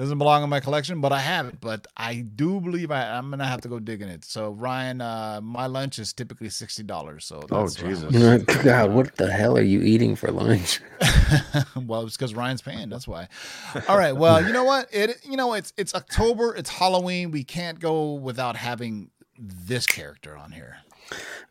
doesn't 0.00 0.18
belong 0.18 0.42
in 0.42 0.48
my 0.50 0.60
collection, 0.60 1.00
but 1.00 1.12
I 1.12 1.18
have 1.20 1.46
it. 1.46 1.60
But 1.60 1.86
I 1.96 2.24
do 2.34 2.60
believe 2.60 2.90
I, 2.90 3.16
I'm 3.18 3.30
gonna 3.30 3.46
have 3.46 3.60
to 3.60 3.68
go 3.68 3.78
digging 3.78 4.08
it. 4.08 4.24
So 4.24 4.50
Ryan, 4.52 5.00
uh, 5.00 5.40
my 5.42 5.66
lunch 5.66 5.98
is 5.98 6.12
typically 6.12 6.48
sixty 6.48 6.82
dollars. 6.82 7.24
So 7.26 7.42
Oh, 7.50 7.62
that's 7.68 7.80
what 7.82 7.88
Jesus. 7.88 8.12
was- 8.12 8.42
God, 8.64 8.92
what 8.92 9.16
the 9.16 9.30
hell 9.30 9.56
are 9.58 9.62
you 9.62 9.82
eating 9.82 10.16
for 10.16 10.30
lunch? 10.30 10.80
well, 11.76 12.06
it's 12.06 12.16
because 12.16 12.34
Ryan's 12.34 12.62
paying. 12.62 12.88
That's 12.88 13.06
why. 13.06 13.28
All 13.88 13.98
right. 13.98 14.12
Well, 14.12 14.44
you 14.46 14.52
know 14.52 14.64
what? 14.64 14.88
It 14.92 15.18
you 15.24 15.36
know 15.36 15.52
it's 15.54 15.72
it's 15.76 15.94
October. 15.94 16.54
It's 16.54 16.70
Halloween. 16.70 17.30
We 17.30 17.44
can't 17.44 17.78
go 17.78 18.14
without 18.14 18.56
having 18.56 19.10
this 19.38 19.86
character 19.86 20.36
on 20.36 20.52
here. 20.52 20.78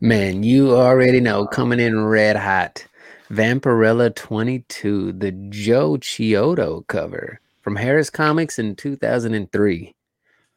Man, 0.02 0.44
you 0.44 0.76
already 0.76 1.20
know 1.20 1.46
coming 1.46 1.80
in 1.80 2.06
red 2.06 2.36
hot. 2.36 2.86
Vampirella 3.30 4.16
22, 4.16 5.12
the 5.12 5.32
Joe 5.32 5.98
Chiodo 5.98 6.88
cover 6.88 7.40
from 7.70 7.76
Harris 7.76 8.10
Comics 8.10 8.58
in 8.58 8.76
2003. 8.76 9.94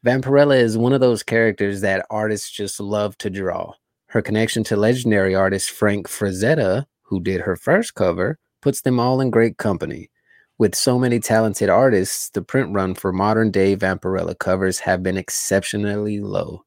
Vampirella 0.02 0.56
is 0.58 0.78
one 0.78 0.94
of 0.94 1.02
those 1.02 1.22
characters 1.22 1.82
that 1.82 2.06
artists 2.08 2.50
just 2.50 2.80
love 2.80 3.18
to 3.18 3.28
draw. 3.28 3.74
Her 4.06 4.22
connection 4.22 4.64
to 4.64 4.76
legendary 4.76 5.34
artist 5.34 5.72
Frank 5.72 6.08
Frazetta, 6.08 6.86
who 7.02 7.20
did 7.20 7.42
her 7.42 7.54
first 7.54 7.94
cover, 7.94 8.38
puts 8.62 8.80
them 8.80 8.98
all 8.98 9.20
in 9.20 9.28
great 9.28 9.58
company. 9.58 10.10
With 10.56 10.74
so 10.74 10.98
many 10.98 11.20
talented 11.20 11.68
artists, 11.68 12.30
the 12.30 12.40
print 12.40 12.72
run 12.72 12.94
for 12.94 13.12
modern 13.12 13.50
day 13.50 13.76
Vampirella 13.76 14.38
covers 14.38 14.78
have 14.78 15.02
been 15.02 15.18
exceptionally 15.18 16.18
low. 16.18 16.64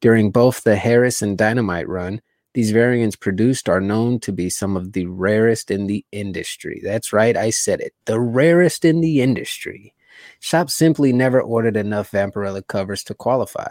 During 0.00 0.30
both 0.30 0.62
the 0.62 0.76
Harris 0.76 1.22
and 1.22 1.36
Dynamite 1.36 1.88
run, 1.88 2.20
these 2.58 2.72
variants 2.72 3.14
produced 3.14 3.68
are 3.68 3.80
known 3.80 4.18
to 4.18 4.32
be 4.32 4.50
some 4.50 4.76
of 4.76 4.92
the 4.92 5.06
rarest 5.06 5.70
in 5.70 5.86
the 5.86 6.04
industry. 6.10 6.80
That's 6.82 7.12
right, 7.12 7.36
I 7.36 7.50
said 7.50 7.80
it. 7.80 7.94
The 8.06 8.18
rarest 8.18 8.84
in 8.84 9.00
the 9.00 9.22
industry. 9.22 9.94
Shop 10.40 10.68
simply 10.68 11.12
never 11.12 11.40
ordered 11.40 11.76
enough 11.76 12.10
Vampirella 12.10 12.66
covers 12.66 13.04
to 13.04 13.14
qualify, 13.14 13.70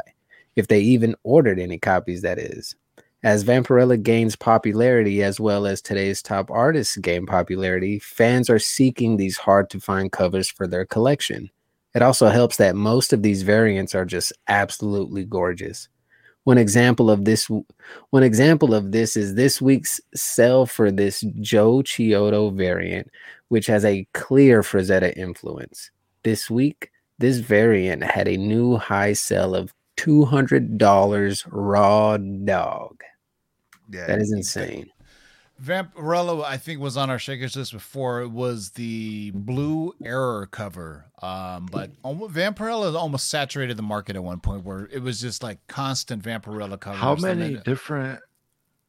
if 0.55 0.69
they 0.69 0.79
even 0.79 1.17
ordered 1.23 1.59
any 1.59 1.77
copies, 1.77 2.21
that 2.21 2.39
is. 2.39 2.77
As 3.23 3.43
Vampirella 3.43 4.01
gains 4.01 4.37
popularity 4.37 5.21
as 5.21 5.37
well 5.37 5.65
as 5.65 5.81
today's 5.81 6.21
top 6.21 6.49
artists 6.49 6.95
gain 6.95 7.25
popularity, 7.25 7.99
fans 7.99 8.49
are 8.49 8.57
seeking 8.57 9.17
these 9.17 9.35
hard 9.35 9.69
to 9.71 9.81
find 9.81 10.13
covers 10.13 10.49
for 10.49 10.65
their 10.65 10.85
collection. 10.85 11.49
It 11.93 12.01
also 12.01 12.29
helps 12.29 12.55
that 12.55 12.73
most 12.73 13.11
of 13.11 13.21
these 13.21 13.41
variants 13.41 13.93
are 13.93 14.05
just 14.05 14.31
absolutely 14.47 15.25
gorgeous. 15.25 15.89
One 16.47 16.57
example 16.57 17.11
of 17.11 17.25
this 17.25 17.49
one 18.11 18.23
example 18.23 18.73
of 18.73 18.93
this 18.93 19.17
is 19.17 19.35
this 19.35 19.61
week's 19.61 19.99
sell 20.15 20.65
for 20.65 20.91
this 20.91 21.19
Joe 21.41 21.79
Chiodo 21.79 22.55
variant, 22.55 23.11
which 23.49 23.67
has 23.67 23.83
a 23.83 24.07
clear 24.13 24.61
Frazetta 24.61 25.11
influence. 25.17 25.91
This 26.23 26.49
week, 26.49 26.89
this 27.19 27.39
variant 27.39 28.01
had 28.01 28.29
a 28.29 28.37
new 28.37 28.77
high 28.77 29.11
sell 29.11 29.55
of 29.55 29.73
$200 29.97 31.47
raw 31.51 32.15
dog. 32.15 33.03
Yeah, 33.89 34.07
That 34.07 34.19
is 34.19 34.31
insane. 34.31 34.89
Vampirella, 35.63 36.43
I 36.43 36.57
think, 36.57 36.79
was 36.79 36.97
on 36.97 37.09
our 37.09 37.19
shakers 37.19 37.55
list 37.55 37.73
before. 37.73 38.21
It 38.21 38.29
was 38.29 38.71
the 38.71 39.31
Blue 39.31 39.93
Error 40.03 40.47
cover, 40.47 41.05
um, 41.21 41.67
but 41.71 41.91
almo- 42.03 42.27
Vampirella 42.27 42.93
almost 42.95 43.29
saturated 43.29 43.77
the 43.77 43.83
market 43.83 44.15
at 44.15 44.23
one 44.23 44.39
point, 44.39 44.63
where 44.63 44.87
it 44.91 45.01
was 45.01 45.19
just 45.19 45.41
like 45.41 45.65
constant 45.67 46.23
Vampirella 46.23 46.79
covers. 46.79 46.99
How 46.99 47.15
many 47.15 47.55
different 47.65 48.19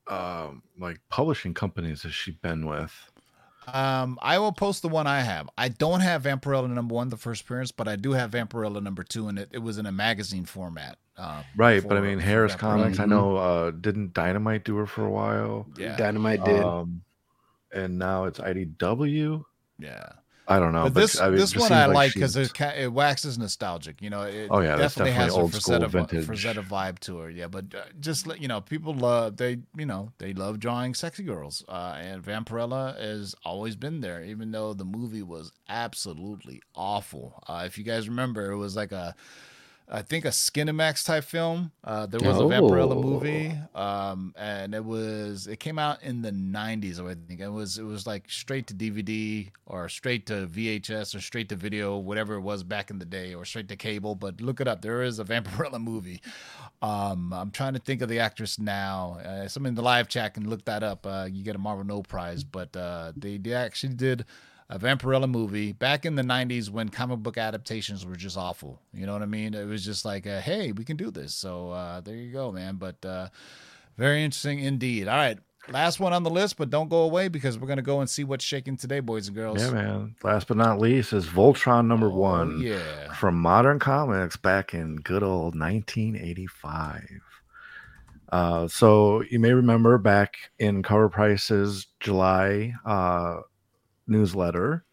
um, 0.08 0.62
like 0.78 1.00
publishing 1.08 1.54
companies 1.54 2.02
has 2.02 2.14
she 2.14 2.32
been 2.32 2.66
with? 2.66 2.92
Um, 3.74 4.18
I 4.22 4.38
will 4.38 4.52
post 4.52 4.82
the 4.82 4.88
one 4.88 5.06
I 5.06 5.20
have. 5.20 5.48
I 5.58 5.68
don't 5.68 6.00
have 6.00 6.22
Vampirella 6.24 6.68
number 6.70 6.94
one, 6.94 7.08
the 7.08 7.16
first 7.16 7.42
appearance, 7.42 7.70
but 7.72 7.88
I 7.88 7.96
do 7.96 8.12
have 8.12 8.30
Vampirella 8.30 8.82
number 8.82 9.02
two, 9.04 9.28
and 9.28 9.38
it, 9.38 9.48
it 9.52 9.58
was 9.58 9.78
in 9.78 9.86
a 9.86 9.92
magazine 9.92 10.44
format. 10.44 10.98
Uh, 11.16 11.42
Right, 11.56 11.86
but 11.86 11.96
I 11.96 12.00
mean 12.00 12.18
Harris 12.18 12.54
Vampirella. 12.54 12.58
Comics. 12.60 12.98
I 13.00 13.04
know 13.06 13.36
uh, 13.36 13.70
didn't 13.72 14.14
Dynamite 14.14 14.64
do 14.64 14.76
her 14.76 14.86
for 14.86 15.04
a 15.04 15.10
while, 15.10 15.66
Yeah, 15.76 15.96
Dynamite 15.96 16.44
did. 16.44 16.62
um, 16.62 17.02
and 17.72 17.98
now 17.98 18.24
it's 18.24 18.38
IDW. 18.38 19.44
yeah. 19.78 20.08
I 20.50 20.58
don't 20.58 20.72
know. 20.72 20.84
but 20.84 20.94
this 20.94 21.20
I 21.20 21.28
mean, 21.28 21.36
this 21.38 21.54
one 21.54 21.70
I 21.72 21.86
like 21.86 22.14
because 22.14 22.32
she's- 22.32 22.50
it, 22.58 22.78
it 22.84 22.92
waxes 22.92 23.36
nostalgic. 23.38 24.00
You 24.00 24.08
know, 24.10 24.22
it 24.22 24.48
Oh, 24.50 24.60
yeah, 24.60 24.76
that's 24.76 24.94
definitely 24.94 25.12
has 25.12 25.26
definitely 25.32 25.40
a 25.40 25.42
old 25.42 25.54
school 25.54 25.74
Frazetta, 25.78 25.90
vintage. 25.90 26.26
Frazetta 26.26 26.64
vibe 26.66 26.98
to 27.00 27.18
her. 27.18 27.30
Yeah, 27.30 27.48
but 27.48 27.66
uh, 27.74 27.80
just 28.00 28.26
you 28.40 28.48
know, 28.48 28.60
people 28.62 28.94
love 28.94 29.36
they 29.36 29.58
you 29.76 29.84
know 29.86 30.12
they 30.18 30.32
love 30.32 30.58
drawing 30.58 30.94
sexy 30.94 31.22
girls, 31.22 31.64
uh, 31.68 31.96
and 31.98 32.22
Vampirella 32.24 32.98
has 32.98 33.34
always 33.44 33.76
been 33.76 34.00
there, 34.00 34.24
even 34.24 34.50
though 34.50 34.72
the 34.72 34.84
movie 34.86 35.22
was 35.22 35.52
absolutely 35.68 36.62
awful. 36.74 37.42
Uh, 37.46 37.64
if 37.66 37.76
you 37.76 37.84
guys 37.84 38.08
remember, 38.08 38.50
it 38.50 38.56
was 38.56 38.74
like 38.74 38.92
a 38.92 39.14
I 39.90 40.02
think 40.02 40.26
a 40.26 40.28
Skinemax 40.28 41.06
type 41.06 41.24
film. 41.24 41.72
Uh, 41.82 42.04
there 42.04 42.20
was 42.20 42.36
a 42.38 42.42
Vampirella 42.42 42.92
Oh. 42.96 43.02
movie, 43.02 43.54
um, 43.74 44.34
and 44.36 44.74
it 44.74 44.84
was 44.84 45.46
it 45.46 45.60
came 45.60 45.78
out 45.78 46.02
in 46.02 46.20
the 46.20 46.30
'90s. 46.30 47.00
I 47.00 47.14
think 47.26 47.40
it 47.40 47.48
was 47.48 47.78
it 47.78 47.84
was 47.84 48.06
like 48.06 48.30
straight 48.30 48.66
to 48.66 48.74
DVD 48.74 49.48
or 49.64 49.88
straight 49.88 50.26
to 50.26 50.46
VHS 50.46 51.14
or 51.14 51.20
straight 51.20 51.48
to 51.48 51.56
video, 51.56 51.96
whatever 51.96 52.34
it 52.34 52.42
was 52.42 52.64
back 52.64 52.90
in 52.90 52.98
the 52.98 53.06
day, 53.06 53.32
or 53.34 53.46
straight 53.46 53.68
to 53.68 53.76
cable. 53.76 54.14
But 54.14 54.42
look 54.42 54.60
it 54.60 54.68
up. 54.68 54.82
There 54.82 55.02
is 55.02 55.18
a 55.18 55.24
Vampirella 55.32 55.80
movie. 55.82 56.20
Um, 56.82 57.32
I'm 57.32 57.50
trying 57.50 57.72
to 57.72 57.80
think 57.80 58.02
of 58.02 58.10
the 58.10 58.18
actress 58.20 58.58
now. 58.58 59.18
Uh, 59.24 59.48
someone 59.48 59.70
in 59.70 59.74
the 59.74 59.82
live 59.82 60.08
chat 60.08 60.34
can 60.34 60.50
look 60.50 60.66
that 60.66 60.82
up. 60.82 61.06
Uh, 61.06 61.28
you 61.32 61.42
get 61.42 61.56
a 61.56 61.58
Marvel 61.58 61.84
No 61.84 62.02
Prize, 62.02 62.44
but 62.44 62.76
uh, 62.76 63.12
they, 63.16 63.38
they 63.38 63.54
actually 63.54 63.94
did 63.94 64.26
a 64.70 64.78
Vampirella 64.78 65.28
movie 65.30 65.72
back 65.72 66.04
in 66.04 66.14
the 66.14 66.22
90s 66.22 66.68
when 66.70 66.88
comic 66.90 67.20
book 67.20 67.38
adaptations 67.38 68.04
were 68.04 68.16
just 68.16 68.36
awful. 68.36 68.80
You 68.92 69.06
know 69.06 69.14
what 69.14 69.22
I 69.22 69.26
mean? 69.26 69.54
It 69.54 69.64
was 69.66 69.84
just 69.84 70.04
like, 70.04 70.26
uh, 70.26 70.40
hey, 70.40 70.72
we 70.72 70.84
can 70.84 70.96
do 70.96 71.10
this. 71.10 71.34
So 71.34 71.70
uh, 71.70 72.00
there 72.02 72.14
you 72.16 72.30
go, 72.32 72.52
man. 72.52 72.76
But 72.76 73.02
uh, 73.04 73.28
very 73.96 74.22
interesting 74.22 74.58
indeed. 74.60 75.08
All 75.08 75.16
right. 75.16 75.38
Last 75.70 76.00
one 76.00 76.14
on 76.14 76.22
the 76.22 76.30
list, 76.30 76.56
but 76.56 76.70
don't 76.70 76.88
go 76.88 77.02
away 77.02 77.28
because 77.28 77.58
we're 77.58 77.66
going 77.66 77.76
to 77.76 77.82
go 77.82 78.00
and 78.00 78.08
see 78.08 78.24
what's 78.24 78.44
shaking 78.44 78.78
today, 78.78 79.00
boys 79.00 79.26
and 79.28 79.36
girls. 79.36 79.60
Yeah, 79.60 79.70
man. 79.70 80.14
Last 80.22 80.48
but 80.48 80.56
not 80.56 80.78
least 80.80 81.12
is 81.12 81.26
Voltron 81.26 81.86
number 81.86 82.06
Oh, 82.06 82.16
one 82.16 82.60
yeah. 82.60 83.12
from 83.14 83.38
Modern 83.38 83.78
Comics 83.78 84.36
back 84.36 84.72
in 84.72 84.96
good 84.96 85.22
old 85.22 85.58
1985. 85.58 87.02
Uh, 88.30 88.68
so 88.68 89.22
you 89.30 89.38
may 89.38 89.52
remember 89.52 89.98
back 89.98 90.36
in 90.58 90.82
CovrPrice's 90.82 91.86
July 92.00 92.72
uh, 92.86 93.40
newsletter, 94.08 94.84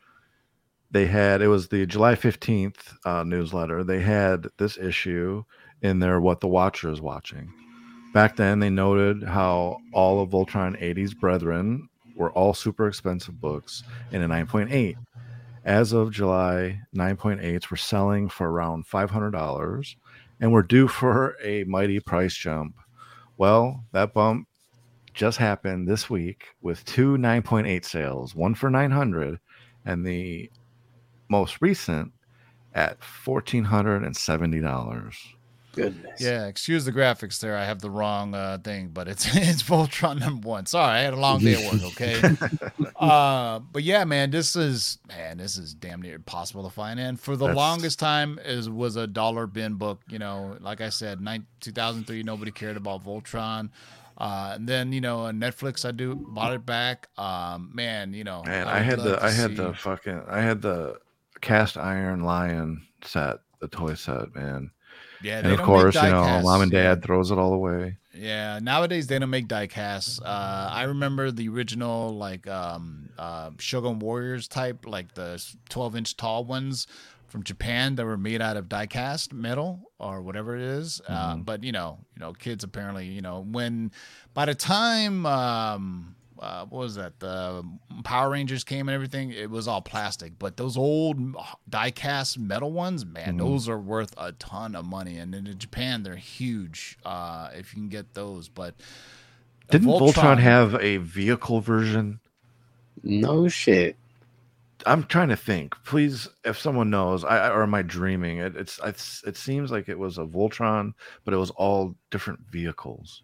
they 0.92 1.08
had 1.08 1.42
it 1.42 1.48
was 1.48 1.68
the 1.68 1.86
July 1.86 2.16
15th 2.16 2.94
uh, 3.06 3.24
newsletter. 3.24 3.84
They 3.84 4.02
had 4.02 4.48
this 4.58 4.78
issue 4.78 5.44
in 5.82 6.00
their 6.00 6.22
What 6.22 6.40
the 6.40 6.48
Watcher 6.48 6.90
is 6.90 7.02
Watching. 7.02 7.52
Back 8.14 8.38
then, 8.38 8.60
they 8.60 8.70
noted 8.70 9.24
how 9.24 9.80
all 9.92 10.22
of 10.22 10.30
Voltron 10.30 10.82
80's 10.82 11.14
brethren 11.14 11.90
were 12.16 12.32
all 12.32 12.54
super 12.54 12.88
expensive 12.88 13.42
books 13.42 13.84
in 14.12 14.22
a 14.22 14.28
9.8. 14.30 14.96
As 15.66 15.92
of 15.92 16.12
July, 16.12 16.80
9.8s 16.96 17.70
were 17.70 17.78
selling 17.78 18.30
for 18.30 18.50
around 18.50 18.88
$500 18.88 19.96
and 20.40 20.52
were 20.52 20.64
due 20.64 20.88
for 20.88 21.36
a 21.44 21.66
mighty 21.66 22.00
price 22.00 22.36
jump. 22.36 22.76
Well, 23.38 23.84
that 23.92 24.14
bump 24.14 24.48
just 25.16 25.38
happened 25.38 25.88
this 25.88 26.10
week 26.10 26.48
with 26.62 26.84
two 26.86 27.18
9.8 27.18 27.86
sales, 27.86 28.36
one 28.36 28.54
for 28.54 28.70
900 28.70 29.40
and 29.86 30.06
the 30.06 30.52
most 31.30 31.62
recent 31.62 32.12
at 32.74 33.00
$1,470. 33.00 35.16
Goodness. 35.74 36.22
Yeah, 36.22 36.48
excuse 36.48 36.86
the 36.86 36.92
graphics 36.94 37.40
there. 37.40 37.58
I 37.58 37.66
have 37.66 37.82
the 37.82 37.90
wrong 37.90 38.34
uh, 38.34 38.58
thing, 38.64 38.92
but 38.94 39.10
it's 39.10 39.26
it's 39.36 39.62
Voltron 39.62 40.20
number 40.20 40.48
one. 40.48 40.66
Sorry, 40.66 41.00
I 41.00 41.02
had 41.02 41.14
a 41.14 41.18
long 41.18 41.42
day 41.42 41.66
at 41.66 41.74
work. 41.74 41.82
Okay, 41.86 42.22
uh, 42.96 43.60
but 43.60 43.84
yeah, 43.84 44.06
man, 44.06 44.32
this 44.32 44.56
is 44.56 45.00
man, 45.10 45.38
this 45.38 45.58
is 45.58 45.74
damn 45.74 46.02
near 46.02 46.16
impossible 46.16 46.64
to 46.64 46.70
find. 46.70 46.98
And 46.98 47.20
for 47.20 47.36
the 47.36 47.48
That's- 47.48 47.58
longest 47.58 48.00
time, 48.00 48.40
is 48.46 48.70
was 48.70 48.96
a 48.96 49.06
dollar 49.06 49.48
bin 49.48 49.74
book. 49.74 50.00
You 50.08 50.20
know, 50.20 50.56
like 50.62 50.80
I 50.80 50.88
said, 50.88 51.20
nine, 51.20 51.46
2003, 51.60 52.24
nobody 52.24 52.52
cared 52.52 52.78
about 52.78 53.04
Voltron. 53.04 53.70
Uh, 54.18 54.54
and 54.56 54.68
then 54.68 54.94
you 54.94 55.02
know, 55.02 55.20
on 55.22 55.40
Netflix, 55.40 55.84
I 55.86 55.92
do 55.92 56.16
bought 56.16 56.54
it 56.54 56.66
back. 56.66 57.08
Um, 57.18 57.72
man, 57.74 58.14
you 58.14 58.24
know, 58.24 58.44
Man, 58.46 58.68
I 58.68 58.78
I 58.78 58.80
had 58.82 59.00
the 59.00 59.22
I 59.24 59.30
had 59.32 59.52
see- 59.52 59.56
the 59.56 59.74
fucking 59.74 60.22
I 60.28 60.42
had 60.42 60.62
the 60.62 61.00
cast 61.42 61.78
iron 61.78 62.22
lion 62.24 62.88
set, 63.04 63.38
the 63.60 63.68
toy 63.68 63.94
set, 63.96 64.34
man. 64.36 64.72
yeah, 65.22 65.40
And 65.40 65.48
of 65.52 65.62
course, 65.62 65.96
you 65.96 66.02
know, 66.10 66.42
mom 66.42 66.62
and 66.62 66.72
dad 66.72 67.04
throws 67.04 67.30
it 67.32 67.38
all 67.38 67.54
away. 67.54 67.98
Yeah, 68.18 68.60
nowadays 68.62 69.08
they 69.08 69.20
don't 69.20 69.30
make 69.30 69.50
die 69.50 69.68
casts. 69.68 70.22
Uh, 70.22 70.70
I 70.72 70.84
remember 70.84 71.32
the 71.32 71.50
original 71.50 72.16
like 72.16 72.48
um, 72.48 73.10
uh, 73.20 73.52
Shogun 73.60 74.00
Warriors 74.00 74.48
type, 74.48 74.86
like 74.88 75.14
the 75.16 75.44
12 75.70 75.96
inch 75.98 76.16
tall 76.16 76.46
ones 76.46 76.88
from 77.28 77.44
Japan 77.44 77.96
that 77.96 78.06
were 78.06 78.18
made 78.18 78.42
out 78.42 78.58
of 78.58 78.70
die 78.70 78.86
cast 78.86 79.34
metal 79.34 79.92
or 80.00 80.22
whatever 80.22 80.56
it 80.56 80.62
is. 80.62 81.02
Uh, 81.08 81.36
but 81.38 81.64
you 81.64 81.72
know, 81.72 82.00
you 82.16 82.20
know, 82.20 82.34
kids 82.34 82.64
apparently, 82.64 83.08
you 83.08 83.22
know, 83.22 83.46
when 83.50 83.92
by 84.34 84.46
the 84.46 84.56
time 84.56 85.26
um, 85.26 86.16
uh, 86.40 86.66
what 86.66 86.80
was 86.80 86.96
that? 86.96 87.20
The 87.20 87.64
Power 88.04 88.30
Rangers 88.30 88.64
came 88.64 88.88
and 88.88 88.96
everything. 88.96 89.32
It 89.32 89.50
was 89.50 89.68
all 89.68 89.82
plastic, 89.82 90.38
but 90.38 90.58
those 90.58 90.78
old 90.78 91.36
die 91.70 91.92
cast 91.92 92.38
metal 92.38 92.72
ones, 92.72 93.06
man, 93.06 93.38
those 93.38 93.70
are 93.70 93.80
worth 93.80 94.14
a 94.18 94.34
ton 94.34 94.76
of 94.76 94.86
money. 94.86 95.18
And 95.18 95.34
in 95.34 95.58
Japan, 95.58 96.04
they're 96.04 96.16
huge 96.16 96.98
uh, 97.06 97.50
if 97.54 97.74
you 97.74 97.82
can 97.82 97.90
get 97.90 98.14
those. 98.14 98.50
But 98.50 98.76
Didn't 99.70 99.88
Voltron, 99.88 100.14
Voltron- 100.14 100.40
have 100.40 100.76
a 100.76 100.98
vehicle 100.98 101.62
version? 101.62 102.20
No 103.04 103.48
shit. 103.48 103.98
I'm 104.86 105.04
trying 105.04 105.30
to 105.30 105.36
think. 105.36 105.76
Please, 105.84 106.28
if 106.44 106.60
someone 106.60 106.90
knows, 106.90 107.24
I, 107.24 107.38
I- 107.48 107.50
or 107.52 107.64
am 107.64 107.74
I 107.74 107.82
dreaming? 107.82 108.38
It, 108.38 108.56
it's, 108.56 108.80
it's 108.84 109.24
it 109.26 109.36
seems 109.38 109.72
like 109.72 109.90
it 109.90 109.98
was 109.98 110.18
a 110.18 110.26
Voltron, 110.26 110.94
but 111.24 111.34
it 111.34 111.38
was 111.38 111.52
all 111.52 111.96
different 112.12 112.40
vehicles. 112.52 113.24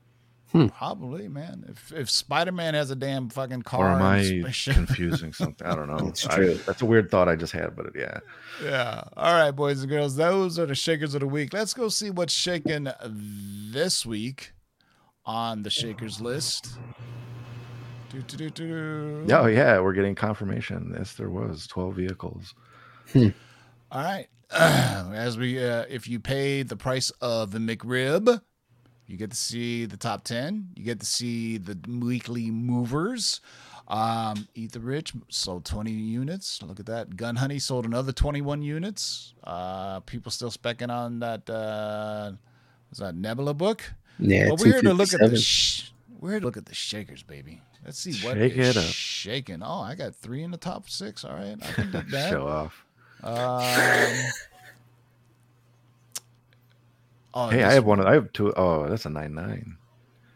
Hmm. 0.51 0.67
probably, 0.67 1.29
man, 1.29 1.63
if 1.69 1.93
if 1.93 2.09
Spider 2.09 2.51
Man 2.51 2.73
has 2.73 2.91
a 2.91 2.95
damn 2.97 3.29
fucking 3.29 3.61
car, 3.61 3.87
Or 3.87 3.95
am 3.95 4.01
I 4.01 4.21
spaceship- 4.21 4.73
confusing 4.73 5.31
something? 5.41 5.65
I 5.65 5.75
don't 5.75 5.87
know. 5.87 6.09
It's 6.09 6.25
I- 6.27 6.35
true. 6.35 6.55
that's 6.65 6.81
a 6.81 6.85
weird 6.85 7.09
thought 7.09 7.29
I 7.29 7.37
just 7.37 7.53
had, 7.53 7.73
but 7.73 7.85
it, 7.85 7.93
yeah. 7.95 8.19
Yeah. 8.61 9.03
All 9.15 9.33
right, 9.33 9.51
boys 9.51 9.79
and 9.79 9.89
girls. 9.89 10.17
Those 10.17 10.59
are 10.59 10.65
the 10.65 10.75
shakers 10.75 11.13
of 11.15 11.21
the 11.21 11.27
week. 11.27 11.53
Let's 11.53 11.73
go 11.73 11.87
see 11.87 12.09
what's 12.09 12.33
shaking 12.33 12.89
this 13.71 14.05
week 14.05 14.51
on 15.25 15.63
the 15.63 15.69
shakers 15.69 16.19
list. 16.19 16.67
Do, 18.11 18.21
do, 18.21 18.37
do, 18.37 18.49
do. 18.49 19.25
Yeah, 19.27 19.39
oh, 19.41 19.45
yeah, 19.47 19.79
we're 19.79 19.93
getting 19.93 20.15
confirmation. 20.15 20.93
Yes, 20.97 21.13
there 21.13 21.29
was 21.29 21.65
12 21.67 21.95
vehicles. 21.95 22.53
All 23.15 23.23
right. 23.93 24.27
As 24.51 25.37
we, 25.37 25.63
uh, 25.63 25.85
if 25.89 26.09
you 26.09 26.19
pay 26.19 26.63
the 26.63 26.75
price 26.75 27.09
of 27.21 27.51
the 27.51 27.59
McRib, 27.59 28.41
you 29.07 29.17
get 29.17 29.31
to 29.31 29.37
see 29.37 29.85
the 29.85 29.95
top 29.95 30.25
10. 30.25 30.71
You 30.75 30.83
get 30.83 30.99
to 30.99 31.05
see 31.05 31.57
the 31.57 31.77
weekly 31.87 32.51
movers. 32.51 33.39
Um, 33.87 34.47
Eat 34.55 34.73
the 34.73 34.81
Rich 34.81 35.13
sold 35.29 35.63
20 35.63 35.91
units. 35.91 36.61
Look 36.63 36.81
at 36.81 36.85
that. 36.87 37.15
Gun 37.15 37.37
Honey 37.37 37.59
sold 37.59 37.85
another 37.85 38.11
21 38.11 38.61
units. 38.61 39.33
Uh, 39.43 40.01
people 40.01 40.31
still 40.31 40.51
specking 40.51 40.89
on 40.89 41.19
that, 41.19 41.49
uh, 41.49 42.31
was 42.89 42.99
that 42.99 43.15
Nebula 43.15 43.53
book? 43.53 43.83
Yeah, 44.19 44.47
Well, 44.47 44.57
we're 44.59 44.73
here 44.73 44.81
to 44.81 44.93
look 44.93 45.13
at 45.13 45.21
the 45.21 45.37
sh- 45.37 45.91
we're 46.19 46.31
here 46.31 46.39
to 46.41 46.45
look 46.45 46.57
at 46.57 46.65
the 46.65 46.75
shakers, 46.75 47.23
baby. 47.23 47.61
Let's 47.83 47.97
see 47.99 48.13
what 48.25 48.37
Shake 48.37 48.53
is 48.57 48.75
it 48.75 48.77
up. 48.79 48.85
shaking. 48.85 49.63
Oh, 49.63 49.81
I 49.81 49.95
got 49.95 50.15
three 50.15 50.43
in 50.43 50.51
the 50.51 50.57
top 50.57 50.87
six. 50.89 51.25
All 51.25 51.33
right, 51.33 51.57
I 51.61 51.71
can 51.71 51.91
do 51.91 52.01
that. 52.11 52.29
Show 52.29 52.47
off. 52.47 52.85
Um, 53.23 53.33
oh, 57.33 57.49
Hey, 57.49 57.63
I 57.63 57.73
have 57.73 57.85
one. 57.85 57.99
I 58.05 58.13
have 58.13 58.31
two 58.33 58.53
oh 58.55 58.87
that's 58.87 59.05
a 59.05 59.09
nine 59.09 59.33
nine. 59.33 59.77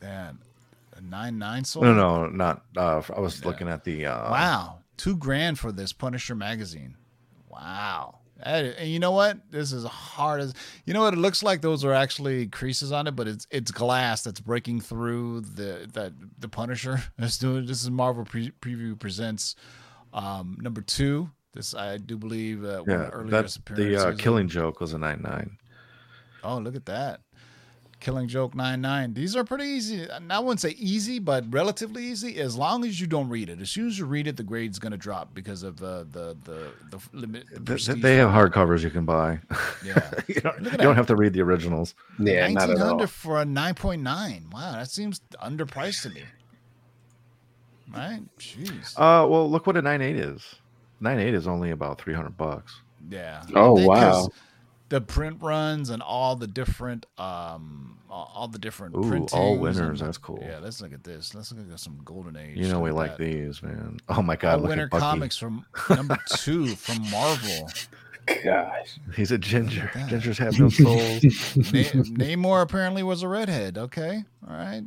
man, 0.02 0.40
a 0.96 1.02
nine 1.02 1.38
nine 1.38 1.64
sold. 1.66 1.86
No, 1.86 1.94
no, 1.94 2.28
not. 2.28 2.64
Uh, 2.76 3.02
I 3.16 3.20
was 3.20 3.42
Yeah. 3.42 3.48
looking 3.48 3.68
at 3.70 3.84
the. 3.84 4.06
Uh, 4.08 4.32
Wow, 4.32 4.80
two 4.98 5.16
grand 5.18 5.60
for 5.60 5.72
this 5.72 5.94
Punisher 5.94 6.36
magazine. 6.36 6.96
Wow. 7.50 8.20
And 8.46 8.88
you 8.88 9.00
know 9.00 9.12
what? 9.12 9.40
This 9.50 9.74
is 9.74 9.84
hard 9.86 10.40
as 10.40 10.54
you 10.86 10.94
know 10.94 11.02
what 11.02 11.14
it 11.14 11.18
looks 11.18 11.42
like. 11.42 11.62
Those 11.62 11.84
are 11.84 11.94
actually 11.94 12.48
creases 12.48 12.92
on 12.92 13.08
it, 13.08 13.16
but 13.16 13.28
it's 13.28 13.48
it's 13.50 13.72
glass 13.72 14.24
that's 14.24 14.40
breaking 14.40 14.82
through 14.82 15.42
the 15.42 15.90
that 15.94 16.14
the 16.38 16.48
Punisher 16.48 17.04
is 17.20 17.38
doing. 17.38 17.66
This 17.66 17.82
is 17.82 17.90
Marvel 17.90 18.24
pre- 18.24 18.52
preview 18.62 18.98
presents 19.00 19.56
um, 20.14 20.58
number 20.62 20.82
two. 20.82 21.30
This 21.54 21.74
I 21.74 21.98
do 21.98 22.18
believe 22.18 22.64
uh, 22.64 22.84
Yeah, 22.88 23.10
earlier 23.10 23.48
the 23.72 24.10
uh. 24.10 24.16
Killing 24.16 24.48
Joke 24.48 24.80
was 24.80 24.94
a 24.94 24.98
nine 24.98 25.22
nine. 25.22 25.58
Oh, 26.44 26.60
look 26.60 26.76
at 26.76 26.86
that. 26.86 27.22
Killing 28.06 28.28
Joke 28.28 28.54
99. 28.54 29.16
These 29.16 29.36
are 29.36 29.44
pretty 29.44 29.64
easy. 29.64 30.08
I 30.30 30.38
wouldn't 30.38 30.60
say 30.60 30.76
easy, 30.78 31.18
but 31.18 31.44
relatively 31.52 32.04
easy 32.06 32.38
as 32.40 32.56
long 32.56 32.86
as 32.86 33.02
you 33.02 33.08
don't 33.08 33.30
read 33.30 33.50
it. 33.50 33.60
As 33.60 33.72
soon 33.72 33.88
as 33.88 33.98
you 33.98 34.06
read 34.06 34.28
it, 34.28 34.38
the 34.38 34.44
grade's 34.44 34.78
going 34.78 34.92
to 34.92 34.98
drop 34.98 35.34
because 35.34 35.64
of 35.64 35.82
uh, 35.82 36.04
the 36.12 36.38
the 36.44 36.68
the 36.92 37.00
limit. 37.14 37.46
the 37.52 37.60
Th- 37.66 37.84
th- 37.88 38.02
They 38.04 38.18
have 38.18 38.30
value. 38.30 38.50
hardcovers 38.52 38.84
you 38.84 38.92
can 38.92 39.06
buy. 39.06 39.40
Yeah. 39.84 40.12
you 40.28 40.36
don't, 40.36 40.62
you 40.64 40.70
at 40.70 40.78
don't 40.80 40.96
have 40.96 41.08
to 41.08 41.16
read 41.16 41.34
the 41.34 41.42
originals. 41.42 41.96
Yeah, 42.20 42.48
not 42.50 42.70
at 42.70 42.78
all. 42.80 42.98
1900 42.98 43.08
for 43.10 43.42
a 43.42 43.46
9.9. 43.46 44.52
Wow, 44.54 44.72
that 44.74 44.92
seems 44.92 45.22
underpriced 45.44 46.04
to 46.04 46.10
me. 46.12 46.24
Right? 47.92 48.22
Jeez. 48.38 48.94
Uh, 48.98 49.28
well, 49.28 49.50
look 49.50 49.66
what 49.66 49.78
a 49.78 49.82
nine 49.82 50.02
eight 50.04 50.16
is. 50.16 50.44
nine 51.00 51.20
eight 51.20 51.34
is 51.34 51.48
only 51.48 51.72
about 51.72 52.00
three 52.00 52.14
hundred 52.14 52.38
bucks. 52.38 52.82
Yeah. 53.10 53.44
Oh, 53.56 53.80
I 53.82 53.86
wow. 53.86 54.30
The 54.90 55.02
print 55.02 55.42
runs 55.42 55.90
and 55.90 56.02
all 56.04 56.36
the 56.36 56.46
different, 56.48 57.08
um, 57.18 57.98
all 58.10 58.32
all 58.36 58.48
the 58.48 58.60
different 58.60 58.96
Ooh, 58.96 59.26
all 59.34 59.58
winners, 59.58 60.00
that's 60.00 60.20
cool. 60.20 60.40
Yeah, 60.42 60.60
let's 60.62 60.80
look 60.80 60.94
at 60.94 61.04
this. 61.04 61.34
Let's 61.34 61.52
look 61.52 61.66
at 61.72 61.80
some 61.80 62.00
golden 62.06 62.36
age. 62.38 62.56
You 62.58 62.68
know 62.68 62.80
we 62.80 62.92
like 62.92 63.18
that. 63.18 63.24
these, 63.24 63.64
man. 63.64 64.00
Oh 64.10 64.22
my 64.22 64.34
All 64.34 64.38
god, 64.38 64.62
look 64.62 64.70
winter 64.70 64.84
at 64.86 64.92
Bucky. 64.92 65.02
comics 65.02 65.38
from 65.38 65.66
number 65.90 66.18
two 66.38 66.68
from 66.76 67.02
Marvel. 67.10 67.70
Gosh. 68.44 68.98
He's 69.16 69.32
a 69.32 69.38
ginger. 69.38 69.90
Gingers 69.94 70.38
have 70.38 70.60
no 70.60 70.70
souls. 70.70 71.24
Na- 71.74 72.26
Namor 72.26 72.62
apparently 72.62 73.02
was 73.04 73.24
a 73.24 73.28
redhead. 73.28 73.78
Okay, 73.78 74.24
all 74.48 74.56
right. 74.56 74.84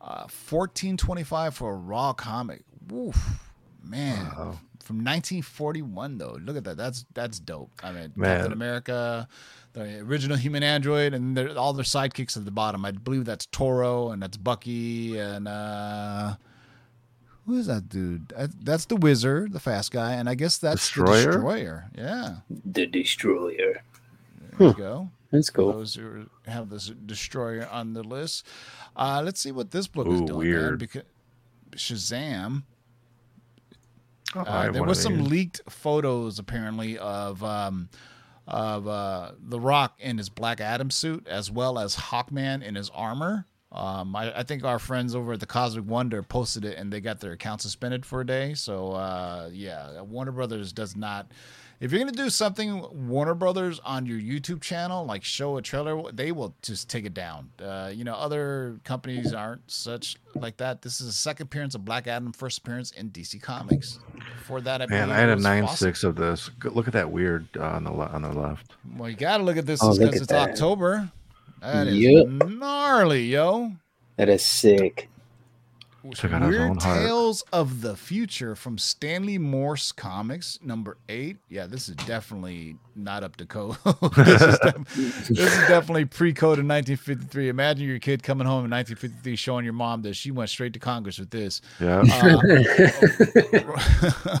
Uh, 0.00 0.26
fourteen 0.28 0.96
twenty 0.96 1.24
five 1.24 1.54
for 1.54 1.72
a 1.72 1.76
raw 1.76 2.12
comic. 2.14 2.62
Woof, 2.88 3.50
man. 3.82 4.26
Wow. 4.36 4.60
From 4.84 4.96
1941 4.98 6.18
though. 6.18 6.38
Look 6.42 6.56
at 6.56 6.64
that. 6.64 6.76
That's 6.76 7.04
that's 7.14 7.38
dope. 7.40 7.70
I 7.82 7.90
mean, 7.92 8.12
Man. 8.16 8.36
Captain 8.36 8.52
America, 8.52 9.28
the 9.72 9.98
original 10.00 10.36
human 10.36 10.62
android, 10.62 11.14
and 11.14 11.36
they're, 11.36 11.56
all 11.58 11.72
their 11.72 11.84
sidekicks 11.84 12.36
at 12.36 12.44
the 12.44 12.50
bottom. 12.50 12.84
I 12.84 12.90
believe 12.92 13.24
that's 13.24 13.46
Toro 13.46 14.10
and 14.10 14.22
that's 14.22 14.36
Bucky 14.36 15.18
and 15.18 15.48
uh 15.48 16.34
who 17.46 17.58
is 17.58 17.66
that 17.66 17.88
dude? 17.90 18.28
That- 18.28 18.64
That's 18.64 18.86
the 18.86 18.96
wizard, 18.96 19.52
the 19.52 19.60
fast 19.60 19.90
guy, 19.92 20.14
and 20.14 20.28
I 20.30 20.34
guess 20.34 20.56
that's 20.56 20.80
Destroyer? 20.80 21.20
the 21.20 21.26
destroyer. 21.32 21.90
Yeah, 21.94 22.36
The 22.64 22.86
Destroyer. 22.86 23.82
there 24.58 24.68
you 24.68 24.72
go 24.74 25.10
That's 25.30 25.50
cool. 25.50 25.72
those 25.72 25.94
who 25.94 26.26
have 26.46 26.70
this 26.70 26.88
destroyer 27.04 27.68
on 27.70 27.92
the 27.92 28.02
list. 28.02 28.46
Uh, 28.96 29.20
let's 29.22 29.40
see 29.40 29.52
what 29.52 29.72
this 29.72 29.86
book 29.88 30.06
is 30.08 30.22
doing. 30.22 30.38
weird. 30.38 30.70
Man, 30.70 30.78
because 30.78 31.02
Shazam. 31.76 32.62
Uh, 34.34 34.70
there 34.70 34.82
was 34.82 35.00
some 35.00 35.24
leaked 35.24 35.60
photos 35.68 36.38
apparently 36.38 36.98
of 36.98 37.42
um, 37.42 37.88
of 38.46 38.86
uh, 38.86 39.32
the 39.38 39.58
Rock 39.60 39.96
in 40.00 40.18
his 40.18 40.28
Black 40.28 40.60
Adam 40.60 40.90
suit, 40.90 41.26
as 41.28 41.50
well 41.50 41.78
as 41.78 41.96
Hawkman 41.96 42.62
in 42.62 42.74
his 42.74 42.90
armor. 42.90 43.46
Um, 43.72 44.14
I, 44.14 44.38
I 44.38 44.42
think 44.44 44.64
our 44.64 44.78
friends 44.78 45.14
over 45.14 45.32
at 45.32 45.40
the 45.40 45.46
Cosmic 45.46 45.86
Wonder 45.86 46.22
posted 46.22 46.64
it, 46.64 46.78
and 46.78 46.92
they 46.92 47.00
got 47.00 47.20
their 47.20 47.32
account 47.32 47.62
suspended 47.62 48.06
for 48.06 48.20
a 48.20 48.26
day. 48.26 48.54
So 48.54 48.92
uh, 48.92 49.50
yeah, 49.52 50.00
Warner 50.02 50.32
Brothers 50.32 50.72
does 50.72 50.96
not. 50.96 51.30
If 51.84 51.92
you're 51.92 51.98
gonna 52.00 52.12
do 52.12 52.30
something 52.30 53.08
Warner 53.10 53.34
Brothers 53.34 53.78
on 53.84 54.06
your 54.06 54.18
YouTube 54.18 54.62
channel, 54.62 55.04
like 55.04 55.22
show 55.22 55.58
a 55.58 55.62
trailer, 55.62 56.10
they 56.12 56.32
will 56.32 56.54
just 56.62 56.88
take 56.88 57.04
it 57.04 57.12
down. 57.12 57.50
Uh, 57.62 57.90
you 57.94 58.04
know, 58.04 58.14
other 58.14 58.80
companies 58.84 59.34
aren't 59.34 59.70
such 59.70 60.16
like 60.34 60.56
that. 60.56 60.80
This 60.80 61.02
is 61.02 61.08
the 61.08 61.12
second 61.12 61.44
appearance 61.48 61.74
of 61.74 61.84
Black 61.84 62.06
Adam, 62.06 62.32
first 62.32 62.56
appearance 62.56 62.90
in 62.92 63.10
DC 63.10 63.38
Comics. 63.42 63.98
For 64.46 64.62
that, 64.62 64.80
I 64.80 64.86
Man, 64.86 65.10
I 65.12 65.16
had 65.16 65.28
a 65.28 65.36
nine 65.36 65.64
Fawcett. 65.64 65.78
six 65.78 66.04
of 66.04 66.16
this. 66.16 66.50
Look 66.64 66.86
at 66.86 66.94
that 66.94 67.10
weird 67.10 67.48
uh, 67.58 67.64
on 67.64 67.84
the 67.84 67.92
le- 67.92 68.06
on 68.06 68.22
the 68.22 68.32
left. 68.32 68.72
Well, 68.96 69.10
you 69.10 69.16
got 69.16 69.36
to 69.36 69.42
look 69.42 69.58
at 69.58 69.66
this 69.66 69.80
Oh, 69.82 69.88
because 69.92 69.98
look 69.98 70.08
at 70.14 70.22
it's 70.22 70.26
that. 70.28 70.50
October. 70.52 71.10
That 71.60 71.88
is 71.88 71.96
Yep. 71.98 72.26
gnarly, 72.48 73.26
yo. 73.26 73.72
That 74.16 74.30
is 74.30 74.42
sick. 74.42 75.10
Took 76.12 76.32
out 76.32 76.42
his 76.42 76.50
Weird 76.50 76.70
own 76.70 76.78
heart. 76.78 76.98
Tales 77.00 77.42
of 77.52 77.80
the 77.80 77.96
Future 77.96 78.54
from 78.54 78.76
Stanley 78.76 79.38
Morse 79.38 79.90
Comics, 79.90 80.58
number 80.62 80.98
eight. 81.08 81.38
Yeah, 81.48 81.66
this 81.66 81.88
is 81.88 81.94
definitely 81.96 82.76
not 82.94 83.24
up 83.24 83.36
to 83.36 83.46
code. 83.46 83.76
this, 84.16 84.42
is 84.42 84.58
def- 84.58 84.94
this 84.94 85.30
is 85.30 85.68
definitely 85.68 86.04
pre-code 86.04 86.58
in 86.58 86.68
1953. 86.68 87.48
Imagine 87.48 87.88
your 87.88 87.98
kid 87.98 88.22
coming 88.22 88.46
home 88.46 88.64
in 88.66 88.70
1953 88.70 89.34
showing 89.36 89.64
your 89.64 89.72
mom 89.72 90.02
that 90.02 90.14
she 90.14 90.30
went 90.30 90.50
straight 90.50 90.74
to 90.74 90.78
Congress 90.78 91.18
with 91.18 91.30
this. 91.30 91.62
Yeah. 91.80 92.02
Uh, 92.06 92.38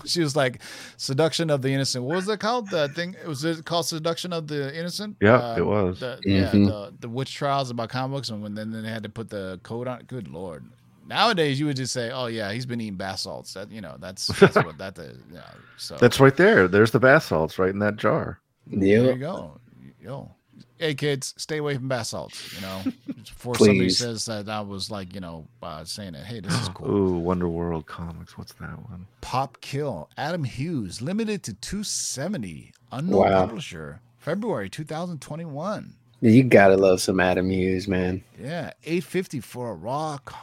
she 0.04 0.20
was 0.20 0.36
like, 0.36 0.60
"Seduction 0.98 1.48
of 1.50 1.62
the 1.62 1.70
Innocent." 1.70 2.04
What 2.04 2.16
was 2.16 2.28
it 2.28 2.40
called? 2.40 2.68
The 2.70 2.88
thing 2.88 3.16
was 3.26 3.42
it 3.44 3.64
called 3.64 3.86
"Seduction 3.86 4.32
of 4.34 4.48
the 4.48 4.76
Innocent." 4.78 5.16
Yeah, 5.20 5.36
Uh, 5.38 5.56
it 5.56 5.66
was. 5.66 6.00
the, 6.00 6.20
yeah, 6.24 6.50
Mhm. 6.52 6.66
the, 6.66 6.92
the 7.00 7.08
witch 7.08 7.34
trials 7.34 7.70
about 7.70 7.88
comic 7.88 8.14
books, 8.16 8.28
and 8.28 8.42
when 8.42 8.54
then, 8.54 8.70
then 8.70 8.82
they 8.82 8.90
had 8.90 9.02
to 9.04 9.08
put 9.08 9.30
the 9.30 9.58
code 9.62 9.88
on. 9.88 10.02
Good 10.06 10.28
lord! 10.28 10.64
Nowadays, 11.06 11.60
you 11.60 11.66
would 11.66 11.76
just 11.76 11.92
say, 11.92 12.10
"Oh 12.10 12.26
yeah, 12.26 12.52
he's 12.52 12.66
been 12.66 12.80
eating 12.80 12.96
bath 12.96 13.20
salts." 13.20 13.52
That 13.54 13.70
you 13.70 13.80
know, 13.80 13.96
that's 13.98 14.26
that's 14.40 14.56
what 14.56 14.78
that 14.78 14.98
is. 14.98 15.18
Yeah, 15.32 15.42
so 15.76 15.96
That's 15.98 16.20
right 16.20 16.36
there. 16.36 16.66
There's 16.68 16.90
the 16.92 17.00
bath 17.00 17.24
salts 17.24 17.58
right 17.58 17.70
in 17.70 17.78
that 17.80 17.96
jar. 17.96 18.40
there 18.66 19.12
you 19.12 19.16
go. 19.18 19.60
Yo, 20.00 20.30
hey 20.78 20.94
kids, 20.94 21.34
stay 21.36 21.58
away 21.58 21.76
from 21.76 21.88
bath 21.88 22.06
salts. 22.08 22.48
You 22.54 22.60
know, 22.60 22.84
before 23.22 23.54
somebody 23.56 23.78
Please. 23.80 23.98
says 23.98 24.24
that 24.26 24.48
I 24.48 24.60
was 24.60 24.90
like, 24.90 25.14
you 25.14 25.20
know, 25.20 25.46
uh, 25.62 25.84
saying 25.84 26.12
that, 26.12 26.24
hey, 26.26 26.40
this 26.40 26.52
is 26.60 26.68
cool. 26.70 26.90
Ooh, 26.90 27.18
Wonder 27.18 27.48
World 27.48 27.86
comics. 27.86 28.36
What's 28.36 28.52
that 28.54 28.78
one? 28.90 29.06
Pop 29.20 29.58
Kill, 29.60 30.08
Adam 30.18 30.44
Hughes, 30.44 31.00
limited 31.02 31.42
to 31.44 31.54
270, 31.54 32.72
unknown 32.92 33.20
Wow. 33.20 33.46
publisher, 33.46 34.00
February 34.18 34.68
2021. 34.70 35.94
You 36.20 36.42
gotta 36.44 36.76
love 36.76 37.00
some 37.02 37.20
Adam 37.20 37.50
Hughes, 37.50 37.86
man. 37.88 38.22
Yeah, 38.40 38.72
850 38.84 39.40
for 39.40 39.70
a 39.70 39.74
rock. 39.74 40.34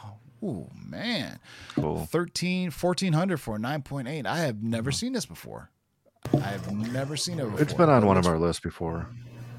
Ooh, 0.42 0.68
man. 0.88 1.38
Cool. 1.74 2.06
13, 2.06 2.70
1400 2.70 3.36
for 3.40 3.58
9.8. 3.58 4.26
I 4.26 4.38
have 4.38 4.62
never 4.62 4.90
seen 4.90 5.12
this 5.12 5.26
before. 5.26 5.70
I 6.34 6.40
have 6.40 6.72
never 6.72 7.16
seen 7.16 7.38
it 7.38 7.44
before. 7.44 7.60
It's 7.60 7.74
been 7.74 7.88
on 7.90 8.06
one 8.06 8.16
of 8.16 8.26
our 8.26 8.38
lists 8.38 8.60
before. 8.60 9.08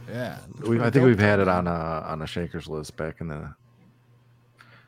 Yeah. 0.09 0.39
We, 0.67 0.79
I 0.81 0.89
think 0.89 1.05
we've 1.05 1.19
had 1.19 1.39
it 1.39 1.47
on 1.47 1.67
a 1.67 1.71
on 1.71 2.21
a 2.21 2.27
Shakers 2.27 2.67
list 2.67 2.97
back 2.97 3.21
in 3.21 3.27
the 3.29 3.53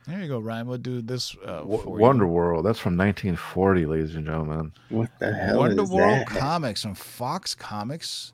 There 0.06 0.20
you 0.20 0.28
go, 0.28 0.38
Ryan. 0.38 0.66
We'll 0.66 0.78
do 0.78 1.00
this. 1.00 1.34
Uh, 1.42 1.60
W- 1.60 1.98
Wonder 1.98 2.24
you. 2.24 2.30
World. 2.30 2.64
That's 2.66 2.78
from 2.78 2.96
1940, 2.96 3.86
ladies 3.86 4.14
and 4.14 4.26
gentlemen. 4.26 4.72
What 4.90 5.10
the 5.18 5.32
hell 5.34 5.58
Wonder 5.58 5.82
is 5.82 5.90
World 5.90 6.18
that? 6.18 6.26
Comics 6.28 6.82
from 6.82 6.94
Fox 6.94 7.54
Comics. 7.54 8.32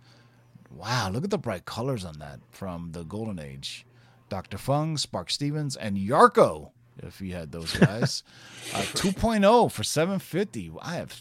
Wow, 0.71 1.11
look 1.11 1.23
at 1.25 1.31
the 1.31 1.39
bright 1.39 1.65
colors 1.65 2.05
on 2.05 2.19
that 2.19 2.41
from 2.51 2.93
the 2.93 3.05
Golden 3.05 3.39
Age. 3.39 3.87
Dr. 4.29 4.57
Fung, 4.59 4.97
Spark 4.97 5.31
Stevens, 5.31 5.77
and 5.77 5.97
Yarko, 5.97 6.71
if 7.03 7.21
you 7.21 7.35
had 7.35 7.53
those 7.53 7.77
guys. 7.77 8.23
uh, 8.75 8.79
2.0 8.79 9.71
for 9.71 9.83
750. 9.85 10.73
I 10.81 10.95
have 10.95 11.21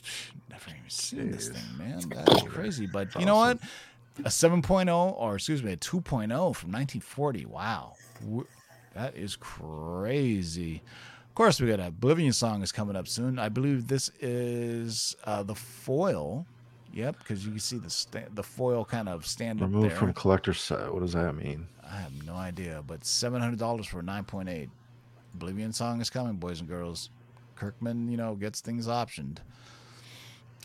never 0.50 0.70
even 0.70 0.90
seen 0.90 1.32
this 1.32 1.50
thing, 1.50 1.78
man. 1.78 2.02
That's 2.10 2.44
crazy. 2.44 2.86
But 2.88 3.14
you 3.20 3.26
know 3.26 3.36
what? 3.38 3.60
A 4.20 4.30
7.0, 4.30 5.14
or 5.18 5.36
excuse 5.36 5.64
me, 5.64 5.74
a 5.74 5.78
2.0 5.78 6.02
from 6.56 6.72
1940. 6.72 7.46
Wow. 7.46 7.94
That 8.94 9.16
is 9.16 9.36
crazy. 9.38 10.82
Of 11.30 11.36
course, 11.36 11.62
we 11.62 11.68
got 11.68 11.80
a 11.80 11.88
Oblivion 11.88 12.34
song 12.34 12.62
is 12.62 12.72
coming 12.74 12.96
up 12.96 13.08
soon. 13.08 13.40
I 13.40 13.48
believe 13.50 13.88
this 13.88 14.12
is 14.20 15.16
uh, 15.24 15.44
the 15.44 15.56
foil. 15.56 16.46
Yep, 16.94 17.20
because 17.20 17.46
you 17.46 17.52
can 17.52 17.60
see 17.62 17.78
the 17.78 17.90
sta- 17.90 18.28
the 18.36 18.44
foil 18.44 18.84
kind 18.84 19.08
of 19.08 19.26
stand 19.26 19.62
up 19.62 19.70
Removed 19.70 19.92
there. 19.92 19.98
from 19.98 20.12
collector's 20.14 20.60
set. 20.60 20.94
What 20.94 21.00
does 21.00 21.14
that 21.14 21.34
mean? 21.36 21.68
I 21.90 21.96
have 21.96 22.26
no 22.26 22.34
idea, 22.34 22.84
but 22.86 23.06
seven 23.06 23.42
hundred 23.42 23.60
dollars 23.60 23.86
for 23.88 24.02
nine 24.02 24.26
point 24.26 24.50
eight. 24.50 24.70
Oblivion 25.34 25.74
song 25.74 26.02
is 26.02 26.10
coming, 26.10 26.34
boys 26.34 26.60
and 26.60 26.70
girls. 26.70 27.10
Kirkman, 27.56 28.10
you 28.10 28.18
know, 28.18 28.36
gets 28.36 28.62
things 28.62 28.88
optioned. 28.88 29.38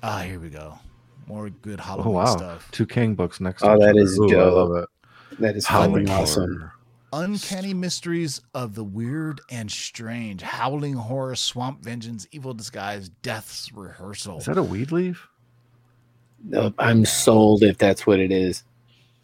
Ah, 0.03 0.21
here 0.21 0.41
we 0.41 0.49
go. 0.49 0.79
More 1.27 1.51
good 1.51 1.81
Halloween 1.81 2.09
Oh 2.09 2.11
wow, 2.13 2.37
stuff. 2.37 2.71
two 2.71 2.87
King 2.87 3.15
books 3.15 3.41
next. 3.41 3.63
Oh, 3.63 3.77
to 3.77 3.91
each 3.91 3.95
that 3.95 4.21
Ooh, 4.21 4.27
I 4.27 4.31
dope. 4.31 4.55
love 4.55 4.83
it. 4.83 5.39
That 5.41 5.57
is 5.57 5.67
Howling 5.67 6.09
awesome. 6.09 6.71
Uncanny 7.13 7.75
Mysteries 7.75 8.41
of 8.55 8.75
the 8.75 8.85
Weird 8.85 9.41
and 9.51 9.71
Strange. 9.71 10.43
Howling 10.43 10.95
Horror, 10.95 11.35
Swamp 11.37 11.83
Vengeance, 11.83 12.27
Evil 12.31 12.55
Disguise, 12.55 13.09
Death's 13.23 13.73
Rehearsal. 13.73 14.39
Is 14.39 14.47
that 14.47 14.59
a 14.59 14.63
weed 14.63 14.93
leaf? 14.93 15.29
No, 16.45 16.73
I'm 16.79 17.05
sold 17.05 17.63
if 17.63 17.79
that's 17.79 18.07
what 18.07 18.21
it 18.21 18.31
is. 18.31 18.65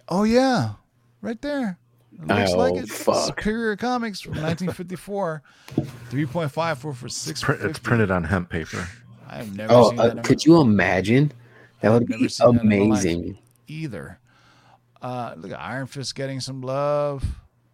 Oh 0.09 0.25
yeah, 0.25 0.73
right 1.21 1.41
there. 1.43 1.79
It 2.21 2.27
looks 2.29 2.51
Oh, 2.53 2.57
like 2.59 2.75
it. 2.77 2.89
fuck. 2.89 3.27
Superior 3.27 3.77
Comics 3.77 4.21
from 4.21 4.33
1954. 4.35 5.43
3.54 6.11 6.95
for 6.95 7.09
six. 7.09 7.43
Print, 7.43 7.63
it's 7.63 7.79
printed 7.79 8.11
on 8.11 8.25
hemp 8.25 8.49
paper. 8.51 8.89
I 9.29 9.37
have 9.39 9.57
never 9.57 9.73
Oh, 9.73 9.91
seen 9.91 9.99
uh, 9.99 10.03
that. 10.09 10.17
in 10.19 10.23
could 10.23 10.45
you 10.45 10.61
imagine? 10.61 11.33
That 11.81 11.91
would 11.91 12.07
be 12.07 12.29
seen 12.29 12.55
that 12.57 12.63
in 12.63 12.69
my 12.69 12.77
life. 12.77 13.03
amazing. 13.05 13.39
either. 13.67 14.19
Uh, 15.01 15.35
look 15.37 15.51
at 15.51 15.59
Iron 15.59 15.87
Fist 15.89 16.15
getting 16.15 16.39
some 16.41 16.61
love. 16.61 17.25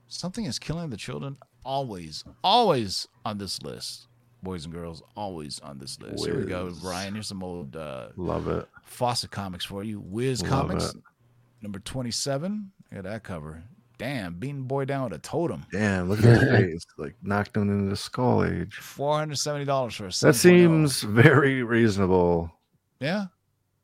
Something 0.06 0.46
is 0.46 0.58
killing 0.58 0.88
the 0.90 0.96
children. 0.96 1.36
Always, 1.64 2.24
always 2.42 3.06
on 3.26 3.36
this 3.36 3.60
list, 3.62 4.06
boys 4.42 4.64
and 4.64 4.72
girls. 4.72 5.02
Always 5.14 5.58
on 5.60 5.76
this 5.78 6.00
list. 6.00 6.24
Here 6.24 6.38
we 6.38 6.46
go, 6.46 6.64
Whiz. 6.66 6.78
Ryan. 6.78 7.12
Here's 7.14 7.26
some 7.26 7.42
old 7.42 7.76
uh, 7.76 8.08
Love 8.16 8.48
it. 8.48 8.66
Fawcett 8.84 9.30
comics 9.30 9.66
for 9.66 9.84
you. 9.84 10.00
Whiz 10.00 10.40
Love 10.40 10.50
Comics, 10.50 10.94
it. 10.94 11.02
number 11.60 11.78
twenty-seven. 11.80 12.70
Look 12.90 12.98
at 13.00 13.04
that 13.04 13.22
cover. 13.24 13.64
Damn, 13.98 14.34
beating 14.34 14.62
boy 14.62 14.84
down 14.84 15.04
with 15.04 15.12
a 15.12 15.18
totem. 15.18 15.66
Damn, 15.72 16.08
look 16.08 16.20
at 16.20 16.24
his 16.40 16.42
face. 16.42 16.86
Like 16.96 17.16
knocked 17.22 17.56
him 17.56 17.68
into 17.68 17.90
the 17.90 17.96
skull 17.96 18.44
age. 18.44 18.74
Four 18.76 19.18
hundred 19.18 19.36
seventy 19.36 19.64
dollars 19.64 19.94
for 19.94 20.04
a. 20.04 20.08
That 20.08 20.34
7.0. 20.34 20.36
seems 20.36 21.02
very 21.02 21.62
reasonable. 21.62 22.50
Yeah. 23.00 23.26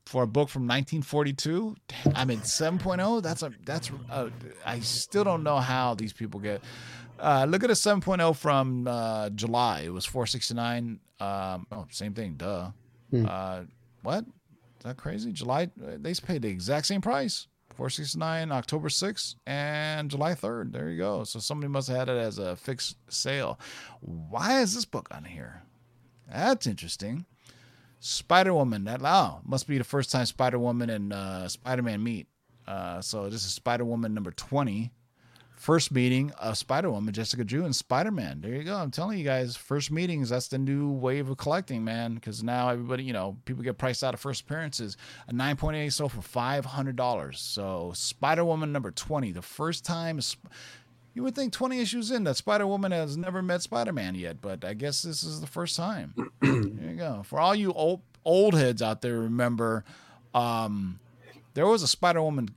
For 0.06 0.22
a 0.24 0.26
book 0.26 0.50
from 0.50 0.62
1942, 0.64 1.74
I 2.14 2.26
mean 2.26 2.40
7.0. 2.40 3.22
That's 3.22 3.42
a 3.42 3.52
that's. 3.64 3.90
A, 4.10 4.30
I 4.64 4.80
still 4.80 5.24
don't 5.24 5.42
know 5.42 5.58
how 5.58 5.94
these 5.94 6.12
people 6.12 6.40
get. 6.40 6.62
Uh, 7.18 7.46
look 7.48 7.64
at 7.64 7.70
a 7.70 7.74
7.0 7.74 8.36
from 8.36 8.86
uh, 8.86 9.30
July. 9.30 9.82
It 9.86 9.92
was 9.92 10.04
469. 10.04 11.00
Um, 11.20 11.66
oh, 11.72 11.86
same 11.90 12.12
thing. 12.12 12.34
Duh. 12.34 12.70
Hmm. 13.10 13.26
Uh, 13.28 13.60
what? 14.02 14.24
that 14.84 14.96
crazy? 14.96 15.32
July 15.32 15.70
they 15.76 16.14
paid 16.14 16.42
the 16.42 16.48
exact 16.48 16.86
same 16.86 17.00
price. 17.00 17.48
469 17.76 18.52
October 18.52 18.88
6th 18.88 19.34
and 19.46 20.10
July 20.10 20.32
3rd. 20.32 20.72
There 20.72 20.90
you 20.90 20.98
go. 20.98 21.24
So 21.24 21.38
somebody 21.40 21.68
must 21.68 21.88
have 21.88 21.96
had 21.96 22.08
it 22.08 22.18
as 22.18 22.38
a 22.38 22.56
fixed 22.56 22.96
sale. 23.08 23.58
Why 24.00 24.60
is 24.60 24.74
this 24.74 24.84
book 24.84 25.08
on 25.10 25.24
here? 25.24 25.62
That's 26.30 26.66
interesting. 26.66 27.26
Spider 28.00 28.54
Woman. 28.54 28.84
That 28.84 29.00
oh, 29.02 29.40
must 29.44 29.66
be 29.66 29.78
the 29.78 29.84
first 29.84 30.10
time 30.10 30.26
Spider 30.26 30.58
Woman 30.58 30.90
and 30.90 31.12
uh, 31.12 31.48
Spider 31.48 31.82
Man 31.82 32.02
meet. 32.02 32.26
Uh, 32.66 33.00
so 33.00 33.28
this 33.28 33.44
is 33.44 33.52
Spider 33.52 33.84
Woman 33.84 34.14
number 34.14 34.30
20. 34.30 34.92
First 35.64 35.92
meeting 35.92 36.30
of 36.32 36.58
Spider 36.58 36.90
Woman, 36.90 37.14
Jessica 37.14 37.42
Drew, 37.42 37.64
and 37.64 37.74
Spider 37.74 38.10
Man. 38.10 38.42
There 38.42 38.52
you 38.52 38.64
go. 38.64 38.76
I'm 38.76 38.90
telling 38.90 39.16
you 39.16 39.24
guys, 39.24 39.56
first 39.56 39.90
meetings, 39.90 40.28
that's 40.28 40.48
the 40.48 40.58
new 40.58 40.90
wave 40.90 41.30
of 41.30 41.38
collecting, 41.38 41.82
man. 41.82 42.16
Because 42.16 42.42
now 42.42 42.68
everybody, 42.68 43.02
you 43.02 43.14
know, 43.14 43.38
people 43.46 43.64
get 43.64 43.78
priced 43.78 44.04
out 44.04 44.12
of 44.12 44.20
first 44.20 44.42
appearances. 44.42 44.98
A 45.26 45.32
9.8 45.32 45.90
sold 45.90 46.12
for 46.12 46.20
$500. 46.20 47.36
So 47.36 47.92
Spider 47.94 48.44
Woman 48.44 48.72
number 48.72 48.90
20, 48.90 49.32
the 49.32 49.40
first 49.40 49.86
time. 49.86 50.20
You 51.14 51.22
would 51.22 51.34
think 51.34 51.54
20 51.54 51.80
issues 51.80 52.10
in 52.10 52.24
that 52.24 52.36
Spider 52.36 52.66
Woman 52.66 52.92
has 52.92 53.16
never 53.16 53.40
met 53.40 53.62
Spider 53.62 53.94
Man 53.94 54.14
yet, 54.16 54.42
but 54.42 54.66
I 54.66 54.74
guess 54.74 55.00
this 55.00 55.24
is 55.24 55.40
the 55.40 55.46
first 55.46 55.78
time. 55.78 56.12
there 56.42 56.52
you 56.52 56.96
go. 56.98 57.22
For 57.24 57.40
all 57.40 57.54
you 57.54 57.72
old 57.72 58.02
old 58.22 58.52
heads 58.52 58.82
out 58.82 59.00
there, 59.00 59.18
remember 59.18 59.82
um, 60.34 61.00
there 61.54 61.66
was 61.66 61.82
a 61.82 61.88
Spider 61.88 62.20
Woman 62.20 62.50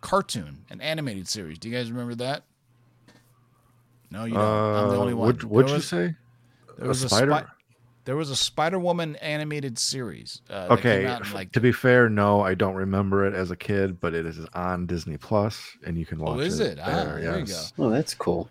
cartoon, 0.00 0.64
an 0.70 0.80
animated 0.80 1.28
series. 1.28 1.58
Do 1.58 1.68
you 1.68 1.74
guys 1.74 1.90
remember 1.90 2.14
that? 2.16 2.44
No, 4.10 4.24
you 4.24 4.34
don't. 4.34 4.42
I'm 4.42 4.88
the 4.90 4.96
only 4.96 5.12
Uh, 5.12 5.16
one. 5.16 5.26
What, 5.28 5.44
what'd 5.44 5.68
There 5.68 5.76
you 5.76 5.82
say? 5.82 6.14
There 6.78 6.86
A 6.86 6.88
was 6.88 7.02
a, 7.04 7.08
spider? 7.08 7.32
Spi- 7.32 7.46
there 8.06 8.16
was 8.16 8.30
a 8.30 8.36
Spider 8.36 8.78
Woman 8.78 9.14
animated 9.16 9.78
series. 9.78 10.40
Uh, 10.50 10.68
Okay. 10.70 11.04
in, 11.04 11.32
like 11.32 11.52
to 11.52 11.60
be 11.60 11.70
fair, 11.70 12.08
no, 12.08 12.40
I 12.40 12.54
don't 12.54 12.74
remember 12.74 13.26
it 13.26 13.34
as 13.34 13.50
a 13.50 13.56
kid, 13.56 14.00
but 14.00 14.14
it 14.14 14.26
is 14.26 14.40
on 14.54 14.86
Disney 14.86 15.16
Plus, 15.16 15.76
and 15.86 15.96
you 15.98 16.06
can 16.06 16.18
watch 16.18 16.38
oh, 16.38 16.40
is 16.40 16.58
it? 16.60 16.78
Ah, 16.82 16.86
there, 16.86 17.20
there 17.20 17.38
you 17.38 17.46
go. 17.46 17.62
Oh, 17.78 17.90
that's 17.90 18.14
cool. 18.14 18.48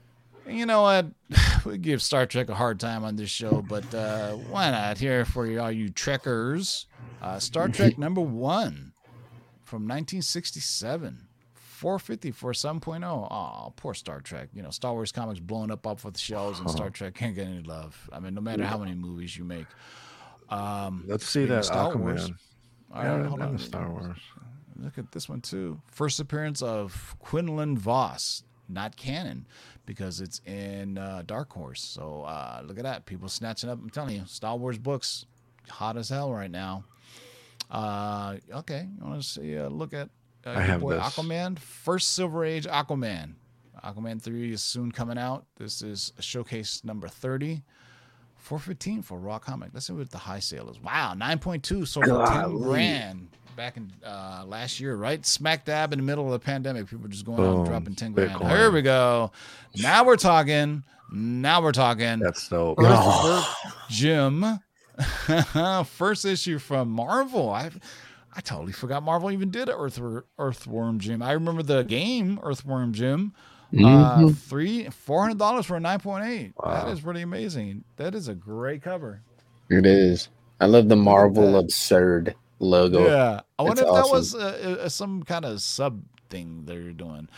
You 0.47 0.65
know 0.65 0.84
what? 0.84 1.07
We 1.65 1.77
give 1.77 2.01
Star 2.01 2.25
Trek 2.25 2.47
a 2.47 2.55
hard 2.55 2.80
time 2.80 3.03
on 3.03 3.17
this 3.17 3.30
show, 3.30 3.61
but 3.61 3.93
uh, 3.93 4.32
why 4.36 4.71
not? 4.71 4.97
Here 4.97 5.25
for 5.25 5.45
you, 5.45 5.59
all 5.59 5.71
you 5.71 5.89
Trekkers. 5.89 6.86
Uh, 7.21 7.38
Star 7.38 7.67
Trek 7.67 7.97
number 7.97 8.21
one 8.21 8.89
from 9.70 9.84
1967. 9.84 11.28
450 11.53 12.32
for 12.32 12.51
7.0. 12.51 13.03
Oh, 13.32 13.72
poor 13.78 13.93
Star 13.93 14.20
Trek. 14.20 14.49
You 14.53 14.61
know, 14.63 14.70
Star 14.70 14.91
Wars 14.93 15.11
comics 15.13 15.39
blowing 15.39 15.72
up 15.72 15.88
off 15.88 16.03
of 16.03 16.11
the 16.13 16.20
shelves, 16.20 16.59
and 16.59 16.70
Star 16.70 16.89
Trek 16.89 17.13
can't 17.15 17.36
get 17.36 17.47
any 17.47 17.61
love. 17.61 18.09
I 18.11 18.20
mean, 18.20 18.34
no 18.34 18.41
matter 18.41 18.65
how 18.65 18.78
many 18.78 18.95
movies 18.95 19.38
you 19.38 19.45
make. 19.45 19.67
Um, 20.49 21.05
Let's 21.07 21.26
see 21.26 21.45
that 21.45 21.65
Star 21.65 21.93
Aquaman. 21.93 21.99
Wars- 21.99 22.32
all 22.93 23.03
Yeah, 23.03 23.15
right, 23.17 23.26
hold 23.28 23.41
on. 23.41 23.53
the 23.53 23.59
Star 23.63 23.89
Wars. 23.89 24.17
Look 24.78 24.97
at 24.97 25.11
this 25.11 25.30
one 25.30 25.41
too. 25.41 25.80
First 25.91 26.20
appearance 26.20 26.61
of 26.61 27.15
Quinlan 27.20 27.78
Vos, 27.78 28.43
not 28.67 28.95
canon, 28.97 29.45
because 29.86 30.20
it's 30.22 30.39
in 30.45 30.97
uh, 30.97 31.24
Dark 31.26 31.53
Horse. 31.53 31.82
So 31.82 32.24
uh, 32.24 32.61
look 32.65 32.78
at 32.78 32.84
that. 32.84 33.05
People 33.05 33.30
snatching 33.30 33.70
up. 33.70 33.80
I'm 33.80 33.89
telling 33.89 34.15
you, 34.15 34.24
Star 34.26 34.57
Wars 34.57 34.78
books, 34.80 35.26
hot 35.70 35.95
as 35.97 36.09
hell 36.09 36.32
right 36.34 36.51
now. 36.51 36.84
Uh, 37.70 38.38
okay, 38.53 38.88
you 38.97 39.05
want 39.05 39.22
to 39.22 39.28
see? 39.28 39.57
Uh, 39.57 39.70
look 39.70 39.93
at 39.93 40.09
uh, 40.45 40.51
I 40.51 40.61
have 40.61 40.82
boy 40.82 40.93
this. 40.95 41.03
Aquaman, 41.03 41.59
first 41.59 42.13
Silver 42.13 42.43
Age 42.43 42.65
Aquaman. 42.65 43.34
Aquaman 43.84 44.22
three 44.22 44.51
is 44.51 44.61
soon 44.61 44.91
coming 44.91 45.17
out. 45.17 45.45
This 45.57 45.82
is 45.82 46.13
showcase 46.20 46.84
number 46.84 47.07
thirty. 47.07 47.63
415 48.39 49.01
for 49.01 49.20
raw 49.20 49.38
comic. 49.38 49.72
Let's 49.74 49.88
see 49.88 49.93
what 49.93 50.09
the 50.11 50.17
high 50.17 50.39
sale 50.39 50.70
is. 50.70 50.80
Wow, 50.80 51.13
9.2 51.15 51.86
sold 51.86 52.05
for 52.05 52.26
10 52.26 52.57
grand 52.57 53.28
back 53.55 53.76
in 53.76 53.91
uh, 54.05 54.45
last 54.47 54.80
year, 54.80 54.95
right? 54.95 55.24
Smack 55.26 55.65
dab 55.65 55.91
in 55.91 55.99
the 55.99 56.05
middle 56.05 56.26
of 56.26 56.32
the 56.32 56.39
pandemic. 56.39 56.88
People 56.88 57.09
just 57.09 57.26
going 57.26 57.39
out 57.41 57.57
and 57.57 57.65
dropping 57.65 57.95
10 57.95 58.13
grand. 58.13 58.32
Bitcoin. 58.32 58.49
Here 58.49 58.72
we 58.72 58.82
go. 58.82 59.32
Now 59.76 60.05
we're 60.05 60.15
talking. 60.15 60.84
Now 61.11 61.61
we're 61.61 61.74
talking. 61.74 62.20
That's 62.20 62.47
dope. 62.47 62.80
Earthworm 62.80 63.43
Jim. 63.89 64.59
First 65.86 66.26
issue 66.26 66.60
from 66.60 66.89
Marvel. 66.89 67.50
I 67.50 67.70
I 68.36 68.41
totally 68.41 68.74
forgot 68.74 69.04
Marvel 69.04 69.32
even 69.32 69.50
did 69.52 69.70
Earthworm 69.70 70.24
Earthworm 70.38 71.00
Jim. 71.00 71.22
I 71.22 71.32
remember 71.34 71.64
the 71.64 71.84
game 71.84 72.39
Earthworm 72.43 72.93
Jim. 72.93 73.34
Uh, 73.84 74.30
three 74.30 74.89
four 74.89 75.22
hundred 75.22 75.38
dollars 75.38 75.66
for 75.66 75.76
a 75.76 75.80
nine 75.80 76.00
point 76.00 76.26
eight. 76.26 76.54
That 76.64 76.86
Wow. 76.86 76.91
is 76.91 77.02
pretty 77.02 77.22
amazing. 77.22 77.84
That 77.97 78.16
is 78.16 78.28
a 78.28 78.34
great 78.34 78.82
cover. 78.82 79.22
It 79.70 79.86
is. 79.86 80.30
I 80.60 80.66
love 80.66 80.89
the 80.89 80.95
Marvel 80.95 81.52
that. 81.54 81.60
absurd 81.60 82.36
logo. 82.60 83.06
Yeah, 83.06 83.41
I 83.60 83.64
wonder 83.64 83.84
if 83.84 83.88
It's 83.88 83.95
that 83.97 84.10
was 84.12 84.36
awesome. 84.36 84.41
uh, 84.41 84.76
uh, 84.86 84.89
some 84.89 85.24
kind 85.24 85.45
of 85.45 85.62
sub 85.62 86.02
thing 86.30 86.64
they're 86.66 86.91
doing. 86.91 87.30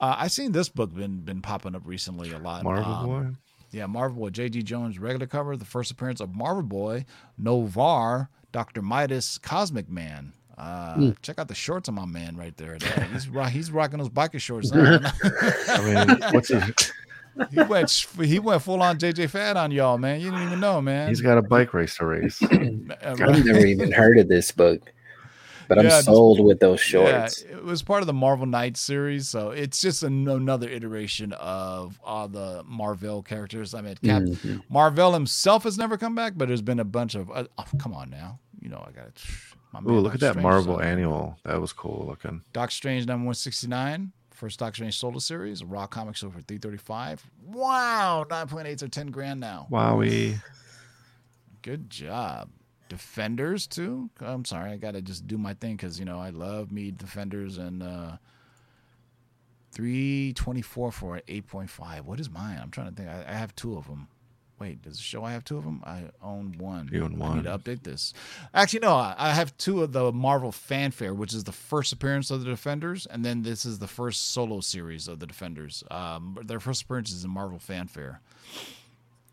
Uh, 0.00 0.14
I 0.18 0.28
seen 0.28 0.52
this 0.52 0.68
book 0.68 0.94
been 0.94 1.20
been 1.20 1.42
popping 1.42 1.74
up 1.74 1.82
recently 1.84 2.30
a 2.32 2.38
lot. 2.38 2.62
Marvel 2.62 2.92
Um, 2.92 3.06
Boy. 3.06 3.36
Yeah, 3.72 3.86
Marvel 3.86 4.18
Boy, 4.18 4.30
J.G. 4.30 4.62
Jones, 4.62 4.98
regular 4.98 5.26
cover, 5.26 5.56
the 5.56 5.64
first 5.64 5.90
appearance 5.90 6.20
of 6.20 6.34
Marvel 6.34 6.62
Boy, 6.62 7.04
Noh-Varr, 7.38 8.28
Dr. 8.52 8.82
Midas, 8.82 9.38
Cosmic 9.38 9.88
Man. 9.88 10.32
Uh, 10.58 10.94
Hmm. 10.94 11.10
Check 11.22 11.38
out 11.38 11.48
the 11.48 11.54
shorts 11.54 11.88
on 11.88 11.94
my 11.94 12.04
man 12.04 12.36
right 12.36 12.54
there. 12.58 12.76
There, 12.78 13.08
He's, 13.12 13.28
ro- 13.28 13.44
he's 13.44 13.70
rocking 13.72 13.98
those 13.98 14.10
biker 14.10 14.38
shorts 14.38 14.70
now. 14.74 15.00
I 15.68 16.06
mean, 16.06 16.18
what's 16.32 16.48
his? 16.48 16.62
he 17.50 17.62
went 17.62 17.90
he 18.22 18.38
went 18.38 18.60
full 18.60 18.82
on 18.82 18.98
JJ 18.98 19.30
Fad 19.30 19.56
on 19.56 19.70
y'all, 19.70 19.96
man. 19.96 20.20
You 20.20 20.30
didn't 20.30 20.46
even 20.48 20.60
know, 20.60 20.82
man. 20.82 21.08
He's 21.08 21.22
got 21.22 21.38
a 21.38 21.42
bike 21.42 21.72
race 21.72 21.96
to 21.96 22.04
race. 22.04 22.42
I've 22.52 23.18
never 23.18 23.64
even 23.64 23.90
heard 23.90 24.18
of 24.18 24.28
this 24.28 24.52
book, 24.52 24.92
but 25.76 25.78
I'm 25.78 25.90
Yeah, 25.90 26.00
sold 26.02 26.40
with 26.44 26.60
those 26.60 26.80
shorts. 26.80 27.42
Yeah, 27.48 27.56
it 27.56 27.64
was 27.64 27.82
part 27.82 28.02
of 28.02 28.06
the 28.06 28.12
Marvel 28.12 28.46
Knights 28.46 28.80
series, 28.80 29.28
so 29.28 29.50
it's 29.50 29.80
just 29.80 30.02
an, 30.02 30.28
another 30.28 30.68
iteration 30.68 31.32
of 31.32 31.98
all 32.04 32.28
the 32.28 32.62
Marvel 32.66 33.22
characters. 33.22 33.74
I 33.74 33.80
mean, 33.80 33.96
Cap- 34.04 34.22
Mhm. 34.22 34.62
Marvel 34.68 35.12
himself 35.14 35.64
has 35.64 35.78
never 35.78 35.96
come 35.96 36.14
back, 36.14 36.34
but 36.36 36.48
there's 36.48 36.62
been 36.62 36.80
a 36.80 36.84
bunch 36.84 37.14
of. 37.14 37.30
Uh, 37.30 37.44
oh, 37.56 37.64
come 37.78 37.94
on 37.94 38.10
now, 38.10 38.38
you 38.60 38.68
know 38.68 38.84
I 38.86 38.92
got 38.92 39.06
it. 39.06 39.22
Ooh, 39.88 40.00
look 40.00 40.14
at 40.14 40.20
that 40.20 40.36
Marvel 40.36 40.82
annual. 40.82 41.38
That 41.44 41.58
was 41.60 41.72
cool 41.72 42.04
looking. 42.06 42.42
Doc 42.52 42.70
Strange 42.70 43.06
number 43.06 43.24
one 43.24 43.34
sixty 43.34 43.66
nine. 43.68 44.12
First 44.30 44.58
Doc 44.58 44.74
Strange 44.74 44.98
solo 44.98 45.18
series, 45.18 45.62
Raw 45.64 45.86
comic 45.86 45.90
Comics 45.90 46.22
over 46.24 46.40
three 46.42 46.58
thirty 46.58 46.76
five. 46.76 47.24
Wow, 47.42 48.26
nine 48.28 48.48
point 48.48 48.66
eight 48.66 48.82
or 48.82 48.88
ten 48.88 49.06
grand 49.06 49.40
now. 49.40 49.68
Wowie. 49.70 50.42
Good 51.62 51.88
job. 51.88 52.50
Defenders 52.92 53.66
too. 53.66 54.10
I'm 54.20 54.44
sorry, 54.44 54.70
I 54.70 54.76
gotta 54.76 55.00
just 55.00 55.26
do 55.26 55.38
my 55.38 55.54
thing 55.54 55.76
because 55.76 55.98
you 55.98 56.04
know 56.04 56.20
I 56.20 56.28
love 56.28 56.70
me 56.70 56.90
Defenders 56.90 57.56
and 57.56 57.82
uh, 57.82 58.16
three 59.70 60.34
twenty 60.34 60.60
four 60.60 60.92
for 60.92 61.16
an 61.16 61.22
eight 61.26 61.46
point 61.46 61.70
five. 61.70 62.04
What 62.04 62.20
is 62.20 62.28
mine? 62.28 62.58
I'm 62.60 62.70
trying 62.70 62.90
to 62.90 62.94
think. 62.94 63.08
I, 63.08 63.24
I 63.26 63.32
have 63.32 63.56
two 63.56 63.78
of 63.78 63.86
them. 63.86 64.08
Wait, 64.58 64.82
does 64.82 64.98
it 64.98 65.02
show 65.02 65.24
I 65.24 65.32
have 65.32 65.42
two 65.42 65.56
of 65.56 65.64
them? 65.64 65.82
I 65.86 66.10
own 66.22 66.54
one. 66.58 66.90
You 66.92 67.04
own 67.04 67.20
I 67.22 67.34
need 67.36 67.44
to 67.44 67.58
update 67.58 67.82
this. 67.82 68.12
Actually, 68.52 68.80
no. 68.80 68.92
I 68.92 69.14
I 69.16 69.30
have 69.30 69.56
two 69.56 69.82
of 69.82 69.92
the 69.92 70.12
Marvel 70.12 70.52
Fanfare, 70.52 71.14
which 71.14 71.32
is 71.32 71.44
the 71.44 71.50
first 71.50 71.94
appearance 71.94 72.30
of 72.30 72.44
the 72.44 72.50
Defenders, 72.50 73.06
and 73.06 73.24
then 73.24 73.40
this 73.40 73.64
is 73.64 73.78
the 73.78 73.88
first 73.88 74.34
solo 74.34 74.60
series 74.60 75.08
of 75.08 75.18
the 75.18 75.26
Defenders. 75.26 75.82
Um, 75.90 76.36
their 76.44 76.60
first 76.60 76.82
appearance 76.82 77.10
is 77.10 77.24
in 77.24 77.30
Marvel 77.30 77.58
Fanfare. 77.58 78.20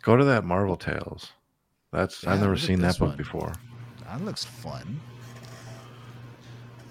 Go 0.01 0.15
to 0.15 0.23
that 0.23 0.45
Marvel 0.45 0.77
Tales. 0.77 1.33
That's 1.91 2.23
Yeah, 2.23 2.33
I've 2.33 2.41
never 2.41 2.57
seen 2.57 2.79
that 2.81 2.97
book 2.99 3.09
one. 3.09 3.17
before. 3.17 3.53
That 4.05 4.23
looks 4.23 4.43
fun. 4.43 4.99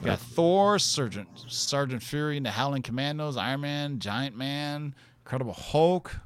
We 0.01 0.07
got 0.07 0.21
Thor, 0.21 0.79
Sergeant 0.79 1.29
Sergeant 1.49 2.03
Fury, 2.03 2.37
and 2.37 2.47
the 2.47 2.51
Howling 2.51 2.83
Commandos, 2.83 3.37
Iron 3.37 3.63
Man, 3.63 3.99
Giant 3.99 4.37
Man, 4.37 4.95
Incredible 5.25 5.53
Hulk. 5.55 6.17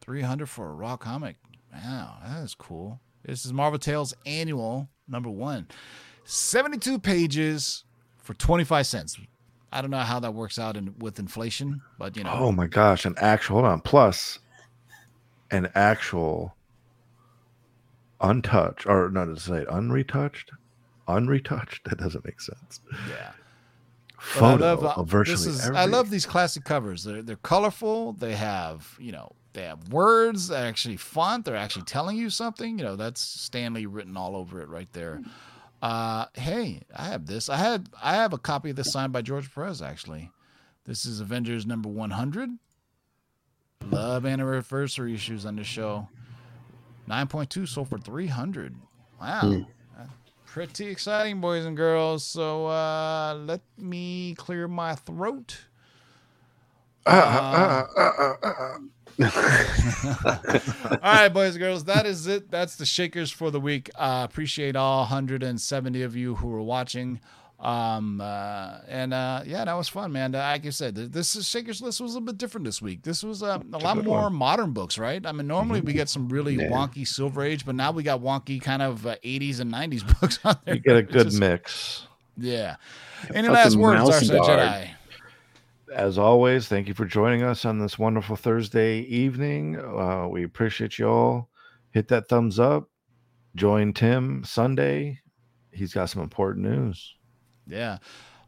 Three 0.00 0.20
hundred 0.22 0.48
for 0.48 0.68
a 0.68 0.72
raw 0.72 0.96
comic. 0.96 1.36
Wow, 1.72 2.16
that 2.24 2.44
is 2.44 2.54
cool. 2.54 3.00
This 3.24 3.44
is 3.44 3.52
Marvel 3.52 3.78
Tales 3.78 4.14
Annual 4.26 4.88
number 5.08 5.30
one. 5.30 5.66
Seventy-two 6.24 6.98
pages 7.00 7.84
for 8.18 8.34
twenty-five 8.34 8.86
cents. 8.86 9.18
I 9.72 9.80
don't 9.80 9.90
know 9.90 9.98
how 9.98 10.20
that 10.20 10.34
works 10.34 10.56
out 10.58 10.76
in, 10.76 10.94
with 10.98 11.18
inflation, 11.18 11.82
but 11.98 12.16
you 12.16 12.22
know. 12.22 12.32
Oh 12.32 12.52
my 12.52 12.66
gosh, 12.68 13.04
an 13.04 13.14
actual 13.18 13.56
hold 13.56 13.66
on. 13.66 13.80
Plus 13.80 14.38
an 15.50 15.68
actual 15.74 16.54
untouched 18.20 18.86
or 18.86 19.10
not 19.10 19.26
to 19.26 19.38
say 19.38 19.64
unretouched. 19.64 20.50
Unretouched. 21.08 21.80
That 21.84 21.98
doesn't 21.98 22.24
make 22.24 22.40
sense. 22.40 22.80
yeah. 23.08 23.32
Photo 24.18 24.64
I 24.64 24.68
love, 24.70 24.84
uh, 24.84 24.94
of 24.96 25.08
virtually 25.08 25.36
this 25.36 25.46
is, 25.46 25.66
every. 25.66 25.76
I 25.76 25.84
love 25.84 26.08
these 26.08 26.24
classic 26.24 26.64
covers. 26.64 27.04
They're 27.04 27.22
they're 27.22 27.36
colorful. 27.36 28.14
They 28.14 28.34
have 28.34 28.96
you 28.98 29.12
know 29.12 29.32
they 29.52 29.62
have 29.64 29.90
words. 29.90 30.48
They're 30.48 30.66
actually 30.66 30.96
font. 30.96 31.44
They're 31.44 31.56
actually 31.56 31.84
telling 31.84 32.16
you 32.16 32.30
something. 32.30 32.78
You 32.78 32.84
know 32.84 32.96
that's 32.96 33.20
Stanley 33.20 33.84
written 33.84 34.16
all 34.16 34.34
over 34.34 34.62
it 34.62 34.68
right 34.68 34.90
there. 34.94 35.20
Uh, 35.82 36.24
hey, 36.32 36.80
I 36.96 37.04
have 37.08 37.26
this. 37.26 37.50
I 37.50 37.56
had 37.56 37.90
I 38.02 38.14
have 38.14 38.32
a 38.32 38.38
copy 38.38 38.70
of 38.70 38.76
this 38.76 38.90
signed 38.92 39.12
by 39.12 39.20
George 39.20 39.54
Perez 39.54 39.82
actually. 39.82 40.30
This 40.86 41.04
is 41.04 41.20
Avengers 41.20 41.66
number 41.66 41.90
one 41.90 42.10
hundred. 42.12 42.48
Love 43.90 44.24
anniversary 44.24 45.12
issues 45.12 45.44
on 45.44 45.56
the 45.56 45.64
show. 45.64 46.08
Nine 47.06 47.26
point 47.26 47.50
two 47.50 47.66
sold 47.66 47.88
for 47.88 47.98
three 47.98 48.26
hundred. 48.28 48.74
Wow. 49.20 49.66
Uh, 49.98 50.04
Pretty 50.46 50.86
exciting, 50.86 51.40
boys 51.40 51.64
and 51.64 51.76
girls. 51.76 52.24
So 52.24 52.66
uh, 52.66 53.34
let 53.34 53.60
me 53.76 54.34
clear 54.36 54.68
my 54.68 54.94
throat. 54.94 55.58
Uh, 57.06 57.86
uh, 57.96 58.00
uh, 58.00 58.34
uh, 58.42 58.48
uh. 58.48 58.78
All 59.20 60.98
right, 61.02 61.28
boys 61.28 61.50
and 61.50 61.58
girls, 61.60 61.84
that 61.84 62.06
is 62.06 62.26
it. 62.26 62.50
That's 62.50 62.76
the 62.76 62.86
Shakers 62.86 63.30
for 63.30 63.50
the 63.50 63.60
week. 63.60 63.90
Uh, 63.94 64.26
appreciate 64.28 64.74
all 64.76 65.00
170 65.00 66.02
of 66.02 66.16
you 66.16 66.36
who 66.36 66.52
are 66.52 66.62
watching. 66.62 67.20
Um, 67.60 68.20
uh, 68.20 68.78
and 68.88 69.14
uh, 69.14 69.42
yeah, 69.46 69.64
that 69.64 69.74
was 69.74 69.88
fun, 69.88 70.12
man. 70.12 70.32
Like 70.32 70.66
I 70.66 70.70
said, 70.70 70.94
this 70.96 71.34
is 71.36 71.48
Shakers 71.48 71.80
list 71.80 72.00
was 72.00 72.12
a 72.12 72.18
little 72.18 72.26
bit 72.26 72.36
different 72.36 72.64
this 72.66 72.82
week. 72.82 73.02
This 73.02 73.22
was 73.22 73.42
uh, 73.42 73.58
a 73.72 73.78
lot 73.78 73.94
good 73.96 74.04
more 74.04 74.22
one. 74.24 74.34
modern 74.34 74.72
books, 74.72 74.98
right? 74.98 75.24
I 75.24 75.32
mean, 75.32 75.46
normally 75.46 75.80
we 75.80 75.92
get 75.94 76.08
some 76.08 76.28
really 76.28 76.56
Yeah. 76.56 76.68
wonky 76.68 77.06
Silver 77.06 77.42
Age, 77.42 77.64
but 77.64 77.74
now 77.74 77.90
we 77.92 78.02
got 78.02 78.20
wonky 78.20 78.60
kind 78.60 78.82
of 78.82 79.06
uh, 79.06 79.16
80s 79.24 79.60
and 79.60 79.72
90s 79.72 80.20
books 80.20 80.38
on 80.44 80.56
there. 80.64 80.74
You 80.74 80.80
get 80.80 80.96
a 80.96 81.02
good 81.02 81.24
just- 81.28 81.38
mix. 81.40 82.06
Yeah. 82.36 82.76
Any 83.32 83.48
Fucking 83.48 83.50
last 83.52 83.76
words, 83.76 84.00
Arsa. 84.10 84.40
Jedi? 84.40 84.90
As 85.94 86.18
always, 86.18 86.66
thank 86.66 86.88
you 86.88 86.94
for 86.94 87.04
joining 87.04 87.44
us 87.44 87.64
on 87.64 87.78
this 87.78 87.96
wonderful 87.98 88.34
Thursday 88.34 88.98
evening. 89.02 89.78
Uh, 89.78 90.26
we 90.28 90.42
appreciate 90.42 90.98
you 90.98 91.08
all. 91.08 91.48
Hit 91.92 92.08
that 92.08 92.28
thumbs 92.28 92.58
up. 92.58 92.90
Join 93.54 93.92
Tim 93.92 94.42
Sunday. 94.44 95.20
He's 95.70 95.94
got 95.94 96.10
some 96.10 96.22
important 96.22 96.66
news. 96.66 97.14
Yeah. 97.66 97.98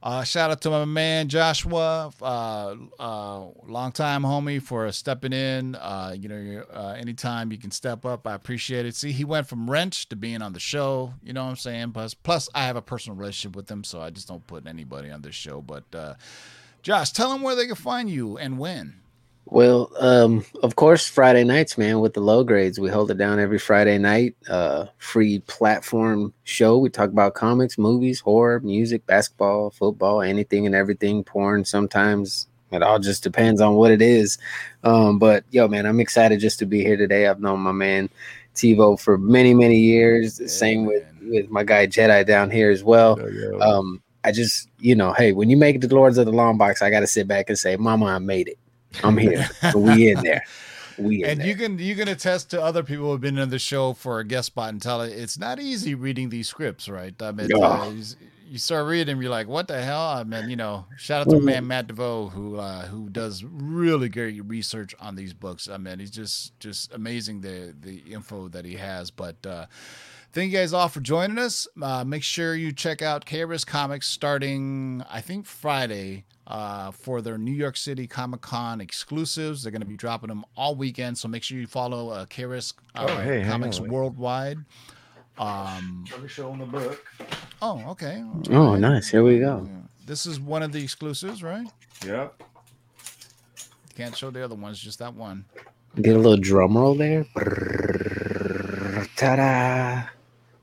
Uh, 0.03 0.23
shout 0.23 0.51
out 0.51 0.61
to 0.61 0.71
my 0.71 0.85
man 0.85 1.29
Joshua, 1.29 2.13
uh, 2.23 2.77
uh, 2.99 3.47
longtime 3.67 4.23
homie, 4.23 4.63
for 4.63 4.93
stepping 4.93 5.33
in. 5.33 5.75
Uh, 5.75 6.15
you 6.17 6.29
know, 6.29 6.65
uh, 6.73 6.95
anytime 6.97 7.51
you 7.51 7.59
can 7.59 7.71
step 7.71 8.05
up, 8.05 8.27
I 8.27 8.35
appreciate 8.35 8.87
it. 8.87 8.95
See, 8.95 9.11
he 9.11 9.25
went 9.25 9.49
from 9.49 9.69
wrench 9.69 10.09
to 10.11 10.17
being 10.17 10.43
on 10.43 10.53
the 10.53 10.61
show. 10.61 11.15
You 11.25 11.33
know 11.33 11.45
what 11.45 11.51
I'm 11.51 11.57
saying? 11.57 11.93
Plus, 11.93 12.15
plus, 12.15 12.49
I 12.55 12.67
have 12.67 12.77
a 12.77 12.83
personal 12.83 13.17
relationship 13.17 13.57
with 13.57 13.69
him, 13.69 13.83
so 13.83 14.01
I 14.01 14.11
just 14.11 14.29
don't 14.29 14.47
put 14.47 14.67
anybody 14.69 15.11
on 15.11 15.23
this 15.23 15.35
show. 15.35 15.61
But 15.61 15.85
uh, 15.93 16.15
Josh, 16.83 17.11
tell 17.11 17.33
them 17.33 17.43
where 17.43 17.57
they 17.57 17.67
can 17.67 17.75
find 17.75 18.09
you 18.09 18.39
and 18.39 18.59
when. 18.59 19.01
Well, 19.49 19.93
um, 20.01 20.45
of 20.65 20.75
course, 20.75 21.07
Friday 21.07 21.45
nights, 21.45 21.79
man, 21.79 22.01
with 22.01 22.15
the 22.15 22.21
low 22.21 22.43
grades. 22.43 22.81
We 22.81 22.91
hold 22.91 23.13
it 23.13 23.19
down 23.19 23.39
every 23.39 23.61
Friday 23.61 23.97
night. 23.97 24.35
Uh, 24.49 24.87
free 24.99 25.39
platform 25.47 26.35
show. 26.43 26.79
We 26.79 26.91
talk 26.91 27.11
about 27.11 27.35
comics, 27.35 27.79
movies, 27.79 28.19
horror, 28.19 28.59
music, 28.61 29.07
basketball, 29.07 29.71
football, 29.71 30.21
anything 30.21 30.67
and 30.67 30.75
everything, 30.75 31.23
porn. 31.23 31.65
Sometimes 31.65 32.49
it 32.73 32.83
all 32.83 32.99
just 32.99 33.23
depends 33.23 33.61
on 33.61 33.75
what 33.77 33.93
it 33.93 34.03
is. 34.03 34.37
Um, 34.83 35.21
but 35.21 35.45
yo, 35.51 35.69
man, 35.69 35.87
I'm 35.87 36.01
excited 36.01 36.41
just 36.41 36.59
to 36.59 36.67
be 36.67 36.83
here 36.83 36.97
today. 36.97 37.29
I've 37.29 37.41
known 37.41 37.61
my 37.61 37.73
man 37.73 38.11
TiVo 38.57 38.99
for 38.99 39.17
many, 39.17 39.55
many 39.55 39.79
years. 39.79 40.41
Yeah, 40.41 40.49
Same 40.49 40.87
with 40.87 41.05
man. 41.21 41.31
with 41.31 41.51
my 41.51 41.63
guy 41.63 41.87
Jedi 41.87 42.27
down 42.27 42.51
here 42.51 42.71
as 42.73 42.83
well. 42.83 43.17
Um, 43.63 44.03
I 44.25 44.33
just, 44.33 44.69
you 44.81 44.97
know, 44.97 45.13
hey, 45.13 45.31
when 45.31 45.51
you 45.51 45.57
make 45.57 45.81
the 45.81 45.95
Lords 45.95 46.19
of 46.19 46.27
the 46.27 46.33
Long 46.33 46.59
Box, 46.59 46.83
I 46.83 46.91
got 46.91 47.01
to 47.01 47.07
sit 47.07 47.29
back 47.29 47.49
and 47.49 47.57
say, 47.57 47.77
Mama, 47.77 48.07
I 48.07 48.19
made 48.19 48.49
it. 48.49 48.59
I'm 49.03 49.17
here. 49.17 49.47
we 49.75 50.11
in 50.11 50.23
there. 50.23 50.45
We 50.97 51.25
in 51.25 51.31
And 51.31 51.41
there. 51.41 51.47
you 51.47 51.57
can 51.57 51.79
you 51.79 51.95
can 51.97 52.09
attest 52.09 52.51
to 52.51 52.63
other 52.63 52.83
people 52.83 53.11
who've 53.11 53.21
been 53.21 53.39
in 53.39 53.51
the 53.51 53.59
show 53.59 53.93
for 53.93 54.19
a 54.21 54.25
guest 54.25 54.47
spot 54.49 54.71
and 54.71 54.81
tell 54.81 55.01
it 55.03 55.13
it's 55.13 55.39
not 55.39 55.61
easy 55.61 55.95
reading 55.95 56.31
these 56.31 56.49
scripts, 56.49 56.89
right? 56.89 57.15
I 57.21 57.33
mean, 57.33 57.53
uh, 57.61 57.93
you, 58.49 58.59
start 58.59 58.87
reading, 58.87 59.13
and 59.15 59.23
you're 59.23 59.31
like, 59.31 59.49
what 59.49 59.69
the 59.69 59.83
hell? 59.83 60.01
I 60.07 60.23
mean, 60.25 60.49
you 60.49 60.57
know, 60.57 60.87
shout 60.97 61.23
out 61.23 61.31
to 61.31 61.37
my 61.37 61.41
man 61.41 61.67
Matt 61.67 61.89
DeVoe 61.89 62.29
who 62.29 62.57
uh, 62.57 62.87
who 62.87 63.09
does 63.11 63.45
really 63.45 64.09
great 64.09 64.43
research 64.47 64.95
on 65.01 65.17
these 65.17 65.35
books. 65.35 65.69
I 65.69 65.77
mean, 65.79 65.99
he's 65.99 66.11
just 66.11 66.59
just 66.61 66.93
amazing 66.95 67.41
the 67.43 67.75
the 67.79 67.99
info 68.13 68.49
that 68.49 68.65
he 68.65 68.75
has. 68.77 69.11
But 69.11 69.45
uh, 69.47 69.67
thank 70.33 70.51
you 70.53 70.59
guys 70.59 70.73
all 70.73 70.89
for 70.89 71.01
joining 71.01 71.39
us. 71.39 71.67
Uh, 71.81 72.05
make 72.05 72.23
sure 72.23 72.55
you 72.55 72.73
check 72.73 73.03
out 73.03 73.27
KRS 73.27 73.67
Comics 73.67 74.09
starting, 74.09 75.03
I 75.11 75.21
think, 75.21 75.47
Friday 75.47 76.25
uh, 76.47 76.91
for 76.91 77.21
their 77.21 77.39
New 77.39 77.53
York 77.53 77.77
City 77.77 78.07
Comic 78.07 78.41
Con 78.41 78.81
exclusives. 78.81 79.63
They're 79.63 79.73
going 79.73 79.81
to 79.83 79.87
be 79.87 79.97
dropping 79.97 80.29
them 80.29 80.45
all 80.57 80.75
weekend. 80.75 81.19
So 81.19 81.29
make 81.29 81.43
sure 81.43 81.59
you 81.59 81.67
follow 81.67 82.11
uh, 82.11 82.27
KRS 82.27 82.75
uh, 82.95 83.07
Oh, 83.09 83.17
hey, 83.19 83.41
hang 83.41 83.51
Comics 83.51 83.81
on. 83.81 83.89
Worldwide. 83.89 84.59
Um, 85.39 86.05
Let 86.11 86.23
me 86.23 86.29
show 86.29 86.51
him 86.53 86.61
the 86.61 86.67
book. 86.67 87.05
oh, 87.61 87.83
okay. 87.89 88.23
All 88.51 88.57
Oh, 88.57 88.77
nice. 88.77 89.09
Here 89.09 89.23
we 89.23 89.39
go. 89.39 89.67
Yeah. 89.69 89.81
This 90.07 90.25
is 90.25 90.39
one 90.41 90.63
of 90.63 90.73
the 90.73 90.83
exclusives, 90.83 91.43
right? 91.43 91.67
Yep. 92.07 92.43
Can't 93.97 94.17
show 94.17 94.31
the 94.31 94.45
other 94.45 94.55
ones, 94.55 94.79
just 94.79 94.99
that 95.01 95.15
one. 95.15 95.45
Get 96.01 96.15
a 96.15 96.19
little 96.19 96.37
drum 96.37 96.77
roll 96.77 96.95
there. 96.95 97.25
Ta-da. 99.17 100.09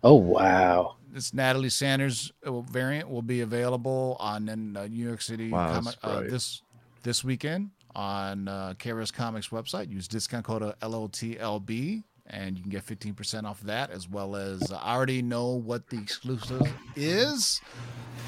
Oh, 0.04 0.16
wow. 0.16 0.96
This 1.14 1.30
Natali 1.30 1.72
Sanders 1.72 2.32
uh, 2.44 2.62
variant 2.62 3.08
will 3.08 3.22
be 3.22 3.42
available 3.42 4.18
on 4.20 4.50
in, 4.50 4.76
uh, 4.76 4.88
New 4.88 5.06
York 5.06 5.22
City 5.22 5.52
Wow, 5.52 5.80
comi- 5.80 5.96
uh, 6.02 6.22
this 6.22 6.64
this 7.04 7.24
weekend 7.24 7.70
on 7.96 8.48
uh, 8.48 8.74
KRS 8.80 9.14
Comics 9.14 9.50
website. 9.50 9.92
Use 9.92 10.08
discount 10.08 10.44
code 10.44 10.64
uh, 10.64 10.74
LOTLB 10.82 12.04
and 12.26 12.58
you 12.58 12.64
can 12.64 12.72
get 12.72 12.86
15% 12.86 13.44
off 13.44 13.62
that 13.62 13.92
as 13.92 14.10
well 14.10 14.36
as 14.36 14.72
I 14.72 14.96
already 14.96 15.22
know 15.22 15.50
what 15.50 15.88
the 15.90 15.98
exclusive 15.98 16.62
is. 16.96 17.62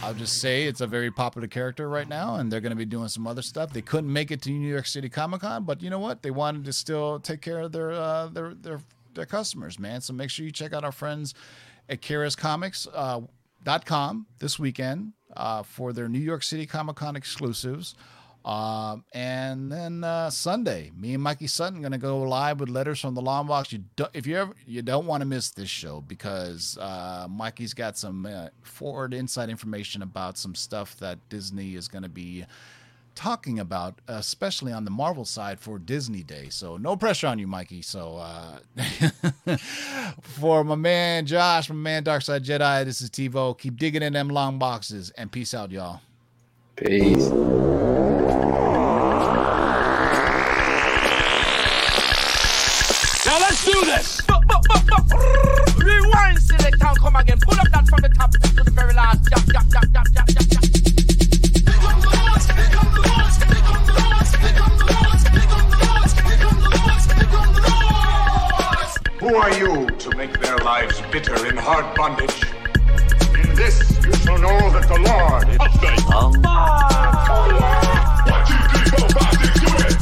I'll 0.03 0.13
just 0.13 0.39
say 0.39 0.65
it's 0.65 0.81
a 0.81 0.88
very 0.88 1.09
popular 1.09 1.47
character 1.47 1.88
right 1.89 2.07
now, 2.07 2.36
and 2.36 2.51
they're 2.51 2.61
going 2.61 2.71
to 2.71 2.75
be 2.75 2.86
doing 2.86 3.07
some 3.07 3.25
other 3.25 3.41
stuff. 3.41 3.71
They 3.71 3.81
couldn't 3.81 4.11
make 4.11 4.29
it 4.29 4.41
to 4.43 4.51
New 4.51 4.67
York 4.67 4.86
City 4.86 5.09
Comic 5.09 5.41
Con, 5.41 5.63
but 5.63 5.81
you 5.81 5.89
know 5.89 5.99
what? 5.99 6.21
They 6.21 6.31
wanted 6.31 6.65
to 6.65 6.73
still 6.73 7.19
take 7.19 7.41
care 7.41 7.61
of 7.61 7.71
their 7.71 7.93
uh, 7.93 8.27
their 8.27 8.53
their 8.53 8.81
their 9.13 9.25
customers, 9.25 9.79
man. 9.79 10.01
So 10.01 10.13
make 10.13 10.29
sure 10.29 10.45
you 10.45 10.51
check 10.51 10.73
out 10.73 10.83
our 10.83 10.91
friends 10.91 11.33
at 11.89 12.01
KRSComics.com 12.01 14.25
uh, 14.27 14.33
this 14.39 14.59
weekend 14.59 15.13
uh, 15.36 15.63
for 15.63 15.93
their 15.93 16.07
New 16.07 16.19
York 16.19 16.43
City 16.43 16.65
Comic 16.65 16.97
Con 16.97 17.15
exclusives. 17.15 17.95
Um, 18.45 19.03
and 19.11 19.71
then 19.71 20.03
uh, 20.03 20.29
Sunday, 20.29 20.91
me 20.95 21.15
and 21.15 21.23
Mikey 21.23 21.47
Sutton 21.47 21.81
gonna 21.81 21.97
go 21.97 22.19
live 22.19 22.59
with 22.59 22.69
letters 22.69 22.99
from 22.99 23.15
the 23.15 23.21
long 23.21 23.47
box. 23.47 23.73
You 23.73 23.83
don't, 23.95 24.11
if 24.13 24.27
you 24.27 24.38
ever 24.38 24.53
you 24.67 24.83
don't 24.83 25.07
want 25.07 25.21
to 25.21 25.25
miss 25.25 25.49
this 25.49 25.69
show 25.69 26.01
because 26.01 26.77
uh, 26.79 27.25
Mikey's 27.27 27.73
got 27.73 27.97
some 27.97 28.27
uh, 28.27 28.49
forward 28.61 29.15
inside 29.15 29.49
information 29.49 30.03
about 30.03 30.38
some 30.38 30.53
stuff 30.53 30.95
that 30.97 31.27
Disney 31.27 31.73
is 31.73 31.88
gonna 31.88 32.07
be 32.07 32.45
talking 33.16 33.59
about, 33.59 33.99
especially 34.07 34.72
on 34.72 34.86
the 34.86 34.91
Marvel 34.91 35.26
side 35.26 35.59
for 35.59 35.80
Disney 35.80 36.22
Day. 36.22 36.49
So 36.49 36.78
no 36.78 36.95
pressure 36.95 37.28
on 37.28 37.39
you, 37.39 37.47
Mikey. 37.47 37.82
So 37.82 38.18
uh, 38.18 38.59
for 40.22 40.63
my 40.63 40.76
man 40.76 41.26
Josh, 41.26 41.70
my 41.70 41.76
man 41.76 42.03
Darkside 42.03 42.45
Jedi, 42.45 42.86
this 42.86 43.01
is 43.01 43.09
TiVo. 43.09 43.57
Keep 43.57 43.78
digging 43.78 44.03
in 44.03 44.13
them 44.13 44.30
long 44.30 44.59
boxes 44.59 45.11
and 45.11 45.32
peace 45.32 45.53
out, 45.53 45.72
y'all. 45.72 46.01
Peace. 46.76 47.30
Now 53.26 53.39
let's 53.39 53.66
do 53.66 53.86
this. 53.86 54.22
Rewind, 55.78 56.41
select 56.41 56.82
and 56.82 56.99
come 56.99 57.16
again. 57.16 57.39
Pull 57.39 57.59
up 57.59 57.68
that 57.72 57.88
from 57.88 58.01
the 58.01 58.09
top 58.09 58.32
to 58.32 58.63
the 58.63 58.72
very 58.72 58.93
last. 58.93 59.30
Jump, 59.30 59.45
jump, 59.51 59.72
jump. 59.72 60.64
Who 69.26 69.34
are 69.38 69.51
you 69.57 69.88
to 69.88 70.15
make 70.15 70.39
their 70.39 70.57
lives 70.57 71.01
bitter 71.11 71.47
in 71.47 71.57
hard 71.57 71.95
bondage? 71.95 72.43
In 73.34 73.55
this 73.55 73.82
you 74.05 74.13
shall 74.17 74.38
know 74.38 74.69
that 74.69 74.88
the 74.88 74.99
Lord 75.01 75.49
is 75.49 75.57
faithful. 75.82 76.30
One, 76.30 76.78
two, 78.45 78.61
three, 78.69 78.86
four, 78.93 79.09
five, 79.17 79.34
six, 79.41 79.57
do 79.65 79.71
it. 79.82 79.97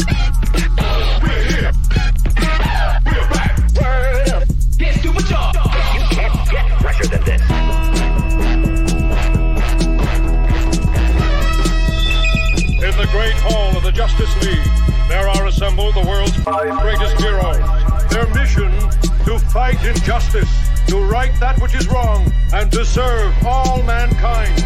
We're 1.24 1.44
here. 1.56 1.72
We're 3.08 3.28
back. 3.32 3.64
We're 3.80 4.26
here. 4.26 4.44
Get 4.78 4.94
to 5.04 5.10
my 5.14 5.22
job. 5.22 5.56
You 5.56 6.04
can't 6.12 6.36
get 6.52 6.66
fresher 6.82 7.08
than 7.08 7.24
this. 7.24 7.42
In 12.76 12.94
the 13.00 13.08
great 13.14 13.40
hall 13.40 13.72
of 13.78 13.84
the 13.84 13.92
Justice 13.94 14.36
League, 14.44 14.68
there 15.08 15.30
are 15.30 15.46
assembled 15.48 15.96
the 15.96 16.06
world's 16.06 16.36
five 16.44 16.78
greatest 16.82 17.16
heroes. 17.22 17.64
Their 18.10 18.28
mission 18.36 18.70
to 19.26 19.40
fight 19.40 19.84
injustice, 19.86 20.50
to 20.88 21.00
right 21.00 21.32
that 21.40 21.62
which 21.62 21.76
is 21.76 21.88
wrong, 21.88 22.32
and 22.54 22.72
to 22.72 22.86
serve 22.86 23.34
all 23.46 23.82
mankind. 23.84 24.64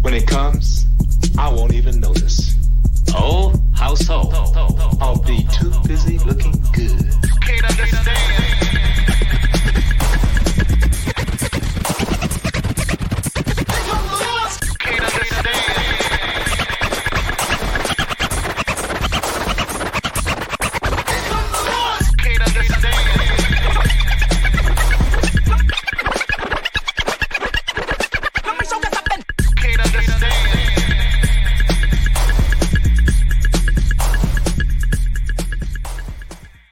When 0.00 0.14
it 0.14 0.26
comes, 0.26 0.86
I 1.38 1.52
won't 1.52 1.74
even 1.74 2.00
notice. 2.00 2.56
Oh, 3.14 3.54
how 3.74 3.94
so? 3.94 4.30
I'll 5.00 5.22
be 5.22 5.46
too 5.52 5.72
busy 5.86 6.18
looking 6.20 6.52
good. 6.72 7.12